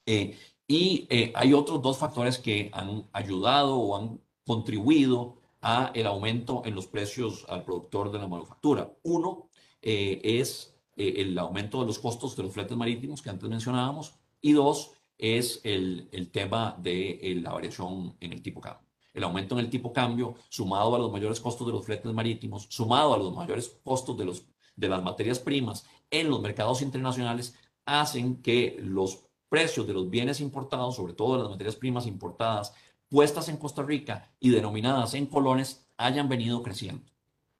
Eh, 0.06 0.36
y 0.66 1.06
hay 1.34 1.52
otros 1.52 1.80
dos 1.80 1.98
factores 1.98 2.38
que 2.38 2.70
han 2.72 3.06
ayudado 3.12 3.76
o 3.76 3.96
han 3.96 4.20
contribuido 4.44 5.36
a 5.60 5.92
el 5.94 6.06
aumento 6.06 6.62
en 6.64 6.74
los 6.74 6.86
precios 6.86 7.46
al 7.48 7.64
productor 7.64 8.10
de 8.10 8.18
la 8.18 8.26
manufactura. 8.26 8.90
Uno 9.04 9.48
eh, 9.86 10.20
es 10.40 10.74
eh, 10.96 11.16
el 11.18 11.38
aumento 11.38 11.80
de 11.80 11.86
los 11.86 11.98
costos 11.98 12.34
de 12.34 12.42
los 12.42 12.54
fletes 12.54 12.74
marítimos 12.74 13.20
que 13.20 13.28
antes 13.28 13.48
mencionábamos 13.50 14.14
y 14.40 14.52
dos 14.52 14.92
es 15.18 15.60
el, 15.62 16.08
el 16.10 16.30
tema 16.30 16.74
de 16.80 17.20
eh, 17.20 17.34
la 17.34 17.52
variación 17.52 18.16
en 18.18 18.32
el 18.32 18.42
tipo 18.42 18.62
cambio. 18.62 18.88
El 19.12 19.24
aumento 19.24 19.54
en 19.54 19.64
el 19.64 19.70
tipo 19.70 19.92
cambio 19.92 20.36
sumado 20.48 20.94
a 20.94 20.98
los 20.98 21.12
mayores 21.12 21.38
costos 21.38 21.66
de 21.66 21.74
los 21.74 21.84
fletes 21.84 22.12
marítimos, 22.14 22.66
sumado 22.70 23.12
a 23.12 23.18
los 23.18 23.34
mayores 23.34 23.78
costos 23.84 24.16
de, 24.16 24.24
los, 24.24 24.46
de 24.74 24.88
las 24.88 25.02
materias 25.02 25.38
primas 25.38 25.86
en 26.10 26.30
los 26.30 26.40
mercados 26.40 26.80
internacionales, 26.80 27.54
hacen 27.84 28.40
que 28.40 28.78
los 28.80 29.26
precios 29.50 29.86
de 29.86 29.92
los 29.92 30.08
bienes 30.08 30.40
importados, 30.40 30.96
sobre 30.96 31.12
todo 31.12 31.36
de 31.36 31.42
las 31.42 31.50
materias 31.50 31.76
primas 31.76 32.06
importadas, 32.06 32.72
puestas 33.10 33.50
en 33.50 33.58
Costa 33.58 33.82
Rica 33.82 34.32
y 34.40 34.48
denominadas 34.48 35.12
en 35.12 35.26
colones, 35.26 35.86
hayan 35.98 36.28
venido 36.28 36.62
creciendo. 36.62 37.13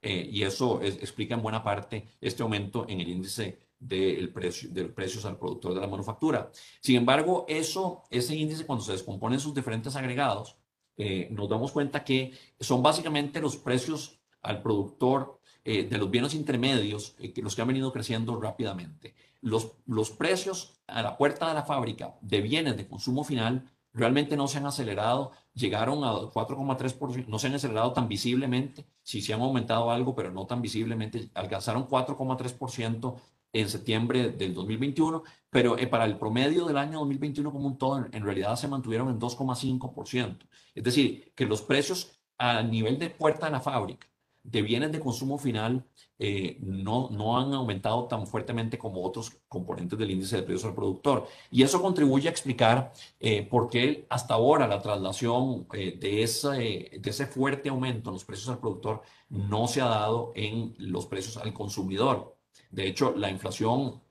Eh, 0.06 0.28
y 0.30 0.42
eso 0.42 0.82
explica 0.82 1.34
en 1.34 1.40
buena 1.40 1.64
parte 1.64 2.06
este 2.20 2.42
aumento 2.42 2.84
en 2.86 3.00
el 3.00 3.08
índice 3.08 3.58
del 3.80 4.30
precio, 4.34 4.68
de 4.68 4.84
precios 4.84 5.24
al 5.24 5.38
productor 5.38 5.72
de 5.72 5.80
la 5.80 5.86
manufactura. 5.86 6.50
Sin 6.80 6.96
embargo, 6.96 7.46
ese 7.48 8.36
índice, 8.36 8.66
cuando 8.66 8.84
se 8.84 8.92
descompone 8.92 9.36
en 9.36 9.40
sus 9.40 9.54
diferentes 9.54 9.96
agregados, 9.96 10.56
eh, 10.98 11.28
nos 11.30 11.48
damos 11.48 11.72
cuenta 11.72 12.04
que 12.04 12.32
son 12.60 12.82
básicamente 12.82 13.40
los 13.40 13.56
precios 13.56 14.20
al 14.42 14.60
productor 14.60 15.40
eh, 15.64 15.84
de 15.84 15.96
los 15.96 16.10
bienes 16.10 16.34
intermedios 16.34 17.16
que 17.34 17.40
los 17.40 17.56
que 17.56 17.62
han 17.62 17.68
venido 17.68 17.90
creciendo 17.90 18.38
rápidamente. 18.38 19.14
Los, 19.40 19.72
los 19.86 20.10
precios 20.10 20.82
a 20.86 21.00
la 21.00 21.16
puerta 21.16 21.48
de 21.48 21.54
la 21.54 21.64
fábrica 21.64 22.14
de 22.20 22.42
bienes 22.42 22.76
de 22.76 22.86
consumo 22.86 23.24
final 23.24 23.70
realmente 23.94 24.37
no 24.37 24.48
se 24.48 24.59
han 24.59 24.66
acelerado, 24.66 25.33
llegaron 25.54 26.04
a 26.04 26.12
4,3%, 26.12 27.26
no 27.26 27.38
se 27.38 27.46
han 27.46 27.54
acelerado 27.54 27.92
tan 27.92 28.09
visiblemente, 28.09 28.85
sí 29.02 29.22
se 29.22 29.33
han 29.33 29.40
aumentado 29.40 29.90
algo, 29.90 30.14
pero 30.14 30.30
no 30.30 30.46
tan 30.46 30.61
visiblemente, 30.61 31.30
alcanzaron 31.35 31.87
4,3% 31.87 33.14
en 33.52 33.68
septiembre 33.68 34.30
del 34.30 34.52
2021, 34.52 35.22
pero 35.48 35.78
eh, 35.78 35.87
para 35.87 36.04
el 36.04 36.18
promedio 36.18 36.66
del 36.66 36.76
año 36.76 36.98
2021 36.98 37.52
como 37.52 37.68
un 37.68 37.79
todo, 37.79 38.04
en 38.10 38.25
realidad 38.25 38.56
se 38.56 38.68
mantuvieron 38.68 39.08
en 39.08 39.21
2,5%. 39.21 40.38
Es 40.75 40.85
decir, 40.85 41.33
que 41.37 41.46
los 41.46 41.62
precios 41.62 42.18
a 42.37 42.62
nivel 42.62 42.98
de 42.98 43.10
puerta 43.10 43.46
de 43.46 43.52
la 43.52 43.60
fábrica 43.60 44.08
de 44.44 44.62
bienes 44.62 44.92
de 44.92 45.00
consumo 45.00 45.38
final 45.38 45.84
eh, 46.18 46.58
no, 46.60 47.08
no 47.10 47.38
han 47.38 47.52
aumentado 47.54 48.06
tan 48.06 48.26
fuertemente 48.26 48.78
como 48.78 49.02
otros 49.02 49.32
componentes 49.48 49.98
del 49.98 50.10
índice 50.10 50.36
de 50.36 50.42
precios 50.42 50.66
al 50.66 50.74
productor. 50.74 51.26
Y 51.50 51.62
eso 51.62 51.82
contribuye 51.82 52.28
a 52.28 52.30
explicar 52.30 52.92
eh, 53.18 53.42
por 53.42 53.68
qué 53.68 54.06
hasta 54.10 54.34
ahora 54.34 54.68
la 54.68 54.80
traslación 54.80 55.66
eh, 55.72 55.98
de, 55.98 56.22
ese, 56.22 56.50
de 56.50 57.10
ese 57.10 57.26
fuerte 57.26 57.70
aumento 57.70 58.10
en 58.10 58.14
los 58.14 58.24
precios 58.24 58.48
al 58.50 58.58
productor 58.60 59.02
no 59.30 59.66
se 59.66 59.80
ha 59.80 59.86
dado 59.86 60.32
en 60.36 60.74
los 60.78 61.06
precios 61.06 61.38
al 61.38 61.52
consumidor. 61.52 62.36
De 62.70 62.86
hecho, 62.86 63.14
la 63.16 63.30
inflación 63.30 64.02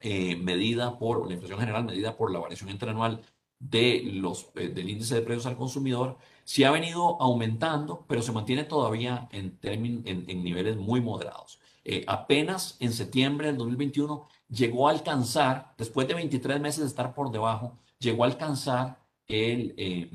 medida 0.00 0.96
por, 0.96 1.26
la 1.26 1.34
inflación 1.34 1.58
general 1.58 1.84
medida 1.84 2.16
por 2.16 2.30
la 2.30 2.38
variación 2.38 2.70
interanual 2.70 3.20
de 3.58 4.02
los, 4.04 4.52
del 4.54 4.88
índice 4.88 5.16
de 5.16 5.22
precios 5.22 5.46
al 5.46 5.56
consumidor 5.56 6.18
sí 6.48 6.64
ha 6.64 6.70
venido 6.70 7.20
aumentando, 7.20 8.06
pero 8.08 8.22
se 8.22 8.32
mantiene 8.32 8.64
todavía 8.64 9.28
en, 9.32 9.58
en, 9.60 10.24
en 10.26 10.42
niveles 10.42 10.78
muy 10.78 10.98
moderados. 10.98 11.60
Eh, 11.84 12.04
apenas 12.06 12.78
en 12.80 12.94
septiembre 12.94 13.48
del 13.48 13.58
2021 13.58 14.26
llegó 14.48 14.88
a 14.88 14.92
alcanzar, 14.92 15.74
después 15.76 16.08
de 16.08 16.14
23 16.14 16.58
meses 16.58 16.80
de 16.80 16.86
estar 16.86 17.12
por 17.12 17.30
debajo, 17.30 17.78
llegó 17.98 18.24
a 18.24 18.28
alcanzar 18.28 18.98
el, 19.26 19.74
eh, 19.76 20.10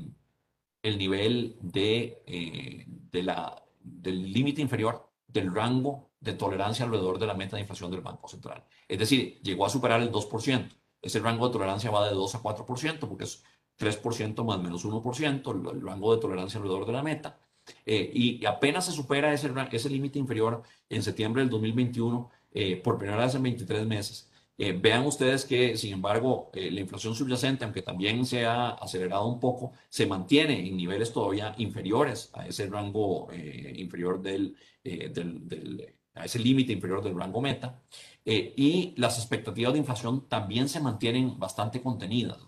el 0.82 0.98
nivel 0.98 1.56
de, 1.60 2.24
eh, 2.26 2.84
de 2.88 3.22
la, 3.22 3.62
del 3.80 4.32
límite 4.32 4.60
inferior 4.60 5.08
del 5.28 5.54
rango 5.54 6.10
de 6.18 6.32
tolerancia 6.32 6.84
alrededor 6.84 7.20
de 7.20 7.28
la 7.28 7.34
meta 7.34 7.54
de 7.54 7.62
inflación 7.62 7.92
del 7.92 8.00
Banco 8.00 8.26
Central. 8.26 8.64
Es 8.88 8.98
decir, 8.98 9.40
llegó 9.40 9.66
a 9.66 9.70
superar 9.70 10.00
el 10.02 10.10
2%. 10.10 10.68
Ese 11.00 11.20
rango 11.20 11.46
de 11.46 11.52
tolerancia 11.52 11.92
va 11.92 12.08
de 12.08 12.14
2 12.14 12.34
a 12.34 12.42
4%, 12.42 12.98
porque 13.06 13.22
es 13.22 13.44
3% 13.78 14.44
más 14.44 14.60
menos 14.62 14.84
1%, 14.84 15.72
el, 15.74 15.82
rango 15.82 16.14
de 16.14 16.20
tolerancia 16.20 16.58
alrededor 16.58 16.86
de 16.86 16.92
la 16.92 17.02
meta. 17.02 17.38
Eh, 17.86 18.10
y 18.12 18.44
apenas 18.44 18.86
se 18.86 18.92
supera 18.92 19.32
ese, 19.32 19.50
ese 19.72 19.90
límite 19.90 20.18
inferior 20.18 20.62
en 20.88 21.02
septiembre 21.02 21.42
del 21.42 21.50
2021, 21.50 22.30
eh, 22.54 22.76
por 22.76 22.98
primera 22.98 23.24
vez 23.24 23.34
en 23.34 23.42
23 23.42 23.86
meses. 23.86 24.30
Eh, 24.56 24.72
vean 24.72 25.04
ustedes 25.04 25.44
que, 25.44 25.76
sin 25.76 25.92
embargo, 25.94 26.50
eh, 26.54 26.70
la 26.70 26.80
inflación 26.80 27.14
subyacente, 27.16 27.64
aunque 27.64 27.82
también 27.82 28.24
se 28.24 28.46
ha 28.46 28.70
acelerado 28.70 29.26
un 29.26 29.40
poco, 29.40 29.72
se 29.88 30.06
mantiene 30.06 30.68
en 30.68 30.76
niveles 30.76 31.12
todavía 31.12 31.54
inferiores 31.58 32.30
a 32.32 32.46
ese 32.46 32.68
rango 32.68 33.28
inferior 33.32 34.22
del, 34.22 34.56
del, 34.84 35.94
a 36.14 36.24
ese 36.24 36.38
límite 36.38 36.72
inferior 36.72 37.02
del 37.02 37.16
rango 37.16 37.40
meta. 37.40 37.80
y 38.24 38.94
las 38.96 39.18
expectativas 39.18 39.72
de 39.72 39.80
inflación 39.80 40.28
también 40.28 40.68
se 40.68 40.80
mantienen 40.80 41.38
bastante 41.38 41.82
contenidas. 41.82 42.38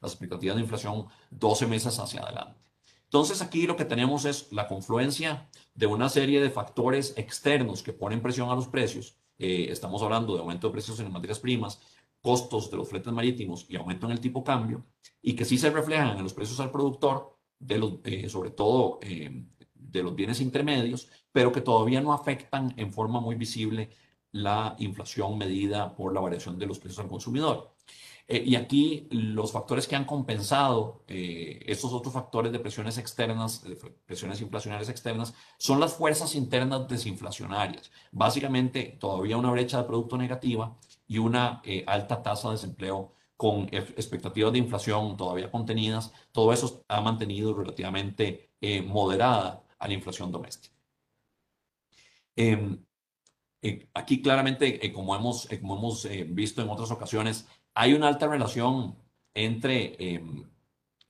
Las 0.00 0.12
expectativas 0.12 0.56
de 0.56 0.62
inflación 0.62 1.06
12 1.30 1.66
meses 1.66 1.98
hacia 1.98 2.22
adelante. 2.22 2.58
Entonces 3.04 3.42
aquí 3.42 3.66
lo 3.66 3.76
que 3.76 3.84
tenemos 3.84 4.24
es 4.24 4.52
la 4.52 4.68
confluencia 4.68 5.48
de 5.74 5.86
una 5.86 6.08
serie 6.08 6.40
de 6.40 6.50
factores 6.50 7.14
externos 7.16 7.82
que 7.82 7.92
ponen 7.92 8.22
presión 8.22 8.50
a 8.50 8.54
los 8.54 8.68
precios 8.68 9.18
eh, 9.38 9.68
estamos 9.70 10.02
hablando 10.02 10.34
de 10.34 10.40
aumento 10.40 10.66
de 10.66 10.72
precios 10.72 10.98
en 10.98 11.04
las 11.04 11.12
materias 11.12 11.38
primas, 11.38 11.80
costos 12.20 12.70
de 12.70 12.76
los 12.76 12.88
fletes 12.88 13.12
marítimos 13.12 13.66
y 13.68 13.76
aumento 13.76 14.06
en 14.06 14.12
el 14.12 14.20
tipo 14.20 14.42
cambio, 14.42 14.84
y 15.22 15.34
que 15.34 15.44
sí 15.44 15.56
se 15.56 15.70
reflejan 15.70 16.18
en 16.18 16.24
los 16.24 16.34
precios 16.34 16.58
al 16.60 16.72
productor, 16.72 17.36
de 17.60 17.78
los, 17.78 17.94
eh, 18.04 18.28
sobre 18.28 18.50
todo 18.50 18.98
eh, 19.02 19.44
de 19.90 20.02
los 20.02 20.14
bienes 20.14 20.40
intermedios, 20.40 21.08
pero 21.32 21.52
que 21.52 21.60
todavía 21.60 22.00
no 22.00 22.12
afectan 22.12 22.72
en 22.76 22.92
forma 22.92 23.20
muy 23.20 23.34
visible 23.34 23.90
la 24.32 24.76
inflación 24.78 25.38
medida 25.38 25.94
por 25.94 26.12
la 26.12 26.20
variación 26.20 26.58
de 26.58 26.66
los 26.66 26.78
precios 26.78 27.00
al 27.00 27.08
consumidor. 27.08 27.74
Eh, 28.30 28.42
y 28.44 28.56
aquí 28.56 29.08
los 29.10 29.52
factores 29.52 29.88
que 29.88 29.96
han 29.96 30.04
compensado 30.04 31.02
eh, 31.08 31.60
estos 31.66 31.92
otros 31.94 32.12
factores 32.12 32.52
de 32.52 32.58
presiones 32.58 32.98
externas, 32.98 33.64
de 33.64 33.74
presiones 34.04 34.40
inflacionarias 34.42 34.90
externas, 34.90 35.34
son 35.58 35.80
las 35.80 35.94
fuerzas 35.94 36.34
internas 36.34 36.86
desinflacionarias. 36.88 37.90
Básicamente, 38.12 38.96
todavía 39.00 39.38
una 39.38 39.50
brecha 39.50 39.78
de 39.78 39.84
producto 39.84 40.18
negativa 40.18 40.76
y 41.06 41.18
una 41.18 41.62
eh, 41.64 41.84
alta 41.86 42.22
tasa 42.22 42.48
de 42.48 42.54
desempleo 42.56 43.14
con 43.38 43.68
expectativas 43.72 44.52
de 44.52 44.58
inflación 44.58 45.16
todavía 45.16 45.50
contenidas. 45.50 46.12
Todo 46.32 46.52
eso 46.52 46.84
ha 46.88 47.00
mantenido 47.00 47.54
relativamente 47.54 48.50
eh, 48.60 48.82
moderada 48.82 49.62
a 49.78 49.88
la 49.88 49.94
inflación 49.94 50.30
doméstica. 50.32 50.74
Em, 52.36 52.78
eh, 53.62 53.88
aquí 53.94 54.22
claramente, 54.22 54.84
eh, 54.84 54.92
como 54.92 55.14
hemos, 55.16 55.48
como 55.60 55.78
hemos 55.78 56.08
visto 56.28 56.62
en 56.62 56.68
otras 56.70 56.90
ocasiones, 56.90 57.46
hay 57.74 57.94
una 57.94 58.08
alta 58.08 58.26
relación 58.28 58.96
entre 59.34 59.96
eh, 59.98 60.20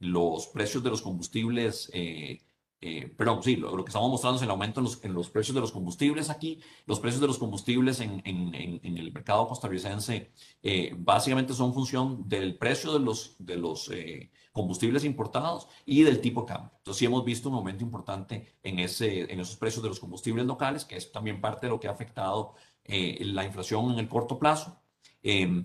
los 0.01 0.47
precios 0.49 0.83
de 0.83 0.91
los 0.91 1.03
combustibles, 1.03 1.91
eh, 1.93 2.41
eh, 2.81 3.13
perdón, 3.17 3.43
sí, 3.43 3.57
lo, 3.57 3.75
lo, 3.77 3.85
que 3.85 3.89
estamos 3.89 4.09
mostrando 4.09 4.37
es 4.37 4.43
el 4.43 4.51
aumento 4.51 4.79
en 4.79 4.85
los, 4.85 5.05
en 5.05 5.13
los, 5.13 5.31
precios 5.31 5.55
de 5.55 5.61
los 5.61 5.73
combustibles 5.73 6.31
aquí. 6.31 6.61
Los 6.87 7.01
precios 7.01 7.21
de 7.21 7.27
los 7.27 7.39
combustibles 7.39 8.01
en, 8.01 8.23
en, 8.25 8.97
el 8.97 9.13
mercado 9.13 9.49
costarricense 9.49 10.31
eh, 10.63 10.95
básicamente 10.97 11.55
son 11.55 11.75
función 11.75 12.29
del 12.29 12.57
precio 12.57 12.93
de 12.93 13.01
los, 13.01 13.35
de 13.39 13.57
los 13.57 13.91
eh, 13.91 14.31
combustibles 14.59 15.05
importados 15.05 15.69
y 15.87 16.03
del 16.03 16.21
tipo 16.21 16.45
cambio. 16.45 16.71
Entonces 16.79 16.99
sí 16.99 17.07
hemos 17.07 17.25
visto 17.25 17.49
un 17.49 17.55
aumento 17.55 17.83
importante 17.85 18.35
en, 18.63 18.79
ese, 18.79 19.33
en 19.33 19.41
esos 19.41 19.57
precios 19.57 19.83
de 19.83 19.89
los 19.89 20.01
combustibles 20.01 20.45
locales, 20.47 20.85
que 20.85 20.97
es 20.97 21.11
también 21.11 21.41
parte 21.41 21.67
de 21.67 21.71
lo 21.71 21.79
que 21.81 21.89
ha 21.89 21.93
afectado 21.93 22.55
eh, 22.85 23.19
la 23.25 23.45
inflación 23.45 23.93
en 23.93 23.99
el 23.99 24.09
corto 24.09 24.39
plazo. 24.39 24.77
Eh, 25.23 25.65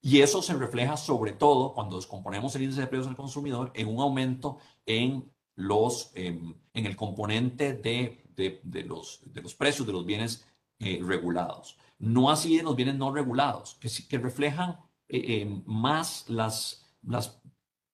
y 0.00 0.20
eso 0.20 0.42
se 0.42 0.54
refleja 0.54 0.96
sobre 0.96 1.32
todo 1.32 1.74
cuando 1.74 1.96
descomponemos 1.96 2.54
el 2.54 2.62
índice 2.62 2.82
de 2.82 2.86
precios 2.86 3.08
al 3.08 3.16
consumidor 3.16 3.72
en 3.74 3.88
un 3.88 4.00
aumento 4.00 4.58
en, 4.86 5.30
los, 5.56 6.12
en 6.14 6.54
el 6.72 6.96
componente 6.96 7.74
de, 7.74 8.24
de, 8.36 8.60
de, 8.62 8.84
los, 8.84 9.20
de 9.26 9.42
los 9.42 9.54
precios 9.54 9.86
de 9.86 9.92
los 9.92 10.06
bienes 10.06 10.46
eh, 10.78 11.00
regulados. 11.02 11.76
No 11.98 12.30
así 12.30 12.58
en 12.58 12.64
los 12.64 12.76
bienes 12.76 12.94
no 12.94 13.12
regulados, 13.12 13.74
que, 13.80 13.88
que 14.08 14.18
reflejan 14.18 14.78
eh, 15.08 15.42
eh, 15.42 15.62
más 15.66 16.24
las, 16.28 16.86
las 17.02 17.42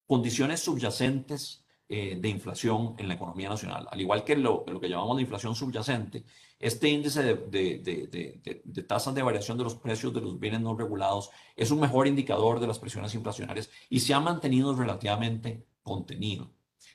condiciones 0.07 0.61
subyacentes 0.61 1.65
eh, 1.89 2.17
de 2.19 2.29
inflación 2.29 2.95
en 2.99 3.09
la 3.09 3.15
economía 3.15 3.49
nacional. 3.49 3.87
Al 3.91 4.01
igual 4.01 4.25
que 4.25 4.37
lo, 4.37 4.65
lo 4.67 4.81
que 4.81 4.89
llamamos 4.89 5.17
la 5.17 5.23
inflación 5.23 5.55
subyacente, 5.55 6.25
este 6.59 6.89
índice 6.89 7.23
de, 7.23 7.35
de, 7.35 8.09
de, 8.11 8.63
de, 8.65 8.83
tasas 8.85 9.15
de 9.15 9.23
variación 9.23 9.59
de 9.59 9.65
los 9.65 9.75
precios 9.75 10.15
de 10.15 10.23
los 10.23 10.41
bienes 10.41 10.63
no 10.63 10.75
regulados 10.75 11.29
es 11.55 11.71
un 11.71 11.81
mejor 11.81 12.07
indicador 12.07 12.59
de 12.59 12.67
las 12.67 12.79
presiones 12.79 13.15
inflacionarias 13.15 13.69
y 13.91 14.01
se 14.01 14.15
ha 14.15 14.21
mantenido 14.21 14.75
relativamente 14.75 15.67
contenido. 15.83 16.55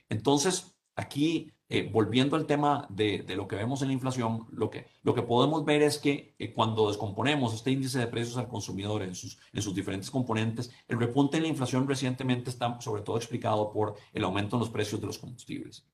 Entonces, 0.10 0.76
aquí, 0.96 1.52
eh, 1.72 1.88
volviendo 1.92 2.36
al 2.36 2.48
tema 2.48 2.88
de, 2.90 3.24
lo 3.36 3.48
que 3.48 3.56
vemos 3.56 3.84
en 3.84 3.90
la 3.90 3.94
inflación, 3.94 4.48
lo 4.50 4.72
que, 4.72 4.88
lo 5.04 5.14
que 5.14 5.22
podemos 5.22 5.64
ver 5.64 5.84
es 5.84 6.00
que 6.00 6.34
eh, 6.40 6.52
cuando 6.52 6.88
descomponemos 6.88 7.54
este 7.54 7.70
índice 7.70 8.00
de 8.00 8.08
precios 8.08 8.38
al 8.38 8.48
consumidor 8.48 9.04
en 9.04 9.14
sus, 9.14 9.38
en 9.54 9.62
sus 9.62 9.76
diferentes 9.76 10.10
componentes, 10.10 10.72
el 10.88 11.00
repunte 11.00 11.38
en 11.38 11.44
la 11.44 11.50
inflación 11.50 11.88
recientemente 11.88 12.50
está 12.50 12.82
sobre 12.82 13.04
todo 13.04 13.18
explicado 13.18 13.72
por 13.72 13.94
el 14.14 14.24
aumento 14.24 14.56
en 14.56 14.62
los 14.62 14.72
precios 14.72 15.00
de 15.00 15.06
los 15.06 15.20
combustibles. 15.20 15.86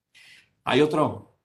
Hay 0.64 0.80
otro, 0.80 1.36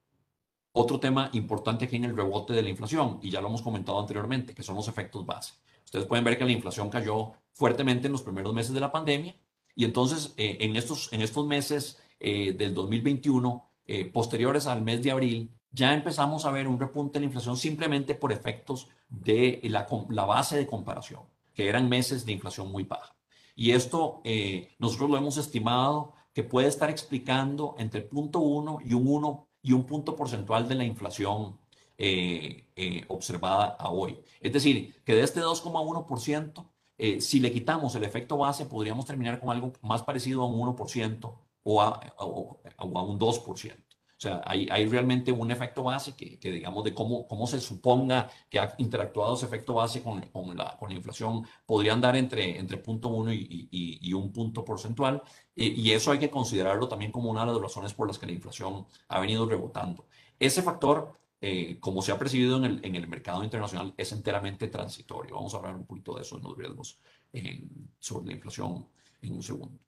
otro 0.71 0.97
tema 0.97 1.29
importante 1.33 1.83
aquí 1.83 1.97
en 1.97 2.05
el 2.05 2.15
rebote 2.15 2.53
de 2.53 2.63
la 2.63 2.69
inflación, 2.69 3.19
y 3.21 3.31
ya 3.31 3.41
lo 3.41 3.49
hemos 3.49 3.61
comentado 3.61 3.99
anteriormente, 3.99 4.53
que 4.53 4.63
son 4.63 4.77
los 4.77 4.87
efectos 4.87 5.25
base. 5.25 5.55
Ustedes 5.83 6.05
pueden 6.05 6.23
ver 6.23 6.37
que 6.37 6.45
la 6.45 6.51
inflación 6.53 6.89
cayó 6.89 7.33
fuertemente 7.51 8.07
en 8.07 8.13
los 8.13 8.21
primeros 8.21 8.53
meses 8.53 8.73
de 8.73 8.79
la 8.79 8.93
pandemia, 8.93 9.35
y 9.75 9.83
entonces 9.83 10.33
eh, 10.37 10.57
en, 10.61 10.77
estos, 10.77 11.11
en 11.11 11.21
estos 11.21 11.45
meses 11.45 11.99
eh, 12.21 12.53
del 12.53 12.73
2021, 12.73 13.70
eh, 13.91 14.05
posteriores 14.05 14.67
al 14.67 14.81
mes 14.81 15.03
de 15.03 15.11
abril, 15.11 15.51
ya 15.71 15.93
empezamos 15.93 16.45
a 16.45 16.51
ver 16.51 16.67
un 16.67 16.79
repunte 16.79 17.17
en 17.17 17.23
la 17.23 17.27
inflación 17.27 17.57
simplemente 17.57 18.15
por 18.15 18.31
efectos 18.31 18.89
de 19.09 19.59
la, 19.63 20.25
base 20.25 20.57
de 20.57 20.67
comparación, 20.67 21.21
que 21.53 21.67
eran 21.67 21.89
meses 21.89 22.25
de 22.25 22.33
inflación 22.33 22.71
muy 22.71 22.83
baja. 22.83 23.15
Y 23.55 23.71
esto 23.71 24.21
eh, 24.23 24.69
nosotros 24.79 25.09
lo 25.09 25.17
hemos 25.17 25.37
estimado 25.37 26.13
que 26.33 26.43
puede 26.43 26.67
estar 26.67 26.89
explicando 26.89 27.75
entre 27.77 28.01
el 28.01 28.07
punto 28.07 28.39
1 28.39 28.79
y 28.85 28.93
un 28.93 29.07
1 29.07 29.47
y 29.63 29.73
un 29.73 29.85
punto 29.85 30.15
porcentual 30.15 30.67
de 30.67 30.75
la 30.75 30.85
inflación 30.85 31.59
eh, 32.03 32.65
eh, 32.75 33.05
observada 33.09 33.77
hoy. 33.89 34.17
Es 34.39 34.51
decir, 34.51 34.95
que 35.03 35.13
de 35.13 35.21
este 35.21 35.39
2,1%, 35.39 36.67
eh, 36.97 37.21
si 37.21 37.39
le 37.39 37.51
quitamos 37.51 37.93
el 37.93 38.03
efecto 38.03 38.37
base, 38.37 38.65
podríamos 38.65 39.05
terminar 39.05 39.39
con 39.39 39.51
algo 39.51 39.73
más 39.83 40.01
parecido 40.01 40.41
a 40.41 40.47
un 40.47 40.59
1% 40.75 41.35
o 41.63 41.81
a, 41.81 41.99
o, 42.19 42.61
o 42.77 42.99
a 42.99 43.03
un 43.03 43.19
2%. 43.19 43.91
O 44.21 44.23
sea, 44.23 44.39
hay, 44.45 44.67
hay, 44.69 44.85
realmente 44.85 45.31
un 45.31 45.49
efecto 45.49 45.81
base 45.81 46.15
que, 46.15 46.37
que, 46.37 46.51
digamos, 46.51 46.83
de 46.83 46.93
cómo, 46.93 47.27
cómo 47.27 47.47
se 47.47 47.59
suponga 47.59 48.29
que 48.51 48.59
ha 48.59 48.75
interactuado 48.77 49.33
ese 49.33 49.47
efecto 49.47 49.73
base 49.73 50.03
con, 50.03 50.21
con, 50.27 50.55
la, 50.55 50.77
con 50.77 50.89
la, 50.89 50.95
inflación, 50.95 51.43
podría 51.65 51.93
andar 51.93 52.15
entre, 52.15 52.59
entre 52.59 52.77
punto 52.77 53.09
uno 53.09 53.33
y, 53.33 53.67
y, 53.71 53.97
y, 53.99 54.13
un 54.13 54.31
punto 54.31 54.63
porcentual. 54.63 55.23
Y, 55.55 55.69
y, 55.69 55.91
eso 55.91 56.11
hay 56.11 56.19
que 56.19 56.29
considerarlo 56.29 56.87
también 56.87 57.11
como 57.11 57.31
una 57.31 57.47
de 57.47 57.51
las 57.51 57.59
razones 57.59 57.95
por 57.95 58.05
las 58.05 58.19
que 58.19 58.27
la 58.27 58.33
inflación 58.33 58.85
ha 59.07 59.19
venido 59.19 59.47
rebotando. 59.47 60.05
Ese 60.37 60.61
factor, 60.61 61.19
eh, 61.41 61.79
como 61.79 62.03
se 62.03 62.11
ha 62.11 62.19
percibido 62.19 62.57
en 62.57 62.65
el, 62.65 62.85
en 62.85 62.95
el, 62.95 63.07
mercado 63.07 63.43
internacional, 63.43 63.95
es 63.97 64.11
enteramente 64.11 64.67
transitorio. 64.67 65.33
Vamos 65.33 65.55
a 65.55 65.57
hablar 65.57 65.75
un 65.75 65.87
poquito 65.87 66.13
de 66.13 66.21
eso 66.21 66.37
en 66.37 66.43
los 66.43 66.55
riesgos 66.55 66.99
eh, 67.33 67.63
sobre 67.97 68.27
la 68.27 68.33
inflación 68.33 68.87
en 69.23 69.33
un 69.33 69.41
segundo. 69.41 69.79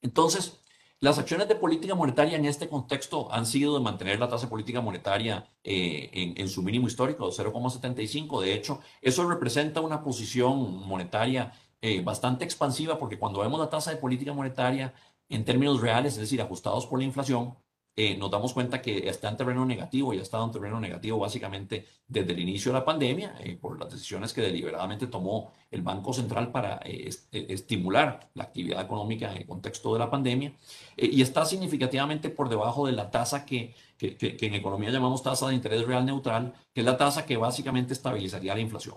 Entonces, 0.00 0.63
las 1.04 1.18
acciones 1.18 1.48
de 1.48 1.54
política 1.54 1.94
monetaria 1.94 2.38
en 2.38 2.46
este 2.46 2.66
contexto 2.66 3.30
han 3.30 3.44
sido 3.44 3.74
de 3.74 3.84
mantener 3.84 4.18
la 4.18 4.26
tasa 4.26 4.46
de 4.46 4.50
política 4.50 4.80
monetaria 4.80 5.46
eh, 5.62 6.08
en, 6.34 6.48
su 6.48 6.62
mínimo 6.62 6.86
histórico 6.86 7.26
de 7.26 7.32
0,75. 7.32 8.40
De 8.40 8.54
hecho, 8.54 8.80
eso 9.02 9.28
representa 9.28 9.82
una 9.82 10.02
posición 10.02 10.78
monetaria 10.88 11.52
eh, 11.82 12.00
bastante 12.00 12.46
expansiva 12.46 12.98
porque 12.98 13.18
cuando 13.18 13.40
vemos 13.40 13.60
la 13.60 13.68
tasa 13.68 13.90
de 13.90 13.98
política 13.98 14.32
monetaria 14.32 14.94
en 15.28 15.44
términos 15.44 15.82
reales, 15.82 16.14
es 16.14 16.20
decir, 16.20 16.40
ajustados 16.40 16.86
por 16.86 16.98
la 16.98 17.04
inflación, 17.04 17.54
eh, 17.96 18.16
nos 18.16 18.28
damos 18.28 18.52
cuenta 18.52 18.82
que 18.82 19.08
está 19.08 19.28
en 19.28 19.36
terreno 19.36 19.64
negativo 19.64 20.12
y 20.12 20.18
ha 20.18 20.22
estado 20.22 20.44
en 20.44 20.50
terreno 20.50 20.80
negativo 20.80 21.18
básicamente 21.18 21.86
desde 22.08 22.32
el 22.32 22.40
inicio 22.40 22.72
de 22.72 22.78
la 22.80 22.84
pandemia 22.84 23.36
eh, 23.38 23.56
por 23.56 23.78
las 23.78 23.88
decisiones 23.92 24.32
que 24.32 24.40
deliberadamente 24.40 25.06
tomó 25.06 25.52
el 25.70 25.82
Banco 25.82 26.12
Central 26.12 26.50
para 26.50 26.80
eh, 26.84 27.08
est 27.08 27.28
estimular 27.32 28.30
la 28.34 28.44
actividad 28.44 28.82
económica 28.82 29.30
en 29.30 29.36
el 29.38 29.46
contexto 29.46 29.92
de 29.92 30.00
la 30.00 30.10
pandemia 30.10 30.52
y 30.96 31.22
está 31.22 31.44
significativamente 31.44 32.30
por 32.30 32.48
debajo 32.48 32.86
de 32.86 32.92
la 32.92 33.10
tasa 33.10 33.44
que, 33.44 33.74
que, 33.96 34.16
que, 34.16 34.36
que 34.36 34.46
en 34.46 34.54
economía 34.54 34.90
llamamos 34.90 35.22
tasa 35.22 35.48
de 35.48 35.54
interés 35.54 35.86
real 35.86 36.04
neutral, 36.04 36.52
que 36.72 36.80
es 36.80 36.86
la 36.86 36.96
tasa 36.96 37.24
que 37.24 37.36
básicamente 37.36 37.92
estabilizaría 37.92 38.54
la 38.54 38.60
inflación 38.60 38.96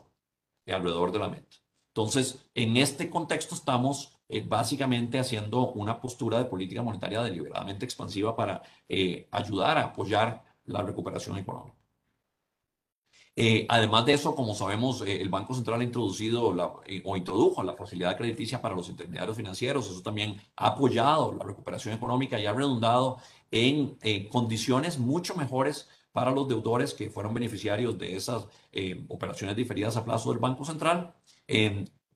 alrededor 0.66 1.12
de 1.12 1.20
la 1.20 1.30
meta. 1.30 1.58
Entonces, 1.90 2.40
en 2.54 2.78
este 2.78 3.10
contexto 3.10 3.56
estamos 3.56 4.17
eh, 4.30 4.44
básicamente 4.46 5.20
haciendo 5.20 5.72
una 5.72 6.02
postura 6.02 6.38
de 6.38 6.46
política 6.46 6.84
monetaria 6.84 7.24
deliberadamente 7.24 7.86
expansiva 7.86 8.36
para 8.36 8.62
eh, 8.90 9.26
ayudar 9.32 9.78
a 9.78 9.86
apoyar 9.86 10.44
la 10.66 10.82
recuperación 10.82 11.38
económica. 11.38 11.78
Eh, 13.38 13.66
además 13.70 14.06
de 14.06 14.14
eso, 14.14 14.36
como 14.36 14.54
sabemos, 14.56 15.02
el 15.02 15.30
Banco 15.30 15.54
Central 15.54 15.80
ha 15.80 15.84
introducido 15.84 16.54
o 17.06 17.18
introdujo 17.18 17.64
la 17.64 17.76
facilidad 17.76 18.18
crediticia 18.18 18.62
para 18.62 18.76
los 18.76 18.90
intermediarios 18.90 19.38
financieros. 19.38 19.90
Eso 19.90 20.02
también 20.02 20.42
ha 20.56 20.70
apoyado 20.70 21.34
la 21.34 21.46
recuperación 21.46 21.94
económica 21.94 22.40
y 22.40 22.48
ha 22.48 22.54
redundado 22.54 23.20
en 23.52 23.96
condiciones 24.30 24.98
mucho 24.98 25.36
mejores 25.36 25.88
para 26.12 26.32
los 26.32 26.48
deudores 26.48 26.96
que 26.96 27.12
fueron 27.12 27.36
beneficiarios 27.36 27.96
de 28.00 28.16
esas 28.16 28.48
operaciones 29.08 29.56
diferidas 29.56 29.96
a 29.98 30.04
plazo 30.04 30.32
del 30.32 30.40
Banco 30.40 30.66
Central 30.66 31.14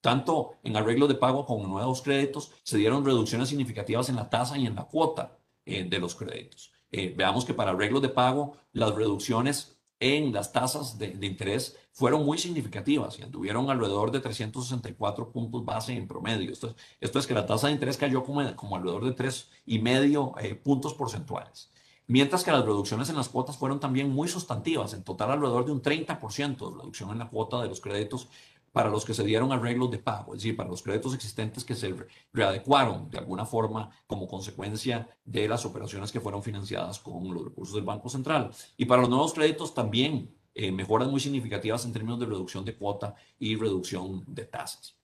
tanto 0.02 0.56
en 0.64 0.76
arreglo 0.76 1.08
de 1.08 1.16
pago 1.16 1.46
como 1.46 1.64
en 1.64 1.72
nuevos 1.72 2.02
créditos, 2.02 2.52
se 2.64 2.78
dieron 2.78 3.06
reducciones 3.06 3.50
significativas 3.50 4.10
en 4.10 4.16
la 4.18 4.30
tasa 4.30 4.58
y 4.58 4.66
en 4.66 4.76
la 4.76 4.86
cuota 4.86 5.38
eh, 5.66 5.84
de 5.84 6.00
los 6.00 6.16
créditos. 6.16 6.72
Eh, 6.92 7.14
veamos 7.16 7.46
que 7.46 7.54
para 7.54 7.72
arreglo 7.72 8.02
de 8.02 8.10
pago, 8.10 8.58
las 8.74 8.94
reducciones 8.94 9.78
en 10.00 10.34
las 10.34 10.52
tasas 10.52 10.98
de, 10.98 11.16
interés 11.22 11.78
fueron 11.94 12.26
muy 12.26 12.40
significativas 12.40 13.20
y 13.20 13.22
anduvieron 13.22 13.70
alrededor 13.70 14.12
de 14.12 14.20
364 14.20 15.32
puntos 15.32 15.64
base 15.64 15.94
en 15.94 16.08
promedio. 16.08 16.52
Esto 16.52 16.70
es, 16.70 16.76
esto 17.00 17.20
es 17.20 17.28
que 17.28 17.36
la 17.36 17.46
tasa 17.46 17.68
de 17.68 17.74
interés 17.74 17.98
cayó 17.98 18.24
como, 18.24 18.56
como 18.56 18.76
alrededor 18.76 19.06
de 19.06 19.16
3,5 19.16 20.34
eh, 20.42 20.56
puntos 20.56 20.96
porcentuales. 20.96 21.72
Mientras 22.08 22.44
que 22.44 22.52
las 22.52 22.66
reducciones 22.66 23.10
en 23.10 23.16
las 23.16 23.30
cuotas 23.30 23.58
fueron 23.58 23.80
también 23.80 24.10
muy 24.10 24.28
sustantivas, 24.28 24.94
en 24.94 25.04
total 25.04 25.32
alrededor 25.32 25.66
de 25.66 25.72
un 25.72 25.82
30% 25.82 26.58
de 26.58 26.78
reducción 26.78 27.12
en 27.12 27.20
la 27.20 27.30
cuota 27.30 27.62
de 27.62 27.70
los 27.70 27.80
créditos 27.80 28.28
para 28.72 28.90
los 28.90 29.04
que 29.04 29.14
se 29.14 29.24
dieron 29.24 29.52
arreglos 29.52 29.92
de 29.92 29.98
pago, 29.98 30.34
es 30.34 30.42
decir, 30.42 30.56
para 30.56 30.70
los 30.70 30.82
créditos 30.82 31.14
existentes 31.14 31.64
que 31.64 31.76
se 31.76 31.94
readecuaron 32.32 33.10
de 33.10 33.18
alguna 33.18 33.46
forma 33.46 33.90
como 34.08 34.28
consecuencia 34.28 35.10
de 35.26 35.48
las 35.48 35.66
operaciones 35.66 36.12
que 36.12 36.22
fueron 36.22 36.42
financiadas 36.42 37.00
con 37.00 37.34
los 37.34 37.44
recursos 37.44 37.76
del 37.76 37.84
Banco 37.84 38.10
Central. 38.10 38.52
Y 38.78 38.86
para 38.86 39.02
los 39.02 39.10
nuevos 39.10 39.34
créditos 39.34 39.74
también 39.74 40.34
eh, 40.54 40.72
mejoras 40.72 41.10
muy 41.10 41.20
significativas 41.20 41.86
en 41.86 41.94
términos 41.94 42.20
de 42.20 42.26
reducción 42.26 42.66
de 42.66 42.76
cuota 42.76 43.16
y 43.40 43.56
reducción 43.56 44.24
de 44.28 44.46
tasas. 44.46 44.98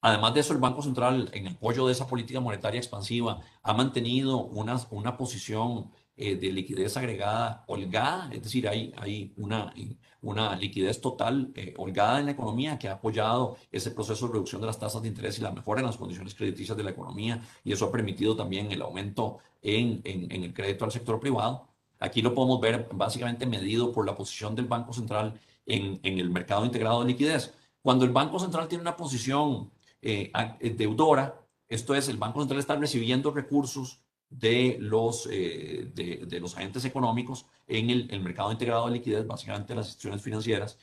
Además 0.00 0.32
de 0.34 0.40
eso, 0.40 0.52
el 0.52 0.60
Banco 0.60 0.80
Central, 0.80 1.28
en 1.32 1.48
apoyo 1.48 1.86
de 1.86 1.92
esa 1.92 2.06
política 2.06 2.40
monetaria 2.40 2.78
expansiva, 2.78 3.40
ha 3.62 3.74
mantenido 3.74 4.44
una, 4.44 4.80
una 4.90 5.16
posición 5.16 5.90
eh, 6.20 6.34
de 6.34 6.50
liquidez 6.50 6.96
agregada 6.96 7.64
holgada, 7.68 8.28
es 8.32 8.42
decir, 8.42 8.68
hay, 8.68 8.92
hay 8.96 9.32
una, 9.36 9.72
una 10.20 10.56
liquidez 10.56 11.00
total 11.00 11.52
eh, 11.54 11.72
holgada 11.76 12.18
en 12.18 12.26
la 12.26 12.32
economía 12.32 12.76
que 12.76 12.88
ha 12.88 12.94
apoyado 12.94 13.56
ese 13.70 13.92
proceso 13.92 14.26
de 14.26 14.32
reducción 14.32 14.60
de 14.60 14.66
las 14.66 14.80
tasas 14.80 15.00
de 15.00 15.06
interés 15.06 15.38
y 15.38 15.42
la 15.42 15.52
mejora 15.52 15.78
en 15.78 15.86
las 15.86 15.96
condiciones 15.96 16.34
crediticias 16.34 16.76
de 16.76 16.82
la 16.82 16.90
economía 16.90 17.40
y 17.62 17.72
eso 17.72 17.84
ha 17.84 17.92
permitido 17.92 18.34
también 18.34 18.72
el 18.72 18.82
aumento 18.82 19.38
en, 19.62 20.00
en, 20.02 20.42
el 20.42 20.52
crédito 20.52 20.84
al 20.84 20.90
sector 20.90 21.20
privado. 21.20 21.68
Aquí 22.00 22.20
lo 22.20 22.34
podemos 22.34 22.60
ver 22.60 22.88
básicamente 22.92 23.46
medido 23.46 23.92
por 23.92 24.04
la 24.04 24.16
posición 24.16 24.56
del 24.56 24.66
Banco 24.66 24.92
Central 24.92 25.40
en, 25.66 26.00
en 26.02 26.18
el 26.18 26.30
mercado 26.30 26.64
integrado 26.64 27.00
de 27.00 27.06
liquidez. 27.06 27.54
Cuando 27.80 28.04
el 28.04 28.10
Banco 28.10 28.40
Central 28.40 28.66
tiene 28.66 28.82
una 28.82 28.96
posición 28.96 29.70
eh, 30.02 30.32
deudora, 30.76 31.40
esto 31.68 31.94
es, 31.94 32.08
el 32.08 32.16
Banco 32.16 32.40
Central 32.40 32.58
está 32.58 32.74
recibiendo 32.74 33.30
recursos 33.30 34.00
de 34.30 34.76
los, 34.80 35.28
eh, 35.30 35.90
de, 35.94 36.40
los 36.40 36.56
agentes 36.56 36.84
económicos 36.84 37.46
en 37.66 37.90
el, 37.90 38.20
mercado 38.20 38.52
integrado 38.52 38.86
de 38.86 38.92
liquidez, 38.92 39.26
básicamente 39.26 39.74
las 39.74 39.86
instituciones 39.86 40.22
financieras. 40.22 40.78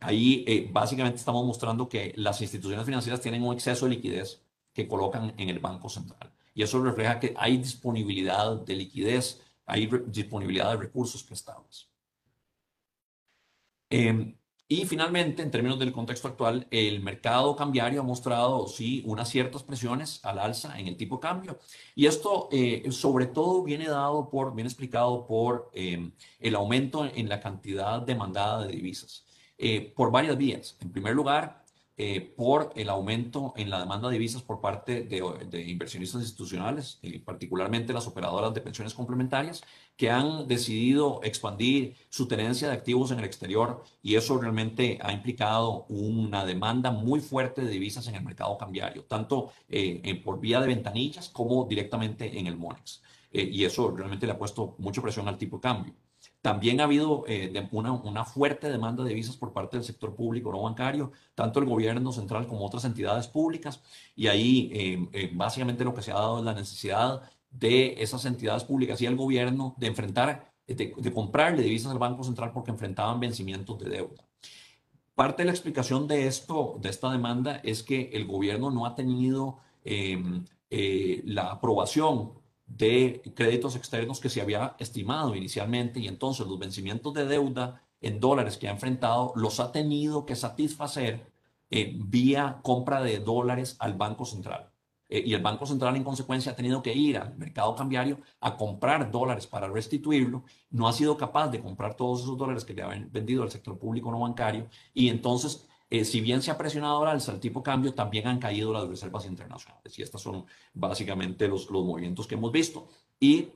Ahí 0.00 0.44
eh, 0.46 0.68
básicamente 0.70 1.18
estamos 1.18 1.44
mostrando 1.44 1.88
que 1.88 2.12
las 2.16 2.40
instituciones 2.40 2.84
financieras 2.84 3.20
tienen 3.20 3.42
un 3.42 3.54
exceso 3.54 3.86
de 3.86 3.92
liquidez 3.92 4.42
que 4.72 4.86
colocan 4.86 5.34
en 5.36 5.48
el 5.48 5.58
Banco 5.58 5.88
Central. 5.88 6.32
Y 6.54 6.62
eso 6.62 6.82
refleja 6.82 7.20
que 7.20 7.34
hay 7.36 7.56
disponibilidad 7.58 8.56
de 8.56 8.74
liquidez, 8.74 9.40
hay 9.66 9.88
disponibilidad 10.06 10.70
de 10.70 10.76
recursos 10.76 11.22
prestados. 11.22 11.88
Eh, 13.90 14.37
y 14.70 14.84
finalmente, 14.84 15.42
en 15.42 15.50
términos 15.50 15.78
del 15.78 15.92
contexto 15.92 16.28
actual, 16.28 16.66
el 16.70 17.00
mercado 17.00 17.56
cambiario 17.56 18.02
ha 18.02 18.04
mostrado, 18.04 18.68
sí, 18.68 19.02
unas 19.06 19.30
ciertas 19.30 19.62
presiones 19.62 20.22
al 20.24 20.38
alza 20.38 20.78
en 20.78 20.86
el 20.88 20.96
tipo 20.98 21.16
de 21.16 21.22
cambio. 21.22 21.58
Y 21.94 22.04
esto, 22.04 22.50
eh, 22.52 22.84
sobre 22.90 23.26
todo, 23.26 23.62
viene 23.62 23.88
dado 23.88 24.28
por, 24.28 24.54
viene 24.54 24.68
explicado 24.68 25.26
por 25.26 25.70
em, 25.72 26.12
el 26.38 26.54
aumento 26.54 27.06
en 27.06 27.30
la 27.30 27.40
cantidad 27.40 28.02
demandada 28.02 28.66
de 28.66 28.72
divisas, 28.74 29.24
eh, 29.56 29.90
por 29.96 30.10
varias 30.12 30.36
vías. 30.36 30.76
En 30.82 30.92
primer 30.92 31.14
lugar, 31.14 31.64
eh, 31.96 32.20
por 32.36 32.70
el 32.76 32.90
aumento 32.90 33.54
en 33.56 33.70
la 33.70 33.80
demanda 33.80 34.08
de 34.08 34.12
divisas 34.14 34.42
por 34.42 34.60
parte 34.60 35.02
de, 35.02 35.62
inversionistas 35.62 36.20
institucionales, 36.20 37.00
particularmente 37.24 37.92
las 37.92 38.06
operadoras 38.06 38.54
de 38.54 38.60
pensiones 38.60 38.94
complementarias, 38.94 39.62
que 39.98 40.10
han 40.10 40.46
decidido 40.46 41.20
expandir 41.24 41.96
su 42.08 42.28
tenencia 42.28 42.68
de 42.68 42.74
activos 42.74 43.10
en 43.10 43.18
el 43.18 43.24
exterior 43.24 43.82
y 44.00 44.14
eso 44.14 44.38
realmente 44.38 44.96
ha 45.02 45.12
implicado 45.12 45.86
una 45.88 46.46
demanda 46.46 46.92
muy 46.92 47.18
fuerte 47.18 47.62
de 47.62 47.70
divisas 47.70 48.06
en 48.06 48.14
el 48.14 48.22
mercado 48.22 48.56
cambiario, 48.56 49.02
tanto 49.06 49.50
eh, 49.68 50.22
por 50.24 50.38
vía 50.38 50.60
de 50.60 50.68
ventanillas 50.68 51.28
como 51.28 51.64
directamente 51.64 52.38
en 52.38 52.46
el 52.46 52.56
MONEX. 52.56 53.02
Eh, 53.32 53.42
y 53.52 53.64
eso 53.64 53.90
realmente 53.90 54.24
le 54.24 54.34
ha 54.34 54.38
puesto 54.38 54.76
mucha 54.78 55.02
presión 55.02 55.26
al 55.26 55.36
tipo 55.36 55.56
de 55.56 55.62
cambio. 55.62 55.94
También 56.40 56.80
ha 56.80 56.84
habido 56.84 57.24
eh, 57.26 57.68
una, 57.72 57.90
una, 57.90 58.24
fuerte 58.24 58.70
demanda 58.70 59.02
de 59.02 59.12
visas 59.12 59.36
por 59.36 59.52
parte 59.52 59.76
del 59.76 59.84
sector 59.84 60.14
público 60.14 60.52
no 60.52 60.62
bancario, 60.62 61.10
tanto 61.34 61.58
el 61.58 61.66
gobierno 61.66 62.12
central 62.12 62.46
como 62.46 62.64
otras 62.64 62.84
entidades 62.84 63.26
públicas. 63.26 63.82
Y 64.14 64.28
ahí 64.28 65.10
básicamente 65.32 65.82
lo 65.82 65.92
que 65.92 66.02
se 66.02 66.12
ha 66.12 66.14
dado 66.14 66.38
es 66.38 66.44
la 66.44 66.54
necesidad 66.54 67.22
de 67.50 68.02
esas 68.02 68.24
entidades 68.24 68.64
públicas 68.64 69.00
y 69.00 69.06
el 69.06 69.16
gobierno 69.16 69.74
de 69.78 69.86
enfrentar, 69.86 70.52
de, 70.66 70.94
de 70.96 71.12
comprarle 71.12 71.62
divisas 71.62 71.92
al 71.92 71.98
Banco 71.98 72.24
Central 72.24 72.52
porque 72.52 72.70
enfrentaban 72.70 73.20
vencimientos 73.20 73.78
de 73.78 73.90
deuda. 73.90 74.28
Parte 75.14 75.42
de 75.42 75.46
la 75.46 75.52
explicación 75.52 76.06
de 76.06 76.28
esto, 76.28 76.78
de 76.80 76.90
esta 76.90 77.10
demanda, 77.10 77.56
es 77.64 77.82
que 77.82 78.10
el 78.12 78.26
gobierno 78.26 78.70
no 78.70 78.86
ha 78.86 78.94
tenido 78.94 79.58
em, 79.84 80.44
la 80.70 81.50
aprobación 81.50 82.34
de 82.68 83.22
créditos 83.34 83.74
externos 83.74 84.20
que 84.20 84.28
se 84.28 84.40
había 84.40 84.76
estimado 84.78 85.34
inicialmente 85.34 86.00
y 86.00 86.06
entonces 86.06 86.46
los 86.46 86.58
vencimientos 86.58 87.14
de 87.14 87.24
deuda 87.24 87.82
en 88.00 88.20
dólares 88.20 88.58
que 88.58 88.68
ha 88.68 88.72
enfrentado 88.72 89.32
los 89.34 89.58
ha 89.58 89.72
tenido 89.72 90.24
que 90.26 90.36
satisfacer 90.36 91.32
eh, 91.70 91.96
vía 91.96 92.60
compra 92.62 93.02
de 93.02 93.18
dólares 93.18 93.76
al 93.80 93.94
Banco 93.94 94.24
Central. 94.24 94.70
Eh, 95.08 95.22
y 95.26 95.34
el 95.34 95.42
Banco 95.42 95.66
Central 95.66 95.96
en 95.96 96.04
consecuencia 96.04 96.52
ha 96.52 96.56
tenido 96.56 96.82
que 96.82 96.92
ir 96.94 97.18
al 97.18 97.36
mercado 97.36 97.74
cambiario 97.74 98.18
a 98.40 98.56
comprar 98.56 99.10
dólares 99.10 99.46
para 99.46 99.68
restituirlo. 99.68 100.44
No 100.70 100.88
ha 100.88 100.92
sido 100.92 101.16
capaz 101.16 101.48
de 101.48 101.60
comprar 101.60 101.94
todos 101.94 102.22
esos 102.22 102.36
dólares 102.36 102.64
que 102.64 102.74
le 102.74 102.82
habían 102.82 103.10
vendido 103.10 103.42
al 103.42 103.50
sector 103.50 103.78
público 103.78 104.10
no 104.10 104.20
bancario 104.20 104.68
y 104.94 105.08
entonces 105.08 105.68
eh, 105.90 106.04
si 106.04 106.20
bien 106.20 106.42
se 106.42 106.50
ha 106.50 106.58
presionado 106.58 107.04
alza 107.06 107.32
el 107.32 107.40
tipo 107.40 107.62
cambio, 107.62 107.94
también 107.94 108.26
han 108.26 108.38
caído 108.38 108.72
las 108.72 108.86
reservas 108.86 109.24
internacionales. 109.24 109.98
Y 109.98 110.02
estos 110.02 110.20
son 110.22 110.44
básicamente 110.74 111.48
los, 111.48 111.70
los 111.70 111.84
movimientos 111.84 112.26
que 112.26 112.34
hemos 112.34 112.52
visto. 112.52 112.88
Y 113.18 113.48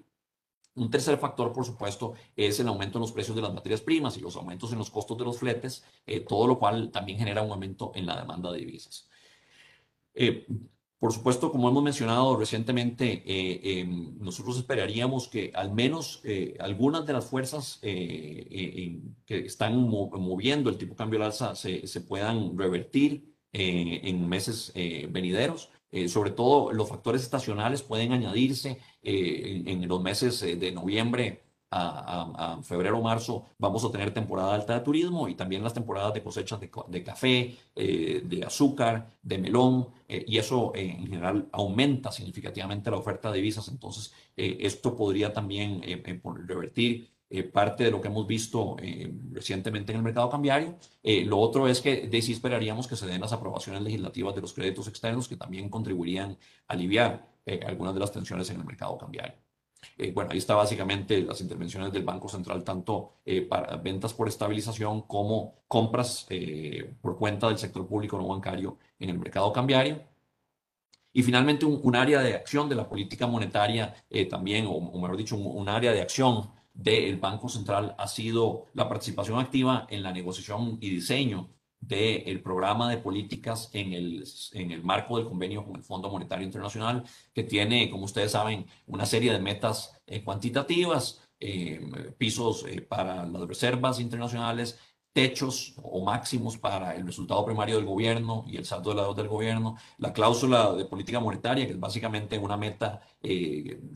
un 0.75 0.91
tercer 0.91 1.19
factor, 1.19 1.53
por 1.53 1.67
supuesto, 1.67 2.15
es 2.35 2.59
el 2.61 2.69
aumento 2.69 2.99
en 2.99 3.03
los 3.03 3.13
precios 3.13 3.37
de 3.37 3.43
las 3.43 3.53
materias 3.53 3.83
primas 3.83 4.17
y 4.17 4.21
los 4.21 4.37
aumentos 4.37 4.73
en 4.73 4.79
los 4.79 4.91
costos 4.91 5.19
de 5.19 5.25
los 5.25 5.39
fletes, 5.39 5.85
eh, 6.07 6.21
todo 6.21 6.47
lo 6.47 6.59
cual 6.59 6.91
también 6.91 7.19
genera 7.19 7.43
un 7.43 7.51
aumento 7.53 7.93
en 7.95 8.07
la 8.07 8.19
demanda 8.19 8.51
de 8.51 8.59
divisas. 8.61 9.09
Eh, 10.15 10.47
por 11.03 11.13
supuesto, 11.13 11.51
como 11.51 11.69
hemos 11.69 11.83
mencionado 11.83 12.37
recientemente, 12.37 13.25
eh, 13.27 13.81
em, 13.81 14.17
nosotros 14.21 14.57
esperaríamos 14.57 15.27
que 15.27 15.51
al 15.53 15.73
menos 15.73 16.21
eh, 16.23 16.57
algunas 16.61 17.05
de 17.05 17.13
las 17.13 17.25
fuerzas 17.25 17.81
eh, 17.83 19.01
que 19.27 19.39
están 19.39 19.81
moviendo 19.81 20.71
el 20.71 20.79
tipo 20.79 20.93
de 20.93 20.99
cambio 20.99 21.19
al 21.19 21.27
alza 21.27 21.57
se, 21.57 22.01
puedan 22.03 22.57
revertir 22.57 23.35
en 23.53 24.29
meses 24.29 24.73
venideros. 25.11 25.71
sobre 26.07 26.31
todo 26.31 26.73
los 26.73 26.89
factores 26.89 27.23
estacionales 27.23 27.83
pueden 27.83 28.13
añadirse 28.13 28.79
en, 29.03 29.67
en, 29.67 29.89
los 29.89 30.01
meses 30.01 30.41
de 30.41 30.71
noviembre 30.71 31.43
a, 31.73 32.61
febrero 32.63 32.99
o 32.99 33.03
marzo 33.03 33.47
vamos 33.59 33.85
a 33.85 33.91
tener 33.91 34.13
temporada 34.13 34.55
alta 34.55 34.75
de 34.75 34.81
turismo 34.81 35.29
y 35.29 35.35
también 35.35 35.65
las 35.65 35.75
temporadas 35.75 36.13
de 36.15 36.23
cosechas 36.23 36.61
de, 36.61 37.03
café, 37.03 37.57
eh, 37.75 38.23
de 38.25 38.45
azúcar, 38.45 39.09
de 39.23 39.39
melón, 39.39 39.89
eh, 40.09 40.25
y 40.27 40.39
eso 40.39 40.73
eh, 40.75 40.97
en 40.99 41.07
general 41.07 41.49
aumenta 41.53 42.13
significativamente 42.13 42.91
la 42.91 42.99
oferta 42.99 43.31
de 43.31 43.37
divisas. 43.37 43.69
Entonces, 43.69 44.13
esto 44.37 44.97
podría 44.97 45.33
también 45.33 45.83
revertir 46.47 47.11
parte 47.53 47.85
de 47.85 47.91
lo 47.91 48.01
que 48.01 48.09
hemos 48.09 48.27
visto 48.27 48.77
recientemente 49.31 49.93
en 49.93 49.99
el 49.99 50.05
mercado 50.05 50.29
cambiario. 50.29 50.77
lo 51.03 51.39
otro 51.39 51.69
es 51.69 51.81
que 51.81 52.09
de 52.09 52.23
sí 52.23 52.33
esperaríamos 52.33 52.87
que 52.87 52.97
se 52.97 53.07
den 53.07 53.21
las 53.21 53.33
aprobaciones 53.33 53.83
legislativas 53.83 54.35
de 54.35 54.41
los 54.41 54.53
créditos 54.53 54.89
externos 54.89 55.29
que 55.29 55.37
también 55.37 55.69
contribuirían 55.69 56.39
a 56.69 56.73
aliviar 56.75 57.27
algunas 57.67 57.95
de 57.95 58.01
las 58.01 58.13
tensiones 58.13 58.49
en 58.51 58.61
el 58.61 58.67
mercado 58.67 58.99
cambiario. 58.99 59.42
Eh, 59.99 60.13
bueno, 60.13 60.31
ahí 60.33 60.39
está 60.39 60.55
básicamente 60.55 61.21
las 61.23 61.41
intervenciones 61.41 61.93
del 61.93 62.05
Banco 62.05 62.29
Central, 62.29 62.65
tanto 62.65 63.15
eh, 63.25 63.43
para 63.43 63.77
ventas 63.77 64.15
por 64.15 64.29
estabilización 64.29 65.03
como 65.03 65.63
compras 65.69 66.27
eh, 66.31 66.95
por 67.01 67.17
cuenta 67.17 67.49
del 67.49 67.59
sector 67.59 67.87
público 67.87 68.17
no 68.19 68.29
bancario 68.29 68.79
en 68.99 69.11
el 69.11 69.19
mercado 69.19 69.53
cambiario. 69.53 70.03
Y 71.13 71.23
finalmente, 71.23 71.67
un, 71.67 71.95
área 71.95 72.21
de 72.23 72.35
acción 72.35 72.69
de 72.71 72.75
la 72.75 72.89
política 72.89 73.27
monetaria 73.27 73.95
también, 74.31 74.67
o, 74.67 74.81
mejor 74.81 75.17
dicho, 75.19 75.37
un, 75.37 75.69
área 75.69 75.93
de 75.93 76.01
acción 76.01 76.51
del 76.73 77.19
Banco 77.19 77.51
Central 77.51 77.95
ha 77.99 78.09
sido 78.09 78.69
la 78.73 78.89
participación 78.89 79.39
activa 79.39 79.87
en 79.91 80.03
la 80.03 80.11
negociación 80.11 80.79
y 80.81 80.89
diseño 80.89 81.51
del 81.83 82.41
programa 82.43 82.89
de 82.89 82.99
políticas 82.99 83.69
en 83.73 83.93
el, 83.93 84.25
en 84.53 84.71
el 84.71 84.85
marco 84.85 85.17
del 85.17 85.27
convenio 85.27 85.65
con 85.65 85.77
el 85.77 85.83
Fondo 85.83 86.09
Monetario 86.09 86.47
Internacional, 86.47 87.05
que 87.35 87.43
tiene, 87.43 87.91
como 87.91 88.05
ustedes 88.05 88.33
saben, 88.33 88.67
una 88.87 89.05
serie 89.05 89.33
de 89.33 89.41
metas 89.41 90.01
eh, 90.07 90.23
cuantitativas, 90.23 91.21
eh, 91.41 91.81
pisos 92.17 92.65
eh, 92.69 92.83
para 92.83 93.27
las 93.27 93.49
reservas 93.49 93.99
internacionales, 93.99 94.79
techos 95.13 95.75
o 95.83 96.05
máximos 96.05 96.57
para 96.57 96.95
el 96.95 97.05
resultado 97.05 97.45
primario 97.45 97.77
del 97.77 97.85
gobierno 97.85 98.45
y 98.47 98.57
el 98.57 98.65
saldo 98.65 98.91
de 98.91 98.97
la 98.97 99.03
deuda 99.03 99.23
del 99.23 99.29
gobierno, 99.29 99.77
la 99.99 100.13
cláusula 100.13 100.73
de 100.75 100.85
política 100.87 101.21
monetaria, 101.21 101.67
que 101.67 101.73
es 101.73 101.81
básicamente 101.81 102.39
una 102.39 102.57
meta 102.57 103.03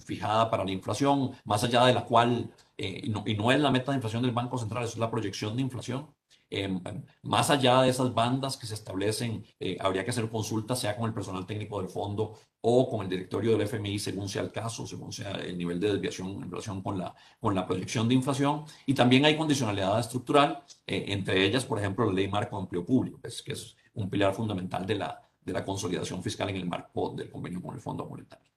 fijada 0.05 0.51
para 0.51 0.64
la 0.64 0.72
inflación, 0.72 1.32
más 1.45 1.64
allá 1.64 1.87
de 1.87 1.95
la 1.95 2.05
cual, 2.05 2.51
y 2.76 3.34
no 3.34 3.51
es 3.51 3.61
la 3.61 3.70
meta 3.70 3.93
de 3.93 3.97
inflación 3.97 4.22
del 4.22 4.32
Banco 4.32 4.59
Central, 4.59 4.84
es 4.84 4.99
la 4.99 5.11
proyección 5.11 5.57
de 5.57 5.62
inflación, 5.62 6.07
Em, 6.49 6.80
más 7.22 7.51
allá 7.51 7.82
de 7.82 7.88
esas 7.90 8.14
bandas 8.14 8.57
que 8.57 8.66
se 8.66 8.74
establecen, 8.74 9.44
eh, 9.59 9.76
habría 9.80 10.05
que 10.05 10.11
hacer 10.11 10.28
consultas, 10.30 10.78
sea 10.78 10.97
con 10.97 11.07
el 11.07 11.14
personal 11.14 11.44
técnico 11.44 11.80
del 11.80 11.90
fondo 11.90 12.38
o 12.61 12.88
con 12.88 13.03
el 13.03 13.09
directorio 13.09 13.53
del 13.53 13.62
FMI, 13.62 13.99
según 13.99 14.28
sea 14.28 14.42
el 14.42 14.53
caso, 14.53 14.86
según 14.86 15.12
sea 15.12 15.32
el 15.32 15.59
nivel 15.59 15.80
de 15.80 15.92
desviación 15.92 16.42
en 16.42 16.51
relación 16.51 16.82
con 16.82 16.99
la, 16.99 17.14
con 17.40 17.55
la 17.55 17.66
proyección 17.66 18.09
de 18.09 18.14
inflación. 18.14 18.64
Y 18.86 18.94
también 18.94 19.24
hay 19.24 19.36
condicionalidad 19.36 19.99
estructural, 19.99 20.64
eh, 20.86 21.07
entre 21.09 21.44
ellas, 21.44 21.64
por 21.64 21.78
ejemplo, 21.78 22.07
la 22.07 22.12
ley 22.12 22.28
marco 22.28 22.57
de 22.57 22.62
empleo 22.62 22.84
público, 22.84 23.20
que 23.20 23.28
es, 23.28 23.42
que 23.42 23.53
es 23.53 23.76
un 23.94 24.09
pilar 24.11 24.34
fundamental 24.34 24.86
de 24.86 24.97
la, 24.97 25.20
de 25.40 25.53
la 25.53 25.64
consolidación 25.64 26.22
fiscal 26.22 26.49
en 26.51 26.57
el 26.57 26.66
marco 26.66 27.14
del 27.16 27.30
convenio 27.30 27.62
con 27.62 27.74
el 27.74 27.80
Fondo 27.80 28.07
Monetario. 28.07 28.56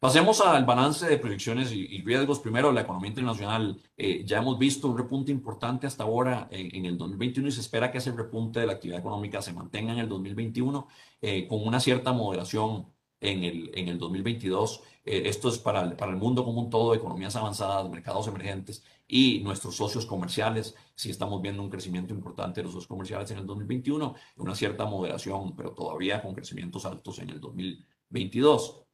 Pasemos 0.00 0.40
al 0.40 0.64
balance 0.64 1.08
de 1.08 1.18
proyecciones 1.18 1.72
y, 1.72 2.02
riesgos. 2.02 2.38
Primero, 2.38 2.70
la 2.70 2.82
economía 2.82 3.08
internacional. 3.08 3.82
Eh, 3.96 4.22
ya 4.24 4.38
hemos 4.38 4.56
visto 4.56 4.86
un 4.86 4.96
repunte 4.96 5.32
importante 5.32 5.88
hasta 5.88 6.04
ahora 6.04 6.46
en, 6.52 6.86
el 6.86 6.96
2021 6.96 7.48
y 7.48 7.52
se 7.52 7.60
espera 7.60 7.90
que 7.90 7.98
ese 7.98 8.12
repunte 8.12 8.60
de 8.60 8.66
la 8.66 8.74
actividad 8.74 9.00
económica 9.00 9.42
se 9.42 9.52
mantenga 9.52 9.92
en 9.92 9.98
el 9.98 10.08
2021 10.08 10.86
eh, 11.20 11.48
con 11.48 11.66
una 11.66 11.80
cierta 11.80 12.12
moderación 12.12 12.86
en 13.20 13.42
el, 13.42 13.72
en 13.74 13.88
el 13.88 13.98
2022. 13.98 14.82
Eh, 15.04 15.22
esto 15.26 15.48
es 15.48 15.58
para 15.58 15.82
el, 15.82 15.96
para 15.96 16.12
el 16.12 16.18
mundo 16.18 16.44
como 16.44 16.60
un 16.60 16.70
todo, 16.70 16.94
economías 16.94 17.34
avanzadas, 17.34 17.90
mercados 17.90 18.28
emergentes 18.28 18.84
y 19.08 19.40
nuestros 19.40 19.74
socios 19.74 20.06
comerciales. 20.06 20.76
Si 20.94 21.10
estamos 21.10 21.42
viendo 21.42 21.60
un 21.60 21.70
crecimiento 21.70 22.14
importante 22.14 22.60
de 22.60 22.64
los 22.64 22.72
socios 22.72 22.86
comerciales 22.86 23.32
en 23.32 23.38
el 23.38 23.46
2021, 23.46 24.14
una 24.36 24.54
cierta 24.54 24.84
moderación, 24.84 25.56
pero 25.56 25.72
todavía 25.72 26.22
con 26.22 26.34
crecimientos 26.36 26.86
altos 26.86 27.18
en 27.18 27.30
el 27.30 27.40
2022. 27.40 28.84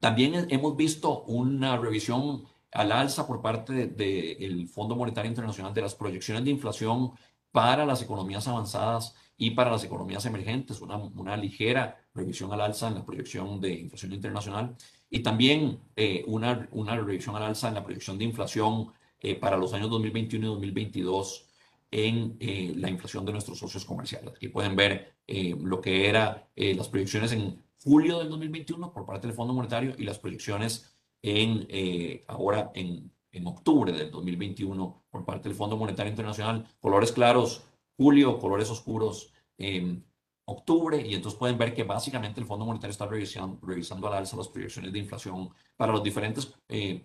También 0.00 0.46
hemos 0.50 0.76
visto 0.76 1.22
una 1.24 1.76
revisión 1.76 2.44
al 2.72 2.92
alza 2.92 3.26
por 3.26 3.42
parte 3.42 3.86
del 3.86 4.68
Fondo 4.68 4.96
Monetario 4.96 5.28
Internacional 5.28 5.74
de 5.74 5.82
las 5.82 5.94
proyecciones 5.94 6.44
de 6.44 6.50
inflación 6.50 7.12
para 7.52 7.84
las 7.84 8.00
economías 8.02 8.48
avanzadas 8.48 9.14
y 9.36 9.50
para 9.50 9.70
las 9.70 9.84
economías 9.84 10.24
emergentes, 10.26 10.80
una, 10.80 10.96
una 10.96 11.36
ligera 11.36 11.98
revisión 12.14 12.52
al 12.52 12.60
alza 12.60 12.88
en 12.88 12.94
la 12.94 13.04
proyección 13.04 13.60
de 13.60 13.72
inflación 13.72 14.12
internacional 14.12 14.76
y 15.10 15.20
también 15.20 15.80
eh, 15.96 16.24
una, 16.26 16.68
una 16.72 16.96
revisión 16.96 17.36
al 17.36 17.42
alza 17.42 17.68
en 17.68 17.74
la 17.74 17.84
proyección 17.84 18.16
de 18.18 18.24
inflación 18.24 18.92
eh, 19.20 19.34
para 19.34 19.56
los 19.56 19.72
años 19.74 19.90
2021 19.90 20.46
y 20.46 20.48
2022 20.48 21.46
en 21.90 22.36
eh, 22.38 22.72
la 22.76 22.88
inflación 22.88 23.26
de 23.26 23.32
nuestros 23.32 23.58
socios 23.58 23.84
comerciales. 23.84 24.34
Aquí 24.34 24.48
pueden 24.48 24.76
ver 24.76 25.16
lo 25.60 25.80
que 25.80 26.08
eran 26.08 26.42
las 26.56 26.88
proyecciones 26.88 27.30
en 27.30 27.62
julio 27.82 28.18
del 28.18 28.28
2021 28.28 28.92
por 28.92 29.06
parte 29.06 29.26
del 29.26 29.36
Fondo 29.36 29.54
Monetario 29.54 29.94
y 29.98 30.04
las 30.04 30.18
proyecciones 30.18 30.94
en, 31.22 31.66
eh, 31.68 32.24
ahora 32.28 32.70
en, 32.74 33.12
en 33.32 33.46
octubre 33.46 33.92
del 33.92 34.10
2021 34.10 35.04
por 35.10 35.24
parte 35.24 35.48
del 35.48 35.56
Fondo 35.56 35.76
Monetario 35.76 36.10
Internacional. 36.10 36.66
Colores 36.80 37.12
claros, 37.12 37.64
julio, 37.96 38.38
colores 38.38 38.70
oscuros, 38.70 39.32
en 39.58 40.04
octubre, 40.46 41.00
y 41.06 41.14
entonces 41.14 41.38
pueden 41.38 41.58
ver 41.58 41.74
que 41.74 41.84
básicamente 41.84 42.40
el 42.40 42.46
Fondo 42.46 42.66
Monetario 42.66 42.90
está 42.90 43.06
revisando, 43.06 43.58
revisando 43.62 44.06
a 44.08 44.10
la 44.10 44.18
alza 44.18 44.36
las 44.36 44.48
proyecciones 44.48 44.92
de 44.92 44.98
inflación 44.98 45.50
para 45.76 45.92
las 45.92 46.02
diferentes 46.02 46.52
eh, 46.68 47.04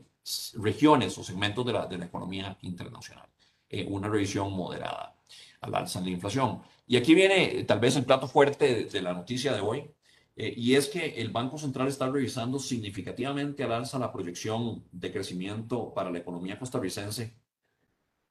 regiones 0.56 1.18
o 1.18 1.24
segmentos 1.24 1.66
de 1.66 1.74
la, 1.74 1.86
de 1.86 1.98
la 1.98 2.06
economía 2.06 2.58
internacional. 2.62 3.28
Eh, 3.70 3.86
una 3.90 4.08
revisión 4.08 4.52
moderada 4.52 5.16
al 5.62 5.76
alza 5.76 6.00
en 6.00 6.06
la 6.06 6.12
inflación. 6.12 6.62
Y 6.88 6.98
aquí 6.98 7.16
viene 7.16 7.64
tal 7.64 7.80
vez 7.80 7.96
el 7.96 8.06
plato 8.06 8.28
fuerte 8.28 8.86
de 8.86 9.02
la 9.02 9.14
noticia 9.14 9.54
de 9.54 9.62
hoy, 9.62 9.90
eh, 10.36 10.54
y 10.56 10.76
es 10.76 10.90
que 10.90 11.22
el 11.22 11.30
Banco 11.30 11.58
Central 11.58 11.88
está 11.88 12.10
revisando 12.10 12.60
significativamente 12.60 13.64
al 13.64 13.72
alza 13.72 14.00
la 14.00 14.12
proyección 14.12 14.84
de 14.92 15.12
crecimiento 15.12 15.94
para 15.94 16.12
la 16.12 16.20
economía 16.20 16.60
costarricense 16.60 17.36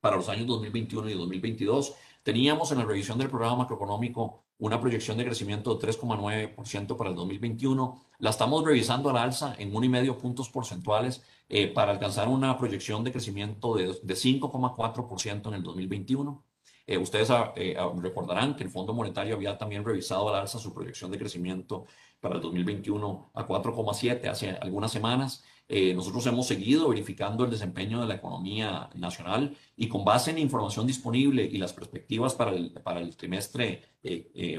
para 0.00 0.16
los 0.16 0.28
años 0.28 0.46
2021 0.46 1.09
y 1.09 1.14
2022. 1.14 1.94
Teníamos 2.22 2.70
en 2.72 2.78
la 2.78 2.84
revisión 2.84 3.18
del 3.18 3.30
programa 3.30 3.57
macroeconómico 3.57 4.44
una 4.59 4.80
proyección 4.80 5.16
de 5.16 5.24
crecimiento 5.24 5.74
de 5.74 5.88
3,9% 5.88 6.96
para 6.96 7.11
el 7.11 7.16
2021. 7.16 8.02
La 8.18 8.30
estamos 8.30 8.64
revisando 8.64 9.09
al 9.09 9.16
alza 9.16 9.55
en 9.59 9.72
1,5 9.72 10.16
puntos 10.18 10.50
porcentuales 10.50 11.22
eh, 11.48 11.68
para 11.68 11.92
alcanzar 11.92 12.28
una 12.28 12.57
proyección 12.59 13.02
de 13.02 13.12
crecimiento 13.12 13.74
de, 13.76 13.98
de 14.02 14.14
5,4% 14.14 15.48
en 15.48 15.55
el 15.55 15.62
2021. 15.62 16.44
Eh, 16.87 16.99
ustedes 16.99 17.30
ah, 17.30 17.53
eh, 17.57 17.76
ah, 17.78 17.91
recordarán 17.99 18.55
que 18.55 18.64
el 18.64 18.70
Fondo 18.70 18.93
Monetario 18.93 19.35
había 19.35 19.57
también 19.57 19.85
revisado 19.85 20.28
al 20.28 20.37
alza 20.43 20.59
su 20.59 20.74
proyección 20.74 21.11
de 21.11 21.18
crecimiento 21.18 21.87
para 22.20 22.37
el 22.37 22.43
2021 22.43 23.30
a 23.35 23.47
4,7 23.47 24.28
hace 24.28 24.51
algunas 24.51 24.93
semanas. 24.93 25.45
Eh, 25.66 25.95
nosotros 25.95 26.26
hemos 26.26 26.47
seguido 26.47 26.89
verificando 26.91 27.45
el 27.45 27.51
desempeño 27.51 28.01
de 28.01 28.07
la 28.07 28.16
economía 28.16 28.91
nacional 28.95 29.57
y 29.76 29.89
con 29.89 30.05
base 30.05 30.30
en 30.30 30.39
información 30.39 30.87
disponible 30.87 31.43
y 31.45 31.57
las 31.57 31.72
perspectivas 31.72 32.35
para 32.35 32.51
el, 32.53 32.72
para 32.82 33.01
el 33.01 33.16
trimestre 33.16 33.82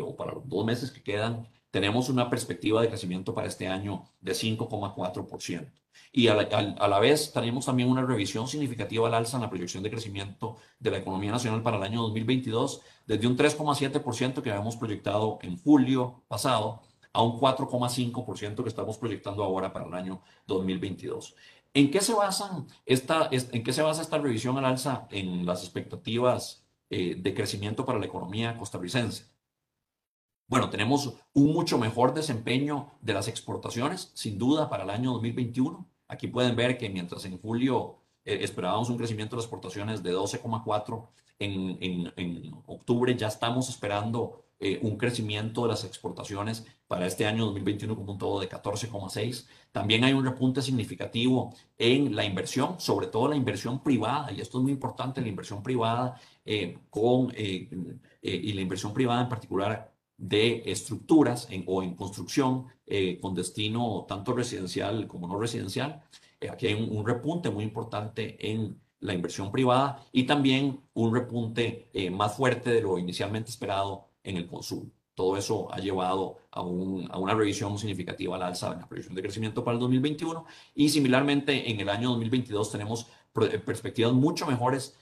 o 0.02 0.16
para 0.16 0.34
los 0.34 0.50
dos 0.50 0.66
meses 0.66 0.90
que 0.92 1.04
quedan, 1.04 1.48
tenemos 1.70 2.10
una 2.10 2.30
perspectiva 2.30 2.82
de 2.82 2.88
crecimiento 2.88 3.36
para 3.36 3.48
este 3.48 3.68
año 3.68 4.06
de 4.20 4.32
5,4% 4.32 5.70
y 6.18 6.30
a 6.30 6.34
la, 6.34 7.00
vez 7.00 7.34
tenemos 7.34 7.66
también 7.66 7.90
una 7.90 8.06
revisión 8.06 8.48
significativa 8.48 9.06
al 9.06 9.16
alza 9.16 9.36
en 9.36 9.44
la 9.44 9.50
proyección 9.50 9.84
de 9.84 9.92
crecimiento 9.92 10.56
de 10.80 10.92
la 10.92 11.00
economía 11.00 11.30
nacional 11.30 11.62
para 11.62 11.76
el 11.76 11.84
año 11.84 12.04
2022, 12.04 12.80
desde 13.06 13.28
un 13.28 13.36
3,7% 13.38 14.42
que 14.42 14.50
habíamos 14.50 14.78
proyectado 14.78 15.40
en 15.42 15.58
julio 15.62 16.24
pasado 16.30 16.84
a 17.12 17.22
un 17.22 17.38
4,5% 17.38 18.64
que 18.64 18.70
estamos 18.70 18.98
proyectando 18.98 19.44
ahora 19.44 19.74
para 19.74 19.88
el 19.88 19.94
año 19.94 20.22
2022. 20.48 21.36
¿En 21.74 21.92
qué 21.92 22.00
se, 22.00 22.14
basan 22.14 22.66
esta, 22.86 23.28
¿En 23.30 23.62
qué 23.62 23.74
se 23.74 23.82
basa 23.82 24.02
esta 24.02 24.18
revisión 24.18 24.58
al 24.58 24.64
alza 24.64 25.10
en 25.12 25.46
las 25.46 25.64
expectativas 25.64 26.66
eh, 26.90 27.16
de 27.18 27.34
crecimiento 27.34 27.86
para 27.86 28.00
la 28.00 28.06
economía 28.06 28.58
costarricense? 28.58 29.26
Bueno, 30.48 30.70
tenemos 30.70 31.14
un 31.34 31.52
mucho 31.52 31.78
mejor 31.78 32.14
desempeño 32.14 32.94
de 33.02 33.14
las 33.14 33.28
exportaciones, 33.28 34.12
sin 34.14 34.38
duda, 34.38 34.70
para 34.70 34.86
el 34.86 34.92
año 34.92 35.12
2021. 35.12 35.86
Aquí 36.08 36.28
pueden 36.28 36.56
ver 36.56 36.78
que 36.78 36.90
mientras 36.90 37.26
en 37.26 37.40
julio 37.40 37.98
eh, 38.24 38.40
esperábamos 38.42 38.90
un 38.90 38.98
crecimiento 38.98 39.36
de 39.36 39.38
las 39.38 39.46
exportaciones 39.46 40.04
de 40.04 40.14
12,4, 40.14 41.08
en, 41.38 41.78
en, 42.16 42.54
octubre 42.66 43.14
ya 43.16 43.28
estamos 43.28 43.68
esperando 43.70 44.46
eh, 44.60 44.80
un 44.82 44.98
crecimiento 44.98 45.64
de 45.64 45.68
las 45.70 45.84
exportaciones 45.84 46.66
para 46.88 47.06
este 47.06 47.26
año 47.26 47.46
2021 47.46 47.96
como 47.96 48.14
un 48.14 48.18
todo 48.18 48.40
de 48.40 48.48
14,6. 48.48 49.46
También 49.72 50.04
hay 50.06 50.14
un 50.14 50.24
repunte 50.24 50.62
significativo 50.62 51.54
en 51.78 52.16
la 52.16 52.24
inversión, 52.24 52.80
sobre 52.80 53.08
todo 53.08 53.28
la 53.28 53.36
inversión 53.36 53.84
privada, 53.84 54.32
y 54.32 54.40
esto 54.40 54.60
es 54.60 54.64
muy 54.64 54.72
importante, 54.72 55.20
la 55.22 55.28
inversión 55.28 55.62
privada 55.62 56.20
eh, 56.46 56.78
con, 56.90 57.34
y 57.36 58.54
la 58.54 58.62
inversión 58.62 58.94
privada 58.94 59.22
en 59.22 59.30
particular 59.30 59.95
de 60.18 60.64
estructuras 60.66 61.48
o 61.66 61.84
en 61.84 61.96
construcción 61.96 62.68
eh, 62.88 63.20
con 63.20 63.36
destino 63.36 64.06
tanto 64.08 64.34
residencial 64.34 65.08
como 65.08 65.28
no 65.28 65.40
residencial. 65.40 66.04
Eh, 66.40 66.50
aquí 66.50 66.68
hay 66.68 66.74
un, 66.74 67.06
repunte 67.06 67.50
muy 67.50 67.64
importante 67.64 68.38
en 68.52 68.80
la 69.00 69.14
inversión 69.14 69.52
privada 69.52 70.06
y 70.12 70.24
también 70.24 70.82
un 70.94 71.14
repunte 71.14 71.90
eh, 71.94 72.10
más 72.10 72.36
fuerte 72.36 72.72
de 72.72 72.82
lo 72.82 72.98
inicialmente 72.98 73.50
esperado 73.50 74.08
en 74.24 74.38
el 74.38 74.48
consumo. 74.48 74.90
Todo 75.14 75.38
eso 75.38 75.72
ha 75.74 75.80
llevado 75.80 76.38
a, 76.52 76.60
a 76.60 76.64
una 76.64 77.34
revisión 77.34 77.78
significativa 77.78 78.36
al 78.36 78.44
alza 78.44 78.74
en 78.74 78.82
la 78.82 78.88
previsión 78.88 79.16
de 79.16 79.22
crecimiento 79.22 79.64
para 79.64 79.76
el 79.76 79.80
2021 79.80 80.46
y 80.76 80.90
similarmente 80.90 81.72
en 81.72 81.80
el 81.80 81.90
año 81.90 82.10
2022 82.10 82.72
tenemos 82.72 83.08
perspectivas 83.34 84.14
mucho 84.14 84.46
mejores 84.46 84.96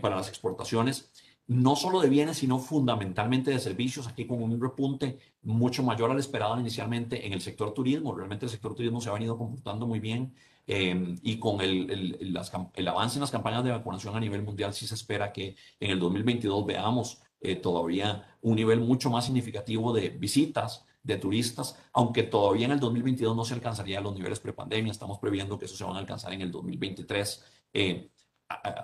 para 0.00 0.16
las 0.16 0.28
exportaciones 0.28 1.10
no 1.46 1.76
solo 1.76 2.00
de 2.00 2.08
bienes, 2.08 2.38
sino 2.38 2.58
fundamentalmente 2.58 3.50
de 3.50 3.58
servicios, 3.58 4.06
aquí 4.06 4.26
con 4.26 4.42
un 4.42 4.60
repunte 4.60 5.18
mucho 5.42 5.82
mayor 5.82 6.10
al 6.10 6.18
esperado 6.18 6.58
inicialmente 6.58 7.26
en 7.26 7.32
el 7.32 7.40
sector 7.40 7.74
turismo. 7.74 8.14
Realmente 8.14 8.46
el 8.46 8.50
sector 8.50 8.74
turismo 8.74 9.00
se 9.00 9.10
ha 9.10 9.12
venido 9.12 9.36
comportando 9.36 9.86
muy 9.86 10.00
bien 10.00 10.34
eh, 10.66 11.16
y 11.22 11.38
con 11.38 11.60
el, 11.60 12.16
el, 12.20 12.88
avance 12.88 13.16
en 13.16 13.20
las 13.20 13.30
campañas 13.30 13.62
de 13.64 13.70
vacunación 13.70 14.16
a 14.16 14.20
nivel 14.20 14.42
mundial 14.42 14.72
sí 14.72 14.86
se 14.86 14.94
espera 14.94 15.32
que 15.32 15.56
en 15.78 15.90
el 15.90 15.98
2022 15.98 16.64
veamos 16.64 17.20
eh, 17.40 17.56
todavía 17.56 18.26
un 18.40 18.56
nivel 18.56 18.80
mucho 18.80 19.10
más 19.10 19.26
significativo 19.26 19.92
de 19.92 20.08
visitas 20.08 20.86
de 21.02 21.18
turistas, 21.18 21.78
aunque 21.92 22.22
todavía 22.22 22.64
en 22.64 22.72
el 22.72 22.80
2022 22.80 23.36
no 23.36 23.44
se 23.44 23.52
alcanzaría 23.52 24.00
los 24.00 24.14
niveles 24.14 24.40
prepandemia, 24.40 24.90
estamos 24.90 25.18
previendo 25.18 25.58
que 25.58 25.66
eso 25.66 25.76
se 25.76 25.84
van 25.84 25.96
a 25.96 25.98
alcanzar 25.98 26.32
en 26.32 26.40
el 26.40 26.50
2023. 26.50 27.44
Eh, 27.74 28.10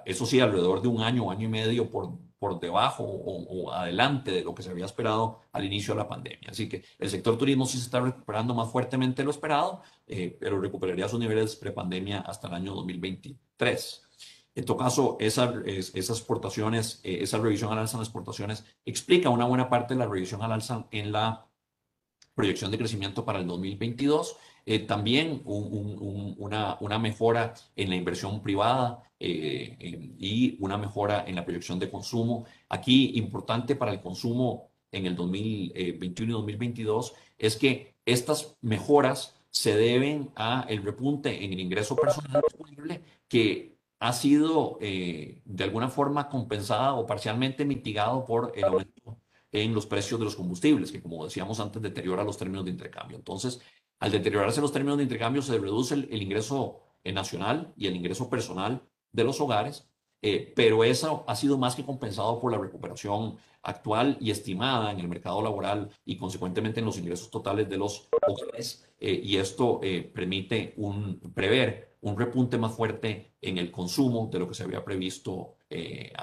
eso 0.05 0.27
sí, 0.27 0.41
alrededor 0.41 0.83
de 0.83 0.89
un 0.89 1.03
año, 1.03 1.31
año 1.31 1.47
y 1.47 1.51
medio 1.51 1.91
por, 1.91 2.19
por 2.39 2.59
debajo 2.59 3.05
o, 3.05 3.73
adelante 3.73 4.31
de 4.31 4.43
lo 4.43 4.55
que 4.55 4.63
se 4.63 4.71
había 4.71 4.87
esperado 4.87 5.41
al 5.53 5.65
inicio 5.65 5.95
de 5.95 5.99
la 5.99 6.09
pandemia. 6.09 6.51
Así 6.51 6.69
que 6.69 6.83
el 6.99 7.11
sector 7.11 7.37
turismo 7.37 7.67
sí 7.67 7.77
se 7.77 7.85
está 7.85 8.01
recuperando 8.01 8.55
más 8.55 8.71
fuertemente 8.71 9.23
de 9.23 9.25
lo 9.25 9.31
esperado, 9.31 9.83
eh, 10.07 10.37
pero 10.41 10.61
recuperaría 10.61 11.09
sus 11.09 11.21
niveles 11.21 11.57
prepandemia 11.57 12.21
hasta 12.21 12.49
el 12.49 12.55
año 12.55 12.75
2023. 12.75 14.03
En 14.55 14.65
todo 14.65 14.79
caso, 14.79 15.17
esa, 15.21 15.53
esas 15.67 16.19
exportaciones, 16.19 17.01
eh, 17.05 17.19
esa 17.21 17.39
revisión 17.39 17.73
al 17.73 17.79
alza 17.79 17.97
en 17.97 18.01
las 18.01 18.09
exportaciones 18.09 18.65
explica 18.85 19.29
una 19.29 19.45
buena 19.45 19.69
parte 19.69 19.95
de 19.95 20.01
la 20.01 20.07
revisión 20.07 20.43
al 20.43 20.53
alza 20.53 20.87
en 20.91 21.13
la 21.13 21.47
proyección 22.35 22.71
de 22.71 22.79
crecimiento 22.79 23.25
para 23.25 23.39
el 23.39 23.47
2022 23.47 24.37
eh, 24.71 24.79
también 24.87 25.43
una, 25.47 26.77
una, 26.79 26.99
mejora 27.01 27.55
en 27.75 27.91
la 27.91 27.97
inversión 27.97 28.41
privada 28.41 29.03
eh, 29.19 29.77
y 30.17 30.57
una 30.61 30.79
mejora 30.79 31.25
en 31.27 31.35
la 31.35 31.45
proyección 31.45 31.81
de 31.81 31.91
consumo. 31.91 32.45
Aquí, 32.69 33.19
importante 33.19 33.75
para 33.75 33.91
el 33.91 34.01
consumo 34.01 34.71
en 34.93 35.07
el 35.07 35.17
2021 35.17 36.31
y 36.31 36.35
2022 36.35 37.15
es 37.37 37.57
que 37.57 37.97
estas 38.05 38.57
mejoras 38.61 39.35
se 39.51 39.77
deben 39.77 40.31
a 40.37 40.67
el 40.69 40.85
repunte 40.85 41.45
en 41.45 41.53
el 41.53 41.59
ingreso 41.59 41.97
personal 41.97 42.41
disponible 42.47 43.03
que 43.27 43.75
ha 43.99 44.13
sido 44.13 44.79
eh, 44.81 45.43
de 45.47 45.65
alguna 45.65 45.89
forma 45.89 46.29
compensada 46.29 46.95
o 46.95 47.09
parcialmente 47.09 47.65
mitigado 47.65 48.25
por 48.25 48.53
el 48.55 48.63
aumento 48.63 49.19
en 49.53 49.75
los 49.75 49.87
precios 49.87 50.21
de 50.21 50.27
los 50.27 50.37
combustibles, 50.37 50.93
que 50.93 51.03
como 51.03 51.25
decíamos 51.25 51.59
antes 51.59 51.83
deteriora 51.83 52.23
los 52.23 52.39
términos 52.39 52.65
de 52.65 52.71
intercambio. 52.71 53.17
Entonces, 53.17 53.61
al 54.01 54.11
deteriorarse 54.11 54.63
los 54.63 54.73
términos 54.73 54.97
de 54.97 55.05
intercambio, 55.05 55.43
se 55.43 55.59
reduce 55.59 55.95
el, 55.95 56.23
ingreso 56.23 56.81
eh, 57.05 57.13
nacional 57.13 57.73
y 57.77 57.87
el 57.87 57.95
ingreso 57.95 58.31
personal 58.31 58.83
de 59.13 59.25
los 59.25 59.41
hogares, 59.41 59.87
eh, 60.23 60.53
pero 60.57 60.85
eso 60.85 61.25
ha 61.27 61.37
sido 61.37 61.59
más 61.59 61.77
que 61.77 61.85
compensado 61.85 62.41
por 62.41 62.51
la 62.51 62.59
recuperación 62.59 63.37
actual 63.63 64.17
y 64.19 64.31
estimada 64.31 64.91
en 64.91 65.01
el 65.01 65.09
mercado 65.09 65.43
laboral 65.43 65.91
y 66.07 66.17
consecuentemente 66.17 66.81
en 66.81 66.87
los 66.87 66.99
ingresos 66.99 67.31
totales 67.31 67.69
de 67.69 67.77
los 67.77 68.09
hogares. 68.27 68.87
Eh, 68.99 69.21
y 69.23 69.37
esto 69.37 69.81
permite 70.15 70.75
un, 70.77 71.21
prever 71.35 71.97
un 72.01 72.19
repunte 72.19 72.57
más 72.57 72.75
fuerte 72.75 73.35
en 73.41 73.59
el 73.59 73.71
consumo 73.71 74.29
de 74.33 74.39
lo 74.39 74.49
que 74.49 74.55
se 74.55 74.65
había 74.65 74.83
previsto 74.83 75.57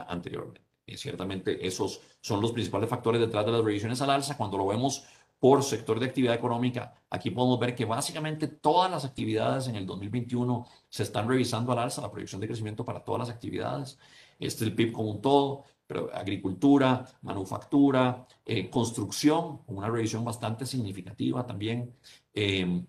anteriormente. 0.08 0.62
ciertamente 0.96 1.66
esos 1.66 2.02
son 2.22 2.42
los 2.42 2.52
principales 2.52 2.90
factores 2.90 3.22
detrás 3.22 3.46
de 3.46 3.52
las 3.52 3.64
revisiones 3.64 4.02
al 4.02 4.10
alza. 4.10 4.38
Cuando 4.38 4.58
lo 4.58 4.68
vemos 4.68 5.06
por 5.40 5.64
sector 5.64 6.00
de 6.00 6.08
actividad 6.08 6.36
económica, 6.36 6.94
aquí 7.10 7.30
podemos 7.32 7.60
ver 7.60 7.76
que 7.76 7.86
básicamente 7.86 8.48
todas 8.48 8.90
las 8.90 9.06
actividades 9.06 9.68
en 9.68 9.76
el 9.76 9.86
2021 9.86 10.66
se 10.90 11.04
están 11.04 11.28
revisando 11.28 11.72
al 11.72 11.80
alza, 11.80 12.02
la 12.02 12.12
proyección 12.12 12.42
de 12.42 12.48
crecimiento 12.48 12.84
para 12.86 13.04
todas 13.04 13.20
las 13.20 13.30
actividades. 13.30 14.00
Este 14.40 14.64
es 14.64 14.70
el 14.70 14.76
PIB 14.76 14.92
como 14.92 15.12
un 15.12 15.22
todo, 15.22 15.66
pero 15.86 16.14
agricultura, 16.14 17.06
manufactura, 17.22 18.28
eh, 18.46 18.70
construcción, 18.70 19.62
una 19.68 19.90
revisión 19.90 20.26
bastante 20.26 20.66
significativa 20.66 21.46
también. 21.46 21.96
Em, 22.34 22.86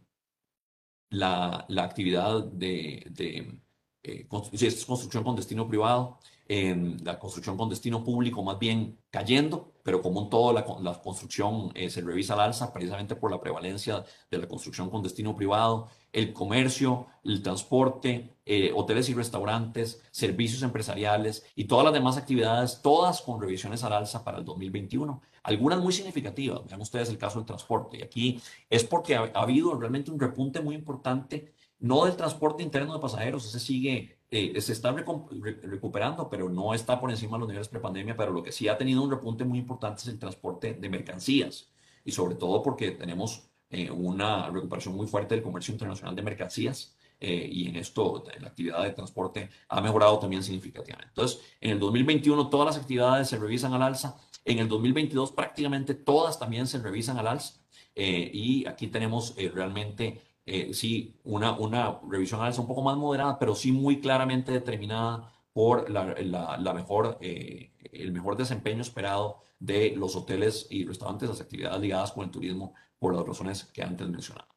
la, 1.11 1.65
la, 1.69 1.85
actividad 1.85 2.45
de, 2.45 3.07
de 3.11 3.61
eh, 4.03 4.27
construcción 4.29 5.25
con 5.25 5.37
destino 5.37 5.67
privado, 5.69 6.19
en 6.49 6.97
la 7.05 7.19
construcción 7.19 7.59
con 7.59 7.69
destino 7.69 8.03
público 8.03 8.43
más 8.43 8.59
bien 8.59 8.99
cayendo, 9.11 9.75
pero 9.83 10.01
como 10.01 10.23
en 10.23 10.31
todo 10.31 10.55
la, 10.55 10.65
la 10.81 11.01
construcción 11.01 11.71
eh, 11.75 11.91
se 11.91 12.01
revisa 12.01 12.33
al 12.33 12.41
alza 12.41 12.73
precisamente 12.73 13.17
por 13.17 13.31
la 13.31 13.39
prevalencia 13.39 14.03
de 14.31 14.39
la 14.39 14.49
construcción 14.49 14.89
con 14.89 15.03
destino 15.03 15.37
privado, 15.37 15.89
el 16.11 16.33
comercio, 16.33 17.07
el 17.23 17.43
transporte, 17.43 18.39
eh, 18.47 18.73
hoteles 18.75 19.11
y 19.11 19.15
restaurantes, 19.15 20.03
servicios 20.11 20.63
empresariales 20.63 21.45
y 21.55 21.65
todas 21.65 21.85
las 21.85 21.93
demás 21.93 22.17
actividades, 22.17 22.81
todas 22.81 23.21
con 23.21 23.41
revisiones 23.41 23.85
al 23.85 23.93
alza 23.93 24.25
para 24.25 24.39
el 24.39 24.45
2021. 24.47 25.21
Algunas 25.43 25.81
muy 25.81 25.93
significativas, 25.93 26.65
vean 26.65 26.81
ustedes 26.81 27.11
el 27.11 27.19
caso 27.19 27.39
del 27.39 27.47
transporte. 27.47 27.99
Y 27.99 28.03
aquí 28.03 28.41
es 28.71 28.85
porque 28.85 29.17
ha, 29.17 29.31
ha 29.35 29.43
habido 29.43 29.75
realmente 29.75 30.11
un 30.11 30.19
repunte 30.19 30.61
muy 30.61 30.75
importante, 30.75 31.53
no 31.79 32.07
del 32.07 32.17
transporte 32.17 32.63
interno 32.63 32.95
de 32.95 33.01
pasajeros, 33.01 33.47
ese 33.47 33.61
sigue 33.61 34.18
eh, 34.31 34.61
se 34.61 34.73
está 34.73 34.93
recuperando, 34.93 36.29
pero 36.29 36.51
no 36.51 36.75
está 36.75 37.01
por 37.01 37.11
encima 37.11 37.37
de 37.37 37.41
los 37.41 37.49
niveles 37.49 37.69
prepandemia, 37.69 38.15
pero 38.15 38.31
lo 38.31 38.43
que 38.43 38.53
sí 38.53 38.69
ha 38.69 38.77
tenido 38.77 39.03
un 39.03 39.11
repunte 39.11 39.45
muy 39.45 39.59
importante 39.59 40.03
es 40.03 40.09
el 40.09 40.19
transporte 40.19 40.75
de 40.75 40.89
mercancías. 40.91 41.71
Y 42.05 42.13
sobre 42.13 42.35
todo 42.35 42.63
porque 42.63 42.91
tenemos 42.91 43.49
eh, 43.71 43.91
una 43.91 44.51
recuperación 44.51 44.95
muy 44.95 45.07
fuerte 45.07 45.35
del 45.35 45.43
comercio 45.43 45.73
internacional 45.73 46.15
de 46.15 46.23
mercancías 46.23 46.95
eh, 47.21 47.49
y 47.51 47.69
en 47.69 47.77
esto 47.77 48.23
la 48.41 48.49
actividad 48.49 48.83
de 48.83 48.91
transporte 48.91 49.49
ha 49.69 49.81
mejorado 49.81 50.19
también 50.19 50.43
significativamente. 50.43 51.09
Entonces, 51.09 51.41
en 51.61 51.71
el 51.71 51.79
2021 51.79 52.51
todas 52.51 52.67
las 52.67 52.77
actividades 52.77 53.29
se 53.29 53.39
revisan 53.39 53.73
al 53.73 53.83
alza, 53.83 54.19
en 54.45 54.59
el 54.59 54.69
2022 54.69 55.33
prácticamente 55.33 55.95
todas 55.95 56.39
también 56.39 56.67
se 56.67 56.79
revisan 56.79 57.19
al 57.19 57.29
alza. 57.29 57.61
Y 58.01 58.65
aquí 58.67 58.87
tenemos 58.87 59.35
realmente 59.53 60.21
eh, 60.51 60.75
sí, 60.75 61.21
una, 61.25 61.53
una 61.59 62.01
revisión 62.09 62.41
alza 62.41 62.61
un 62.63 62.67
poco 62.69 62.83
más 62.83 62.97
moderada, 62.97 63.39
pero 63.39 63.55
sí 63.55 63.71
muy 63.73 64.01
claramente 64.01 64.51
determinada 64.53 65.33
por 65.53 65.91
la, 65.91 66.15
la, 66.59 66.75
mejor, 66.75 67.19
eh, 67.21 67.73
el 67.93 68.13
mejor 68.13 68.37
desempeño 68.37 68.81
esperado 68.83 69.43
de 69.59 69.95
los 69.97 70.17
hoteles 70.17 70.67
y 70.71 70.85
restaurantes, 70.87 71.29
las 71.29 71.41
actividades 71.41 71.81
ligadas 71.81 72.13
con 72.13 72.25
el 72.25 72.31
turismo, 72.31 72.75
por 72.99 73.15
las 73.15 73.27
razones 73.27 73.65
que 73.65 73.83
antes 73.83 74.09
mencionaba. 74.09 74.49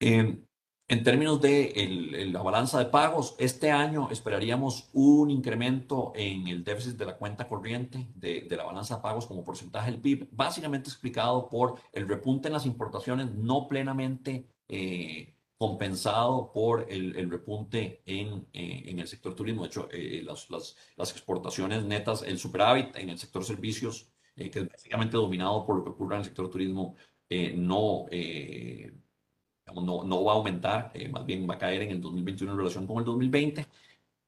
Eh, 0.00 0.45
en 0.88 1.02
términos 1.02 1.40
de 1.40 2.28
la 2.30 2.42
balanza 2.42 2.78
de 2.78 2.86
pagos, 2.86 3.34
este 3.38 3.72
año 3.72 4.08
esperaríamos 4.10 4.88
un 4.92 5.30
incremento 5.30 6.12
en 6.14 6.46
el 6.46 6.62
déficit 6.62 6.96
de 6.96 7.06
la 7.06 7.16
cuenta 7.16 7.48
corriente 7.48 8.06
de, 8.14 8.46
la 8.50 8.64
balanza 8.64 8.96
de 8.96 9.02
pagos 9.02 9.26
como 9.26 9.42
porcentaje 9.42 9.90
del 9.90 10.00
PIB, 10.00 10.28
básicamente 10.30 10.88
explicado 10.88 11.48
por 11.48 11.80
el 11.92 12.06
repunte 12.06 12.48
en 12.48 12.54
las 12.54 12.66
importaciones 12.66 13.32
no 13.34 13.66
plenamente 13.66 14.46
eh, 14.68 15.34
compensado 15.58 16.52
por 16.52 16.86
el, 16.88 17.30
repunte 17.30 18.02
en, 18.06 18.46
eh, 18.52 18.84
en, 18.86 19.00
el 19.00 19.08
sector 19.08 19.34
turismo. 19.34 19.62
De 19.62 19.68
hecho, 19.68 19.88
eh, 19.90 20.22
las, 20.24 20.48
las, 20.50 21.10
exportaciones 21.10 21.84
netas, 21.84 22.22
el 22.22 22.38
superávit 22.38 22.94
en 22.94 23.10
el 23.10 23.18
sector 23.18 23.44
servicios, 23.44 24.08
que 24.36 24.50
es 24.54 24.68
básicamente 24.68 25.16
dominado 25.16 25.66
por 25.66 25.78
lo 25.78 25.84
que 25.84 25.90
ocurre 25.90 26.14
en 26.14 26.20
el 26.20 26.26
sector 26.26 26.48
turismo, 26.48 26.94
no 27.54 28.06
no, 29.74 30.24
va 30.24 30.32
a 30.32 30.36
aumentar, 30.36 30.90
eh, 30.94 31.08
más 31.08 31.26
bien 31.26 31.48
va 31.48 31.54
a 31.54 31.58
caer 31.58 31.82
en 31.82 31.90
el 31.90 32.00
2021 32.00 32.52
en 32.52 32.58
relación 32.58 32.86
con 32.86 32.98
el 32.98 33.04
2020, 33.04 33.66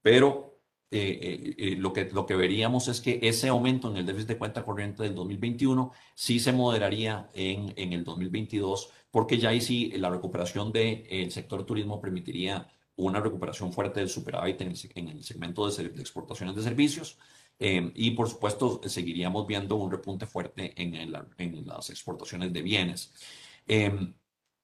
pero 0.03 0.59
eh, 0.91 1.55
eh, 1.59 1.77
lo, 1.77 1.93
que, 1.93 2.07
lo 2.07 2.27
que 2.27 2.35
veríamos 2.35 2.89
es 2.89 3.01
que 3.01 3.21
ese 3.23 3.49
aumento 3.49 3.91
en 3.91 3.99
el 3.99 4.07
déficit 4.07 4.29
de 4.29 4.39
cuenta 4.39 4.65
corriente 4.65 5.03
del 5.03 5.15
2021 5.15 5.93
sí 6.15 6.41
se 6.41 6.53
moderaría 6.53 7.29
en, 7.35 7.73
en 7.77 7.93
el 7.93 8.05
2022, 8.05 8.91
porque 9.11 9.39
ya 9.39 9.51
ahí 9.51 9.61
sí 9.61 9.93
la 9.97 10.11
recuperación 10.11 10.73
del 10.73 11.31
sector 11.31 11.65
turismo 11.65 12.01
permitiría 12.01 12.67
una 12.97 13.21
recuperación 13.21 13.73
fuerte 13.73 14.01
del 14.01 14.09
superávit 14.09 14.61
en 14.63 14.69
el, 14.73 14.79
en 14.95 15.09
el 15.09 15.23
segmento 15.23 15.71
de, 15.71 15.89
de, 15.91 16.01
exportaciones 16.01 16.57
de 16.57 16.63
servicios. 16.63 17.19
y 17.61 18.11
por 18.13 18.29
supuesto, 18.29 18.81
seguiríamos 18.85 19.47
viendo 19.47 19.77
un 19.77 19.91
repunte 19.91 20.27
fuerte 20.27 20.73
en, 20.81 20.95
en 20.95 21.67
las 21.67 21.91
exportaciones 21.91 22.53
de 22.53 22.63
bienes. 22.63 23.13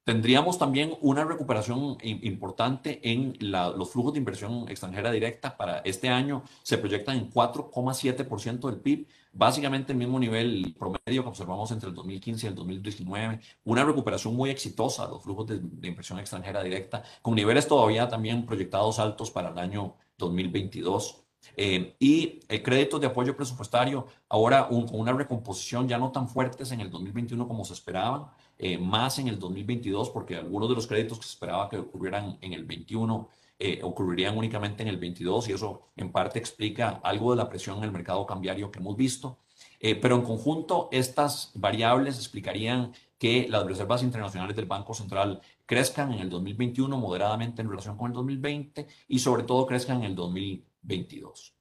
Tendríamos 0.04 0.58
también 0.58 0.98
una 1.00 1.24
recuperación 1.24 1.96
importante 2.02 3.00
en 3.10 3.38
los 3.40 3.90
flujos 3.90 4.12
de 4.12 4.18
inversión 4.18 4.68
extranjera 4.68 5.10
directa. 5.10 5.56
Para 5.56 5.78
este 5.78 6.10
año 6.10 6.42
se 6.62 6.76
proyectan 6.76 7.16
en 7.16 7.30
4,7% 7.30 8.68
del 8.68 8.80
PIB, 8.80 9.06
básicamente 9.32 9.92
el 9.92 9.98
mismo 9.98 10.18
nivel 10.20 10.74
promedio 10.78 11.22
que 11.22 11.28
observamos 11.30 11.70
entre 11.70 11.88
el 11.88 11.94
2015 11.94 12.46
y 12.46 12.48
el 12.50 12.54
2019. 12.54 13.40
Una 13.64 13.82
recuperación 13.82 14.36
muy 14.36 14.50
exitosa 14.50 15.06
de 15.06 15.12
los 15.12 15.22
flujos 15.22 15.46
de, 15.46 15.88
inversión 15.88 16.18
extranjera 16.18 16.62
directa, 16.62 17.02
con 17.22 17.34
niveles 17.34 17.66
todavía 17.66 18.06
también 18.06 18.44
proyectados 18.44 18.98
altos 18.98 19.30
para 19.30 19.48
el 19.48 19.58
año 19.58 19.94
2022. 20.18 21.22
Eh, 21.56 21.96
y 21.98 22.40
el 22.48 22.62
crédito 22.62 22.98
de 22.98 23.06
apoyo 23.06 23.34
presupuestario, 23.34 24.06
ahora 24.28 24.68
con 24.68 24.86
una 24.92 25.12
recomposición 25.14 25.88
ya 25.88 25.96
no 25.96 26.12
tan 26.12 26.28
fuertes 26.28 26.72
en 26.72 26.80
el 26.80 26.90
2021 26.90 27.48
como 27.48 27.64
se 27.64 27.72
esperaba, 27.72 28.34
eh, 28.58 28.78
más 28.78 29.18
en 29.18 29.28
el 29.28 29.38
2022, 29.38 30.10
porque 30.10 30.36
algunos 30.36 30.68
de 30.68 30.74
los 30.74 30.86
créditos 30.86 31.18
que 31.18 31.24
se 31.24 31.30
esperaba 31.30 31.68
que 31.68 31.78
ocurrieran 31.78 32.38
en 32.40 32.52
el 32.52 32.64
21 32.64 33.28
ocurrirían 33.82 34.36
únicamente 34.36 34.82
en 34.82 34.90
el 34.90 34.98
22 34.98 35.48
y 35.48 35.52
eso 35.52 35.88
en 35.96 36.12
parte 36.12 36.38
explica 36.38 37.00
algo 37.02 37.30
de 37.30 37.38
la 37.38 37.48
presión 37.48 37.78
en 37.78 37.84
el 37.84 37.92
mercado 37.92 38.26
cambiario 38.26 38.70
que 38.70 38.78
hemos 38.78 38.94
visto. 38.94 39.38
pero 40.02 40.16
en 40.16 40.22
conjunto, 40.22 40.90
estas 40.92 41.50
variables 41.54 42.18
explicarían 42.18 42.92
que 43.24 43.46
las 43.48 43.64
reservas 43.64 44.02
internacionales 44.02 44.54
del 44.54 44.66
Banco 44.66 44.92
Central 44.92 45.40
crezcan 45.64 46.12
en 46.12 46.20
el 46.20 46.28
2021 46.28 46.94
moderadamente 46.98 47.62
en 47.62 47.70
relación 47.70 47.96
con 47.96 48.10
el 48.10 48.12
2020 48.12 48.86
y 49.08 49.18
sobre 49.18 49.44
todo 49.44 49.66
crezcan 49.66 49.98
en 49.98 50.04
el 50.04 50.14
2022. 50.14 51.54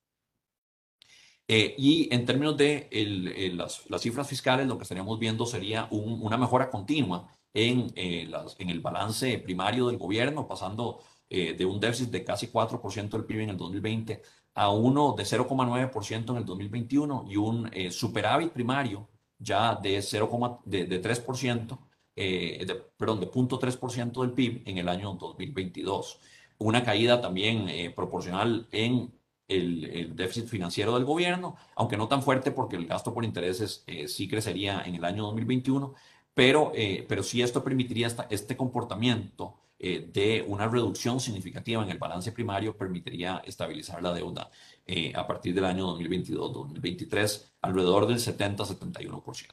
Eh, 1.47 1.75
y 1.77 2.13
en 2.13 2.25
términos 2.25 2.57
de 2.57 2.87
las, 3.53 3.85
cifras 4.01 4.27
fiscales, 4.27 4.67
lo 4.67 4.77
que 4.77 4.83
estaríamos 4.83 5.19
viendo 5.19 5.45
sería 5.45 5.87
una 5.91 6.37
mejora 6.37 6.69
continua 6.69 7.27
en, 7.53 7.91
eh, 7.95 8.29
en, 8.59 8.69
el 8.69 8.79
balance 8.79 9.37
primario 9.39 9.87
del 9.87 9.97
gobierno, 9.97 10.47
pasando 10.47 11.01
eh, 11.29 11.53
de 11.53 11.65
un 11.65 11.79
déficit 11.79 12.09
de 12.09 12.23
casi 12.23 12.47
4% 12.47 13.09
del 13.09 13.25
PIB 13.25 13.41
en 13.41 13.49
el 13.49 13.57
2020 13.57 14.21
a 14.55 14.69
uno 14.69 15.13
de 15.17 15.23
0,9% 15.23 16.29
en 16.31 16.37
el 16.37 16.45
2021 16.45 17.25
y 17.27 17.37
un 17.37 17.69
superávit 17.91 18.51
primario 18.51 19.09
ya 19.43 19.75
de 19.75 20.01
0, 20.01 20.61
de, 20.65 20.85
de 20.85 21.01
3%, 21.01 21.79
eh, 22.15 22.63
de, 22.65 22.75
perdón, 22.75 23.19
de 23.19 23.29
0.3% 23.29 24.21
del 24.21 24.31
PIB 24.31 24.63
en 24.65 24.77
el 24.77 24.89
año 24.89 25.13
2022. 25.13 26.19
Una 26.59 26.83
caída 26.83 27.19
también 27.21 27.67
eh, 27.69 27.91
proporcional 27.91 28.67
en 28.71 29.13
el, 29.57 29.85
el, 29.85 30.15
déficit 30.15 30.47
financiero 30.47 30.93
del 30.95 31.05
gobierno, 31.05 31.55
aunque 31.75 31.97
no 31.97 32.07
tan 32.07 32.21
fuerte 32.23 32.51
porque 32.51 32.75
el 32.75 32.87
gasto 32.87 33.13
por 33.13 33.25
intereses 33.25 33.83
eh, 33.87 34.07
sí 34.07 34.27
crecería 34.27 34.83
en 34.85 34.95
el 34.95 35.05
año 35.05 35.23
2021, 35.23 35.93
pero, 36.33 36.71
eh, 36.75 37.05
pero 37.07 37.23
sí 37.23 37.41
esto 37.41 37.63
permitiría 37.63 38.07
esta, 38.07 38.27
este 38.29 38.57
comportamiento 38.57 39.55
eh, 39.85 40.09
de 40.13 40.45
una 40.47 40.69
reducción 40.69 41.19
significativa 41.19 41.83
en 41.83 41.89
el 41.89 41.97
balance 41.97 42.31
primario, 42.31 42.77
permitiría 42.77 43.41
estabilizar 43.45 44.01
la 44.01 44.13
deuda 44.13 44.49
eh, 44.87 45.11
a 45.13 45.27
partir 45.27 45.53
del 45.53 45.65
año 45.65 45.97
2022-2023 45.97 47.51
alrededor 47.61 48.07
del 48.07 48.17
70-71% 48.17 49.49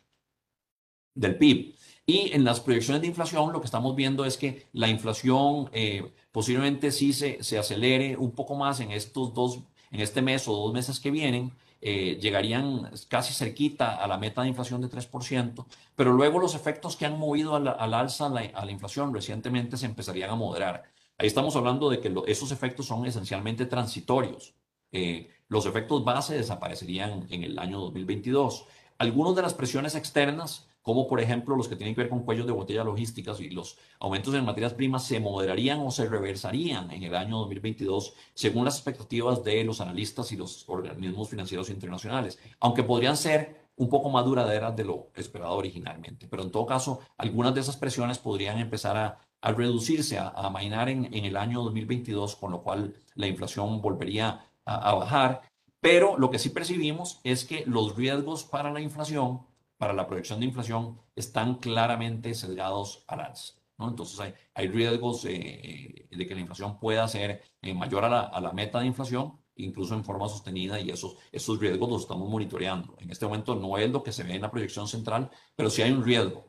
del 1.15 1.37
PIB. 1.37 1.75
Y 2.07 2.31
en 2.33 2.45
las 2.45 2.61
proyecciones 2.61 3.03
de 3.03 3.09
inflación 3.09 3.53
lo 3.53 3.61
que 3.61 3.65
estamos 3.65 3.97
viendo 3.97 4.25
es 4.25 4.37
que 4.37 4.69
la 4.73 4.89
inflación 4.89 5.69
eh, 5.73 6.13
posiblemente 6.31 6.93
sí 6.93 7.13
se, 7.13 7.43
se, 7.43 7.59
acelere 7.59 8.17
un 8.17 8.31
poco 8.31 8.55
más 8.55 8.79
en 8.79 8.93
estos 8.93 9.35
dos, 9.35 9.59
en 9.91 10.01
este 10.01 10.23
mes 10.23 10.47
o 10.49 10.55
dos 10.55 10.73
meses 10.73 11.01
que 11.01 11.11
vienen, 11.11 11.53
eh, 11.81 12.19
llegarían 12.21 12.91
casi 13.09 13.33
cerquita 13.33 13.97
a 13.97 14.07
la 14.07 14.19
meta 14.19 14.43
de 14.43 14.49
inflación 14.49 14.81
de 14.83 14.89
3%, 14.89 15.67
pero 15.97 16.13
luego 16.13 16.39
los 16.39 16.55
efectos 16.55 16.97
que 16.97 17.07
han 17.07 17.19
movido 17.19 17.57
al, 17.57 17.69
alza 17.95 18.29
la, 18.29 18.41
a 18.41 18.65
la 18.65 18.71
inflación 18.71 19.15
recientemente 19.15 19.77
se 19.77 19.87
empezarían 19.87 20.31
a 20.31 20.37
moderar. 20.37 20.85
Ahí 21.21 21.27
estamos 21.27 21.55
hablando 21.57 21.91
de 21.91 22.01
que 22.01 22.15
esos 22.29 22.51
efectos 22.51 22.87
son 22.87 23.05
esencialmente 23.05 23.67
transitorios. 23.67 24.55
Eh, 24.93 25.29
los 25.49 25.67
efectos 25.67 26.03
base 26.03 26.35
desaparecerían 26.35 27.27
en 27.31 27.45
el 27.45 27.59
año 27.59 27.79
2022. 27.81 28.65
Algunas 28.97 29.37
de 29.37 29.43
las 29.43 29.53
presiones 29.55 29.95
externas, 29.95 30.70
como 30.83 31.07
por 31.07 31.21
ejemplo 31.21 31.57
los 31.57 31.69
que 31.69 31.77
tienen 31.77 31.95
que 31.95 32.03
ver 32.03 32.11
con 32.11 32.25
cuellos 32.25 32.47
de 32.47 32.53
botella 32.53 32.85
logísticas 32.85 33.41
y 33.41 33.51
los 33.51 33.79
aumentos 33.99 34.35
en 34.35 34.45
materias 34.45 34.75
primas, 34.75 35.05
se 35.05 35.21
moderarían 35.21 35.81
o 35.81 35.91
se 35.91 36.07
reversarían 36.09 36.91
en 36.91 37.03
el 37.03 37.15
año 37.15 37.39
2022 37.39 38.15
según 38.35 38.65
las 38.65 38.77
expectativas 38.77 39.45
de 39.45 39.65
los 39.65 39.81
analistas 39.81 40.33
y 40.33 40.37
los 40.37 40.69
organismos 40.69 41.29
financieros 41.29 41.71
internacionales, 41.71 42.39
aunque 42.61 42.83
podrían 42.83 43.17
ser 43.17 43.61
un 43.77 43.89
poco 43.89 44.11
más 44.11 44.25
duraderas 44.25 44.77
de 44.77 44.85
lo 44.85 45.09
esperado 45.15 45.57
originalmente. 45.57 46.27
Pero 46.29 46.43
en 46.43 46.51
todo 46.51 46.67
caso, 46.67 47.01
algunas 47.17 47.55
de 47.55 47.63
esas 47.63 47.79
presiones 47.79 48.19
podrían 48.19 48.59
empezar 48.59 48.97
a, 48.97 49.19
a 49.41 49.53
reducirse, 49.53 50.19
a, 50.19 50.29
a 50.29 50.51
mainar 50.51 50.91
en, 50.91 51.07
en 51.15 51.25
el 51.25 51.37
año 51.37 51.63
2022, 51.63 52.37
con 52.37 52.53
lo 52.53 52.63
cual 52.63 52.95
la 53.15 53.27
inflación 53.27 53.81
volvería 53.81 54.45
a, 54.65 54.95
bajar, 54.95 55.43
pero 55.81 56.19
lo 56.19 56.31
que 56.31 56.39
sí 56.39 56.51
percibimos 56.51 57.21
es 57.25 57.45
que 57.45 57.65
los 57.67 57.97
riesgos 57.97 58.45
para 58.45 58.73
la 58.73 58.81
inflación, 58.81 59.41
para 59.81 59.95
la 59.95 60.07
proyección 60.07 60.41
de 60.41 60.45
inflación, 60.45 61.01
están 61.17 61.55
claramente 61.55 62.35
sesgados 62.35 63.03
al 63.07 63.21
alza. 63.21 63.55
¿no? 63.79 63.89
Entonces 63.89 64.21
hay, 64.21 64.35
hay 64.53 64.69
riesgos 64.69 65.25
eh, 65.25 65.31
eh, 65.33 66.07
de 66.15 66.27
que 66.27 66.35
la 66.35 66.43
inflación 66.43 66.79
pueda 66.79 67.09
ser 67.09 67.43
eh, 67.63 67.73
mayor 67.73 68.05
a 68.05 68.11
la, 68.11 68.21
a 68.25 68.43
la, 68.43 68.53
meta 68.53 68.81
de 68.81 68.87
inflación, 68.87 69.39
incluso 69.57 69.95
en 69.95 70.05
forma 70.05 70.29
sostenida, 70.29 70.79
y 70.79 70.91
esos, 70.91 71.17
esos 71.33 71.59
riesgos 71.59 71.89
los 71.89 72.03
estamos 72.03 72.29
monitoreando. 72.29 72.95
En 72.99 73.11
este 73.11 73.25
momento 73.25 73.55
no 73.55 73.79
es 73.79 73.91
lo 73.91 74.03
que 74.03 74.13
se 74.13 74.23
ve 74.23 74.35
en 74.35 74.43
la 74.43 74.51
proyección 74.51 74.87
central, 74.87 75.31
pero 75.57 75.71
sí 75.71 75.81
hay 75.81 75.93
un 75.93 76.05
riesgo. 76.05 76.45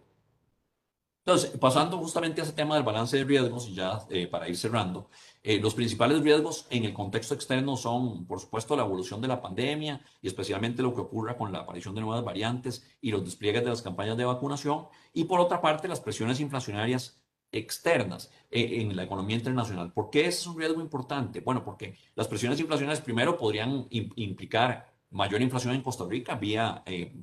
Entonces, 1.23 1.51
pasando 1.59 1.97
justamente 1.99 2.41
a 2.41 2.43
ese 2.43 2.53
tema 2.53 2.73
del 2.75 2.83
balance 2.83 3.15
de 3.15 3.23
riesgos, 3.23 3.67
y 3.67 3.75
ya 3.75 3.99
para 4.31 4.49
ir 4.49 4.57
cerrando, 4.57 5.09
eh, 5.43 5.59
los 5.59 5.75
principales 5.75 6.21
riesgos 6.21 6.65
en 6.71 6.83
el 6.85 6.93
contexto 6.93 7.35
externo 7.35 7.77
son, 7.77 8.25
por 8.25 8.39
supuesto, 8.39 8.75
la 8.75 8.83
evolución 8.83 9.21
de 9.21 9.27
la 9.27 9.41
pandemia 9.41 10.01
y 10.21 10.27
especialmente 10.27 10.81
lo 10.81 10.95
que 10.95 11.01
ocurra 11.01 11.37
con 11.37 11.51
la 11.51 11.59
aparición 11.59 11.93
de 11.93 12.01
nuevas 12.01 12.23
variantes 12.23 12.83
y 13.01 13.11
los 13.11 13.23
despliegues 13.23 13.63
de 13.63 13.69
las 13.69 13.83
campañas 13.83 14.17
de 14.17 14.25
vacunación. 14.25 14.87
Y 15.13 15.25
por 15.25 15.39
otra 15.39 15.61
parte, 15.61 15.87
las 15.87 15.99
presiones 15.99 16.39
inflacionarias 16.39 17.21
externas 17.51 18.31
eh, 18.49 18.81
en 18.81 18.95
la 18.95 19.03
economía 19.03 19.35
internacional. 19.35 19.91
¿Por 19.93 20.09
qué 20.09 20.25
es 20.25 20.45
un 20.47 20.57
riesgo 20.57 20.81
importante? 20.81 21.41
Bueno, 21.41 21.63
porque 21.63 21.95
las 22.15 22.27
presiones 22.27 22.59
inflacionarias 22.59 23.03
primero 23.03 23.37
podrían 23.37 23.87
implicar 23.89 24.91
mayor 25.11 25.41
inflación 25.41 25.75
en 25.75 25.81
Costa 25.81 26.05
Rica 26.07 26.35
vía 26.35 26.83
eh, 26.85 27.13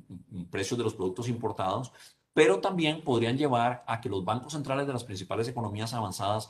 precios 0.51 0.77
de 0.77 0.83
los 0.83 0.93
productos 0.93 1.27
importados, 1.27 1.91
pero 2.33 2.59
también 2.59 3.03
podrían 3.03 3.37
llevar 3.37 3.83
a 3.87 4.01
que 4.01 4.09
los 4.09 4.23
bancos 4.23 4.53
centrales 4.53 4.87
de 4.87 4.93
las 4.93 5.03
principales 5.03 5.47
economías 5.47 5.93
avanzadas 5.93 6.49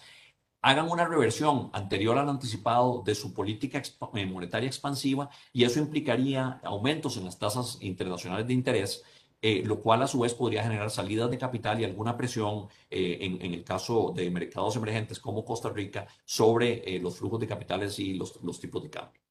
hagan 0.61 0.89
una 0.89 1.05
reversión 1.05 1.69
anterior 1.73 2.17
al 2.17 2.29
anticipado 2.29 3.01
de 3.05 3.15
su 3.15 3.33
política 3.33 3.81
eh, 4.13 4.25
monetaria 4.25 4.67
expansiva 4.67 5.29
y 5.53 5.63
eso 5.63 5.79
implicaría 5.79 6.59
aumentos 6.63 7.17
en 7.17 7.25
las 7.25 7.39
tasas 7.39 7.77
internacionales 7.81 8.47
de 8.47 8.53
interés, 8.53 9.03
eh, 9.41 9.63
lo 9.65 9.79
cual 9.79 10.03
a 10.03 10.07
su 10.07 10.19
vez 10.19 10.33
podría 10.33 10.63
generar 10.63 10.89
salidas 10.89 11.31
de 11.31 11.37
capital 11.37 11.79
y 11.79 11.85
alguna 11.85 12.17
presión 12.17 12.67
eh, 12.89 13.19
en, 13.21 13.53
el 13.53 13.63
caso 13.63 14.11
de 14.13 14.29
mercados 14.29 14.75
emergentes 14.75 15.19
como 15.19 15.45
Costa 15.45 15.69
Rica 15.69 16.07
sobre 16.25 16.99
los 16.99 17.17
flujos 17.17 17.39
de 17.39 17.47
capitales 17.47 17.97
y 17.99 18.15
los, 18.15 18.41
los 18.43 18.59
tipos 18.59 18.83
de 18.83 18.89
cambio. 18.89 19.21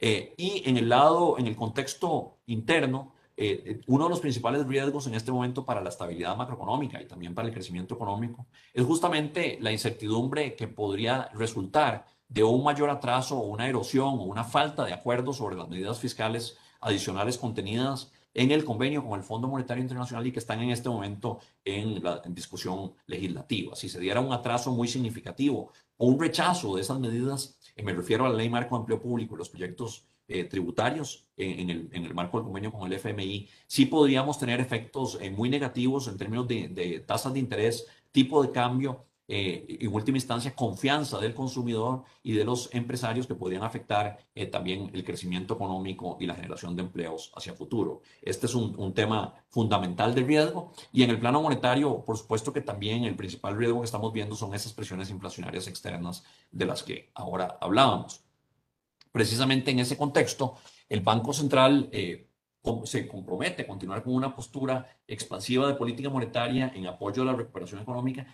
Y 0.00 0.62
en 0.68 0.78
el 0.78 0.88
lado, 0.88 1.38
en 1.38 1.46
el 1.46 1.54
contexto 1.54 2.38
interno, 2.46 3.14
eh, 3.36 3.62
eh, 3.64 3.80
uno 3.86 4.04
de 4.04 4.10
los 4.10 4.20
principales 4.20 4.66
riesgos 4.66 5.06
en 5.06 5.14
este 5.14 5.32
momento 5.32 5.64
para 5.64 5.80
la 5.80 5.88
estabilidad 5.88 6.36
macroeconómica 6.36 7.00
y 7.00 7.06
también 7.06 7.34
para 7.34 7.48
el 7.48 7.54
crecimiento 7.54 7.94
económico 7.94 8.46
es 8.74 8.84
justamente 8.84 9.56
la 9.60 9.72
incertidumbre 9.72 10.54
que 10.54 10.68
podría 10.68 11.30
resultar 11.34 12.06
de 12.28 12.44
un 12.44 12.62
mayor 12.62 12.90
atraso 12.90 13.38
o 13.38 13.46
una 13.46 13.68
erosión 13.68 14.18
o 14.18 14.22
una 14.22 14.44
falta 14.44 14.84
de 14.84 14.92
acuerdo 14.92 15.32
sobre 15.32 15.56
las 15.56 15.68
medidas 15.68 15.98
fiscales 15.98 16.58
adicionales 16.80 17.38
contenidas 17.38 18.12
en 18.34 18.50
el 18.50 18.64
convenio 18.64 19.04
con 19.04 19.18
el 19.18 19.24
Fondo 19.24 19.48
Monetario 19.48 19.82
Internacional 19.82 20.26
y 20.26 20.32
que 20.32 20.38
están 20.38 20.60
en 20.60 20.70
este 20.70 20.88
momento 20.88 21.40
en 21.64 22.02
la 22.02 22.22
discusión 22.26 22.92
legislativa. 23.06 23.76
Si 23.76 23.88
se 23.88 24.00
diera 24.00 24.20
un 24.20 24.32
atraso 24.32 24.72
muy 24.72 24.88
significativo 24.88 25.72
o 25.96 26.06
un 26.06 26.20
rechazo 26.20 26.76
de 26.76 26.82
esas 26.82 26.98
medidas, 26.98 27.58
me 27.82 27.92
refiero 27.92 28.26
a 28.26 28.28
la 28.28 28.36
Ley 28.36 28.48
Marco 28.48 28.74
de 28.74 28.80
Empleo 28.80 29.00
Público 29.00 29.34
y 29.34 29.38
los 29.38 29.50
proyectos 29.50 30.06
eh, 30.28 30.44
tributarios 30.44 31.26
en, 31.36 31.70
el, 31.70 31.88
en, 31.92 32.04
el, 32.04 32.14
marco 32.14 32.38
del 32.38 32.44
convenio 32.44 32.72
con 32.72 32.86
el 32.86 32.98
FMI, 32.98 33.48
sí 33.66 33.86
podríamos 33.86 34.38
tener 34.38 34.60
efectos 34.60 35.18
eh, 35.20 35.30
muy 35.30 35.48
negativos 35.48 36.08
en 36.08 36.16
términos 36.16 36.46
de, 36.48 36.68
de, 36.68 37.00
tasas 37.00 37.32
de 37.32 37.40
interés, 37.40 37.86
tipo 38.12 38.42
de 38.42 38.52
cambio 38.52 39.06
eh, 39.34 39.78
en 39.80 39.94
última 39.94 40.18
instancia, 40.18 40.54
confianza 40.54 41.18
del 41.18 41.32
consumidor 41.32 42.02
y 42.22 42.32
de 42.32 42.44
los 42.44 42.68
empresarios 42.74 43.26
que 43.26 43.34
podrían 43.34 43.62
afectar 43.62 44.18
eh, 44.34 44.46
también 44.46 44.90
el 44.92 45.04
crecimiento 45.04 45.54
económico 45.54 46.18
y 46.20 46.26
la 46.26 46.34
generación 46.34 46.76
de 46.76 46.82
empleos 46.82 47.32
hacia 47.34 47.54
futuro. 47.54 48.02
Este 48.20 48.46
es 48.46 48.54
un, 48.54 48.74
un, 48.78 48.92
tema 48.92 49.32
fundamental 49.48 50.14
de 50.14 50.22
riesgo 50.22 50.72
y 50.92 51.02
en 51.02 51.10
el 51.10 51.18
plano 51.18 51.40
monetario, 51.40 52.04
por 52.04 52.18
supuesto 52.18 52.52
que 52.52 52.60
también 52.60 53.04
el 53.04 53.16
principal 53.16 53.56
riesgo 53.56 53.80
que 53.80 53.86
estamos 53.86 54.12
viendo 54.12 54.34
son 54.34 54.54
esas 54.54 54.74
presiones 54.74 55.08
inflacionarias 55.08 55.66
externas 55.66 56.24
de 56.50 56.66
las 56.66 56.82
que 56.82 57.10
ahora 57.14 57.56
hablábamos. 57.60 58.22
Precisamente 59.12 59.70
en 59.70 59.78
ese 59.78 59.96
contexto, 59.96 60.56
el 60.88 61.00
Banco 61.00 61.32
Central 61.32 61.88
eh, 61.92 62.28
se 62.84 63.06
compromete 63.06 63.62
a 63.62 63.66
continuar 63.66 64.02
con 64.02 64.14
una 64.14 64.34
postura 64.34 64.86
expansiva 65.06 65.66
de 65.68 65.74
política 65.74 66.08
monetaria 66.08 66.72
en 66.74 66.86
apoyo 66.86 67.22
a 67.22 67.26
la 67.26 67.34
recuperación 67.34 67.82
económica. 67.82 68.26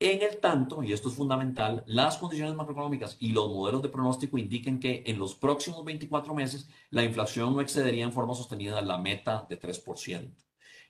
En 0.00 0.22
el 0.22 0.38
tanto, 0.38 0.82
y 0.82 0.92
esto 0.92 1.08
es 1.08 1.14
fundamental, 1.14 1.84
las 1.86 2.18
condiciones 2.18 2.54
macroeconómicas 2.54 3.16
y 3.20 3.32
los 3.32 3.48
modelos 3.48 3.80
de 3.80 3.88
pronóstico 3.88 4.38
indiquen 4.38 4.80
que 4.80 5.04
en 5.06 5.18
los 5.18 5.36
próximos 5.36 5.84
24 5.84 6.34
meses 6.34 6.68
la 6.90 7.04
inflación 7.04 7.54
no 7.54 7.60
excedería 7.60 8.04
en 8.04 8.12
forma 8.12 8.34
sostenida 8.34 8.82
la 8.82 8.98
meta 8.98 9.46
de 9.48 9.58
3%. 9.58 10.34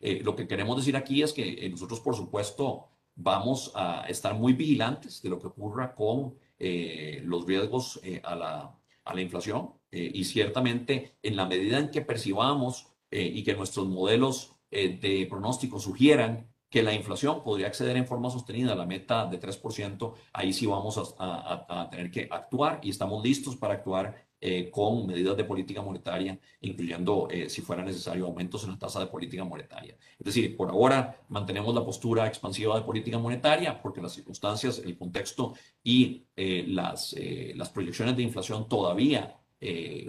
Eh, 0.01 0.21
lo 0.23 0.35
que 0.35 0.49
queremos 0.49 0.77
decir 0.77 0.97
aquí 0.97 1.23
es 1.23 1.33
que 1.33 1.67
eh, 1.67 1.69
nosotros, 1.69 2.01
por 2.01 2.17
supuesto, 2.17 2.89
vamos 3.15 3.73
a 3.75 4.07
estar 4.09 4.35
muy 4.35 4.55
vigilantes 4.55 5.23
de 5.23 5.29
lo 5.29 5.39
que 5.39 5.49
ocurra 5.49 5.95
con 5.95 6.35
eh, 6.59 7.23
los 7.25 7.47
riesgos 7.47 8.01
a 8.23 8.35
la 8.35 8.79
a 9.05 9.15
la 9.15 9.21
inflación 9.21 9.71
eh, 9.91 10.11
y 10.13 10.25
ciertamente 10.25 11.17
en 11.23 11.37
la 11.37 11.47
medida 11.47 11.79
en 11.79 11.91
que 11.91 12.03
percibamos 12.03 12.89
eh, 13.11 13.23
y 13.23 13.45
que 13.45 13.55
nuestros 13.55 13.87
modelos 13.87 14.57
eh, 14.71 14.99
de 15.01 15.27
pronóstico 15.27 15.79
sugieran 15.79 16.51
que 16.69 16.83
la 16.83 16.93
inflación 16.93 17.45
podría 17.45 17.69
acceder 17.69 17.97
en 17.97 18.07
forma 18.07 18.31
sostenida 18.31 18.73
a 18.73 18.77
la 18.77 18.87
meta 18.87 19.27
de 19.27 19.39
3%, 19.39 20.15
ahí 20.33 20.53
sí 20.53 20.67
vamos 20.67 21.15
a, 21.19 21.89
tener 21.89 22.11
que 22.11 22.27
actuar 22.29 22.81
y 22.83 22.91
estamos 22.91 23.23
listos 23.23 23.55
para 23.55 23.75
actuar 23.75 24.27
eh, 24.47 24.71
con 24.71 25.07
medidas 25.07 25.39
de 25.39 25.45
política 25.45 25.81
monetaria, 25.81 26.39
incluyendo, 26.61 27.29
eh, 27.31 27.49
si 27.49 27.63
fuera 27.63 27.83
necesario, 27.83 28.27
aumentos 28.27 28.63
en 28.65 28.73
la 28.73 28.79
tasa 28.79 29.01
de 29.01 29.07
política 29.07 29.43
monetaria. 29.43 29.97
Es 30.19 30.27
decir, 30.27 30.55
por 30.55 30.69
ahora 30.69 31.19
mantenemos 31.31 31.75
la 31.75 31.83
postura 31.83 32.27
expansiva 32.27 32.77
de 32.77 32.85
política 32.85 33.17
monetaria 33.17 33.81
porque 33.81 34.03
las 34.03 34.13
circunstancias, 34.13 34.83
el 34.85 34.99
contexto 34.99 35.55
y 35.83 36.27
eh, 36.37 36.67
las, 36.69 37.17
las 37.55 37.71
proyecciones 37.71 38.19
de 38.19 38.23
inflación 38.23 38.69
todavía 38.69 39.41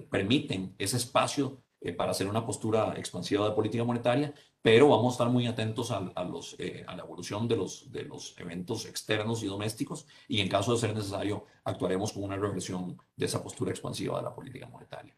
permiten 0.09 0.75
ese 0.77 0.97
espacio 0.97 1.63
para 1.93 2.11
hacer 2.11 2.27
una 2.27 2.45
postura 2.45 2.93
expansiva 2.97 3.47
de 3.47 3.55
política 3.55 3.83
monetaria, 3.83 4.33
pero 4.61 4.89
vamos 4.89 5.07
a 5.07 5.15
estar 5.15 5.29
muy 5.29 5.45
atentos 5.45 5.91
a, 5.91 6.23
los, 6.23 6.55
eh, 6.57 6.83
a 6.87 6.95
la 6.95 7.03
evolución 7.03 7.47
de 7.47 7.55
los, 7.55 7.91
de 7.91 8.03
los 8.03 8.35
eventos 8.39 8.85
externos 8.85 9.43
y 9.43 9.47
domésticos 9.47 10.07
y 10.27 10.41
en 10.41 10.49
caso 10.49 10.73
de 10.73 10.79
ser 10.79 10.95
necesario 10.95 11.45
actuaremos 11.63 12.13
con 12.13 12.23
una 12.23 12.35
regresión 12.35 12.97
de 13.15 13.25
esa 13.25 13.43
postura 13.43 13.71
expansiva 13.71 14.17
de 14.17 14.23
la 14.23 14.33
política 14.33 14.67
monetaria. 14.67 15.15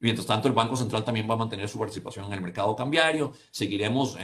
Mientras 0.00 0.26
tanto, 0.26 0.48
el 0.48 0.54
Banco 0.54 0.74
Central 0.74 1.04
también 1.04 1.30
va 1.30 1.34
a 1.34 1.36
mantener 1.36 1.68
su 1.68 1.78
participación 1.78 2.26
en 2.26 2.32
el 2.32 2.40
mercado 2.40 2.74
cambiario. 2.74 3.32
Seguiremos, 3.52 4.18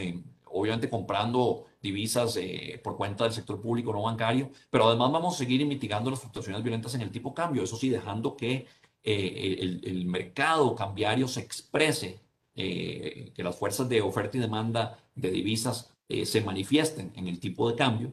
obviamente, 0.47 0.91
comprando 0.91 1.67
divisas 1.81 2.37
eh, 2.37 2.81
por 2.83 2.97
cuenta 2.97 3.23
del 3.23 3.33
sector 3.33 3.61
público 3.61 3.93
no 3.93 4.03
bancario, 4.03 4.51
pero 4.71 4.89
además 4.89 5.13
vamos 5.13 5.35
a 5.37 5.39
seguir 5.39 5.65
mitigando 5.65 6.11
las 6.11 6.19
fluctuaciones 6.19 6.65
violentas 6.65 6.97
en 6.97 7.03
el 7.03 7.13
tipo 7.13 7.33
cambio. 7.33 7.63
Eso 7.63 7.77
sí, 7.77 7.91
dejando 7.91 8.37
que 8.37 8.67
eh, 9.11 9.81
el, 9.83 10.05
mercado 10.07 10.75
cambiario 10.75 11.27
se 11.29 11.41
exprese 11.41 12.21
eh, 12.55 13.33
que 13.35 13.43
las 13.43 13.57
fuerzas 13.57 13.89
de 13.89 14.03
oferta 14.03 14.37
y 14.37 14.41
demanda 14.41 14.99
de 15.15 15.31
divisas 15.31 15.91
eh, 16.09 16.27
se 16.27 16.43
manifiesten 16.43 17.13
en 17.17 17.29
el 17.29 17.41
tipo 17.41 17.71
de 17.71 17.77
cambio, 17.77 18.13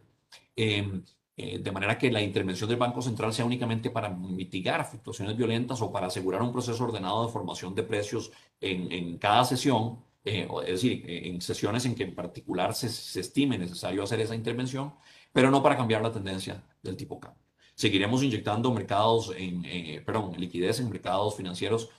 em, 0.55 1.03
eh, 1.35 1.59
de 1.59 1.71
manera 1.71 1.97
que 1.97 2.11
la 2.11 2.21
intervención 2.21 2.69
del 2.69 2.77
Banco 2.77 3.01
Central 3.01 3.33
sea 3.33 3.43
únicamente 3.43 3.89
para 3.89 4.09
mitigar 4.09 4.85
fluctuaciones 4.89 5.35
violentas 5.35 5.81
o 5.81 5.91
para 5.91 6.07
asegurar 6.07 6.41
un 6.41 6.53
proceso 6.53 6.83
ordenado 6.85 7.25
de 7.25 7.33
formación 7.33 7.75
de 7.75 7.83
precios 7.83 8.31
en, 8.61 9.17
cada 9.17 9.43
sesión, 9.43 9.99
es 10.23 10.67
decir, 10.67 11.03
en 11.07 11.41
sesiones 11.41 11.85
en 11.85 11.95
que 11.95 12.03
en 12.03 12.15
particular 12.15 12.73
se, 12.73 12.87
estime 13.19 13.57
necesario 13.57 14.03
hacer 14.03 14.21
esa 14.21 14.35
intervención, 14.35 14.93
pero 15.33 15.51
no 15.51 15.61
para 15.61 15.75
cambiar 15.75 16.01
la 16.01 16.11
tendencia 16.11 16.63
del 16.81 16.95
tipo 16.95 17.19
cambio. 17.19 17.44
Seguiremos 17.75 18.23
inyectando 18.23 18.73
mercados 18.73 19.33
en, 19.35 19.63
perdón, 20.05 20.33
liquidez 20.37 20.79
en 20.79 20.89
mercados 20.89 21.35
financieros 21.35 21.89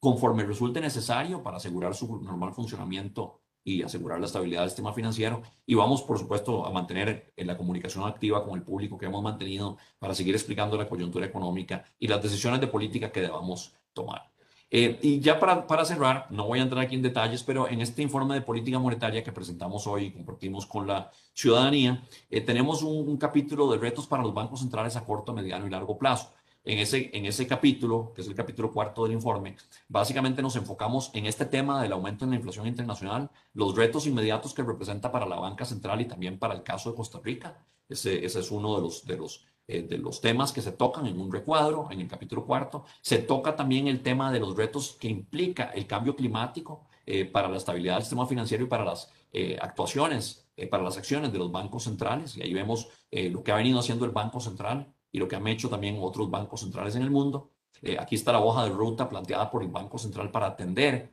conforme 0.00 0.44
resulte 0.44 0.80
necesario 0.80 1.42
para 1.42 1.58
asegurar 1.58 1.94
su 1.94 2.20
normal 2.22 2.52
funcionamiento 2.52 3.40
y 3.64 3.82
asegurar 3.82 4.18
la 4.20 4.26
estabilidad 4.26 4.62
del 4.62 4.70
sistema 4.70 4.94
financiero. 4.94 5.42
Y 5.66 5.74
vamos, 5.74 6.02
por 6.02 6.18
supuesto, 6.18 6.64
a 6.64 6.70
mantener 6.70 7.34
la 7.36 7.56
comunicación 7.58 8.06
activa 8.06 8.42
con 8.42 8.54
el 8.54 8.62
público 8.62 8.96
que 8.96 9.06
hemos 9.06 9.22
mantenido 9.22 9.76
para 9.98 10.14
seguir 10.14 10.34
explicando 10.34 10.78
la 10.78 10.88
coyuntura 10.88 11.26
económica 11.26 11.84
y 11.98 12.08
las 12.08 12.22
decisiones 12.22 12.60
de 12.60 12.68
política 12.68 13.12
que 13.12 13.20
debamos 13.20 13.74
tomar. 13.92 14.30
Eh, 14.70 14.98
y 15.02 15.20
ya 15.20 15.40
para, 15.40 15.66
para, 15.66 15.84
cerrar, 15.84 16.26
no 16.30 16.46
voy 16.46 16.58
a 16.58 16.62
entrar 16.62 16.84
aquí 16.84 16.94
en 16.94 17.02
detalles, 17.02 17.42
pero 17.42 17.68
en 17.68 17.80
este 17.80 18.02
informe 18.02 18.34
de 18.34 18.42
política 18.42 18.78
monetaria 18.78 19.24
que 19.24 19.32
presentamos 19.32 19.86
hoy 19.86 20.06
y 20.06 20.10
compartimos 20.10 20.66
con 20.66 20.86
la 20.86 21.10
ciudadanía, 21.32 22.04
eh, 22.28 22.42
tenemos 22.42 22.82
un, 22.82 23.08
un 23.08 23.16
capítulo 23.16 23.70
de 23.70 23.78
retos 23.78 24.06
para 24.06 24.22
los 24.22 24.34
bancos 24.34 24.60
centrales 24.60 24.96
a 24.96 25.04
corto, 25.04 25.32
mediano 25.32 25.66
y 25.66 25.70
largo 25.70 25.96
plazo. 25.96 26.34
En 26.68 26.78
ese, 26.80 27.10
en 27.14 27.24
ese 27.24 27.46
capítulo, 27.46 28.12
que 28.14 28.20
es 28.20 28.28
el 28.28 28.34
capítulo 28.34 28.70
cuarto 28.70 29.04
del 29.04 29.14
informe, 29.14 29.56
básicamente 29.88 30.42
nos 30.42 30.54
enfocamos 30.54 31.10
en 31.14 31.24
este 31.24 31.46
tema 31.46 31.80
del 31.80 31.92
aumento 31.92 32.26
en 32.26 32.32
la 32.32 32.36
inflación 32.36 32.66
internacional, 32.66 33.30
los 33.54 33.74
retos 33.74 34.06
inmediatos 34.06 34.52
que 34.52 34.62
representa 34.62 35.10
para 35.10 35.24
la 35.24 35.36
banca 35.36 35.64
central 35.64 36.02
y 36.02 36.04
también 36.04 36.38
para 36.38 36.52
el 36.52 36.62
caso 36.62 36.90
de 36.90 36.96
Costa 36.96 37.20
Rica. 37.24 37.56
Ese, 37.88 38.22
ese 38.22 38.40
es 38.40 38.50
uno 38.50 38.76
de 38.76 38.82
los, 38.82 39.06
de, 39.06 39.16
los, 39.16 39.46
eh, 39.70 39.82
de 39.82 39.98
los 39.98 40.22
temas 40.22 40.50
que 40.50 40.62
se 40.62 40.72
tocan 40.72 41.06
en 41.06 41.20
un 41.20 41.30
recuadro, 41.30 41.88
en 41.90 42.00
el 42.00 42.08
capítulo 42.08 42.46
cuarto. 42.46 42.86
Se 43.02 43.18
toca 43.18 43.54
también 43.54 43.86
el 43.86 44.02
tema 44.02 44.32
de 44.32 44.40
los 44.40 44.56
retos 44.56 44.96
que 44.98 45.08
implica 45.08 45.64
el 45.74 45.86
cambio 45.86 46.16
climático 46.16 46.86
eh, 47.04 47.26
para 47.26 47.50
la 47.50 47.58
estabilidad 47.58 47.96
del 47.96 48.02
sistema 48.04 48.26
financiero 48.26 48.64
y 48.64 48.66
para 48.66 48.82
las 48.82 49.12
eh, 49.30 49.58
actuaciones, 49.60 50.48
para 50.70 50.82
las 50.82 50.96
acciones 50.96 51.34
de 51.34 51.38
los 51.38 51.52
bancos 51.52 51.84
centrales. 51.84 52.34
Y 52.38 52.42
ahí 52.42 52.54
vemos 52.54 52.88
lo 53.12 53.44
que 53.44 53.52
ha 53.52 53.56
venido 53.56 53.78
haciendo 53.78 54.04
el 54.06 54.10
Banco 54.10 54.40
Central 54.40 54.92
y 55.12 55.18
lo 55.18 55.28
que 55.28 55.36
han 55.36 55.46
hecho 55.46 55.68
también 55.68 55.98
otros 56.00 56.30
bancos 56.30 56.62
centrales 56.62 56.96
en 56.96 57.02
el 57.02 57.10
mundo. 57.10 57.52
Aquí 58.00 58.16
está 58.16 58.32
la 58.32 58.40
hoja 58.40 58.64
de 58.64 58.70
ruta 58.70 59.08
planteada 59.08 59.50
por 59.50 59.62
el 59.62 59.68
Banco 59.68 59.98
Central 59.98 60.32
para 60.32 60.46
atender 60.48 61.12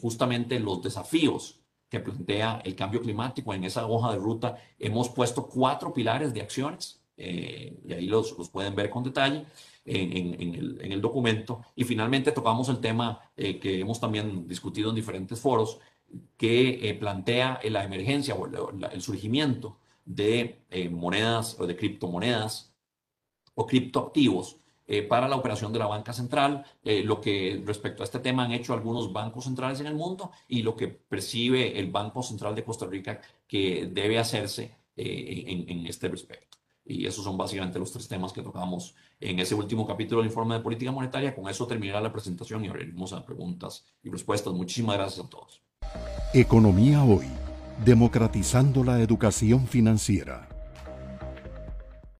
justamente 0.00 0.58
los 0.60 0.80
desafíos 0.80 1.60
que 1.90 2.00
plantea 2.00 2.62
el 2.64 2.74
cambio 2.74 3.02
climático. 3.02 3.52
En 3.52 3.64
esa 3.64 3.86
hoja 3.86 4.12
de 4.12 4.18
ruta 4.18 4.56
hemos 4.78 5.10
puesto 5.10 5.46
cuatro 5.46 5.92
pilares 5.92 6.32
de 6.32 6.40
acciones 6.40 7.03
eh, 7.16 7.80
y 7.86 7.92
ahí 7.92 8.06
los, 8.06 8.36
los, 8.36 8.48
pueden 8.48 8.74
ver 8.74 8.90
con 8.90 9.04
detalle 9.04 9.44
en, 9.84 10.54
el, 10.54 10.80
en, 10.80 10.92
el, 10.92 11.00
documento. 11.00 11.62
Y 11.76 11.84
finalmente 11.84 12.32
tocamos 12.32 12.68
el 12.68 12.80
tema 12.80 13.20
que 13.36 13.80
hemos 13.80 14.00
también 14.00 14.48
discutido 14.48 14.90
en 14.90 14.96
diferentes 14.96 15.38
foros, 15.38 15.78
que 16.36 16.96
plantea 16.98 17.60
la 17.64 17.84
emergencia 17.84 18.34
o 18.34 18.46
el, 18.46 19.02
surgimiento 19.02 19.78
de 20.04 20.60
monedas 20.90 21.56
o 21.58 21.66
de 21.66 21.76
criptomonedas 21.76 22.72
o 23.54 23.66
criptoactivos 23.66 24.58
eh, 24.86 25.02
para 25.02 25.28
la 25.28 25.36
operación 25.36 25.72
de 25.72 25.78
la 25.78 25.86
banca 25.86 26.12
central, 26.12 26.64
eh, 26.84 27.02
lo 27.02 27.18
que 27.18 27.62
respecto 27.64 28.02
a 28.02 28.04
este 28.04 28.18
tema 28.18 28.44
han 28.44 28.52
hecho 28.52 28.74
algunos 28.74 29.12
bancos 29.12 29.44
centrales 29.44 29.80
en 29.80 29.86
el 29.86 29.94
mundo 29.94 30.30
y 30.46 30.62
lo 30.62 30.76
que 30.76 30.88
percibe 30.88 31.78
el 31.78 31.90
Banco 31.90 32.22
Central 32.22 32.54
de 32.54 32.64
Costa 32.64 32.84
Rica 32.86 33.18
que 33.48 33.88
debe 33.90 34.18
hacerse 34.18 34.76
eh, 34.94 35.64
en, 35.68 35.86
este 35.86 36.08
respecto. 36.08 36.53
Y 36.86 37.06
esos 37.06 37.24
son 37.24 37.36
básicamente 37.38 37.78
los 37.78 37.92
tres 37.92 38.06
temas 38.08 38.32
que 38.32 38.42
tocamos 38.42 38.94
en 39.20 39.38
ese 39.38 39.54
último 39.54 39.86
capítulo 39.86 40.20
del 40.20 40.30
informe 40.30 40.56
de 40.56 40.60
política 40.60 40.92
monetaria. 40.92 41.34
Con 41.34 41.48
eso 41.48 41.66
terminará 41.66 42.00
la 42.00 42.12
presentación 42.12 42.64
y 42.64 42.68
abriremos 42.68 43.12
a 43.12 43.24
preguntas 43.24 43.86
y 44.02 44.10
respuestas. 44.10 44.52
Muchísimas 44.52 44.96
gracias 44.96 45.26
a 45.26 45.28
todos. 45.30 45.62
Economía 46.34 47.02
hoy, 47.02 47.26
democratizando 47.84 48.84
la 48.84 49.00
educación 49.00 49.66
financiera. 49.66 50.53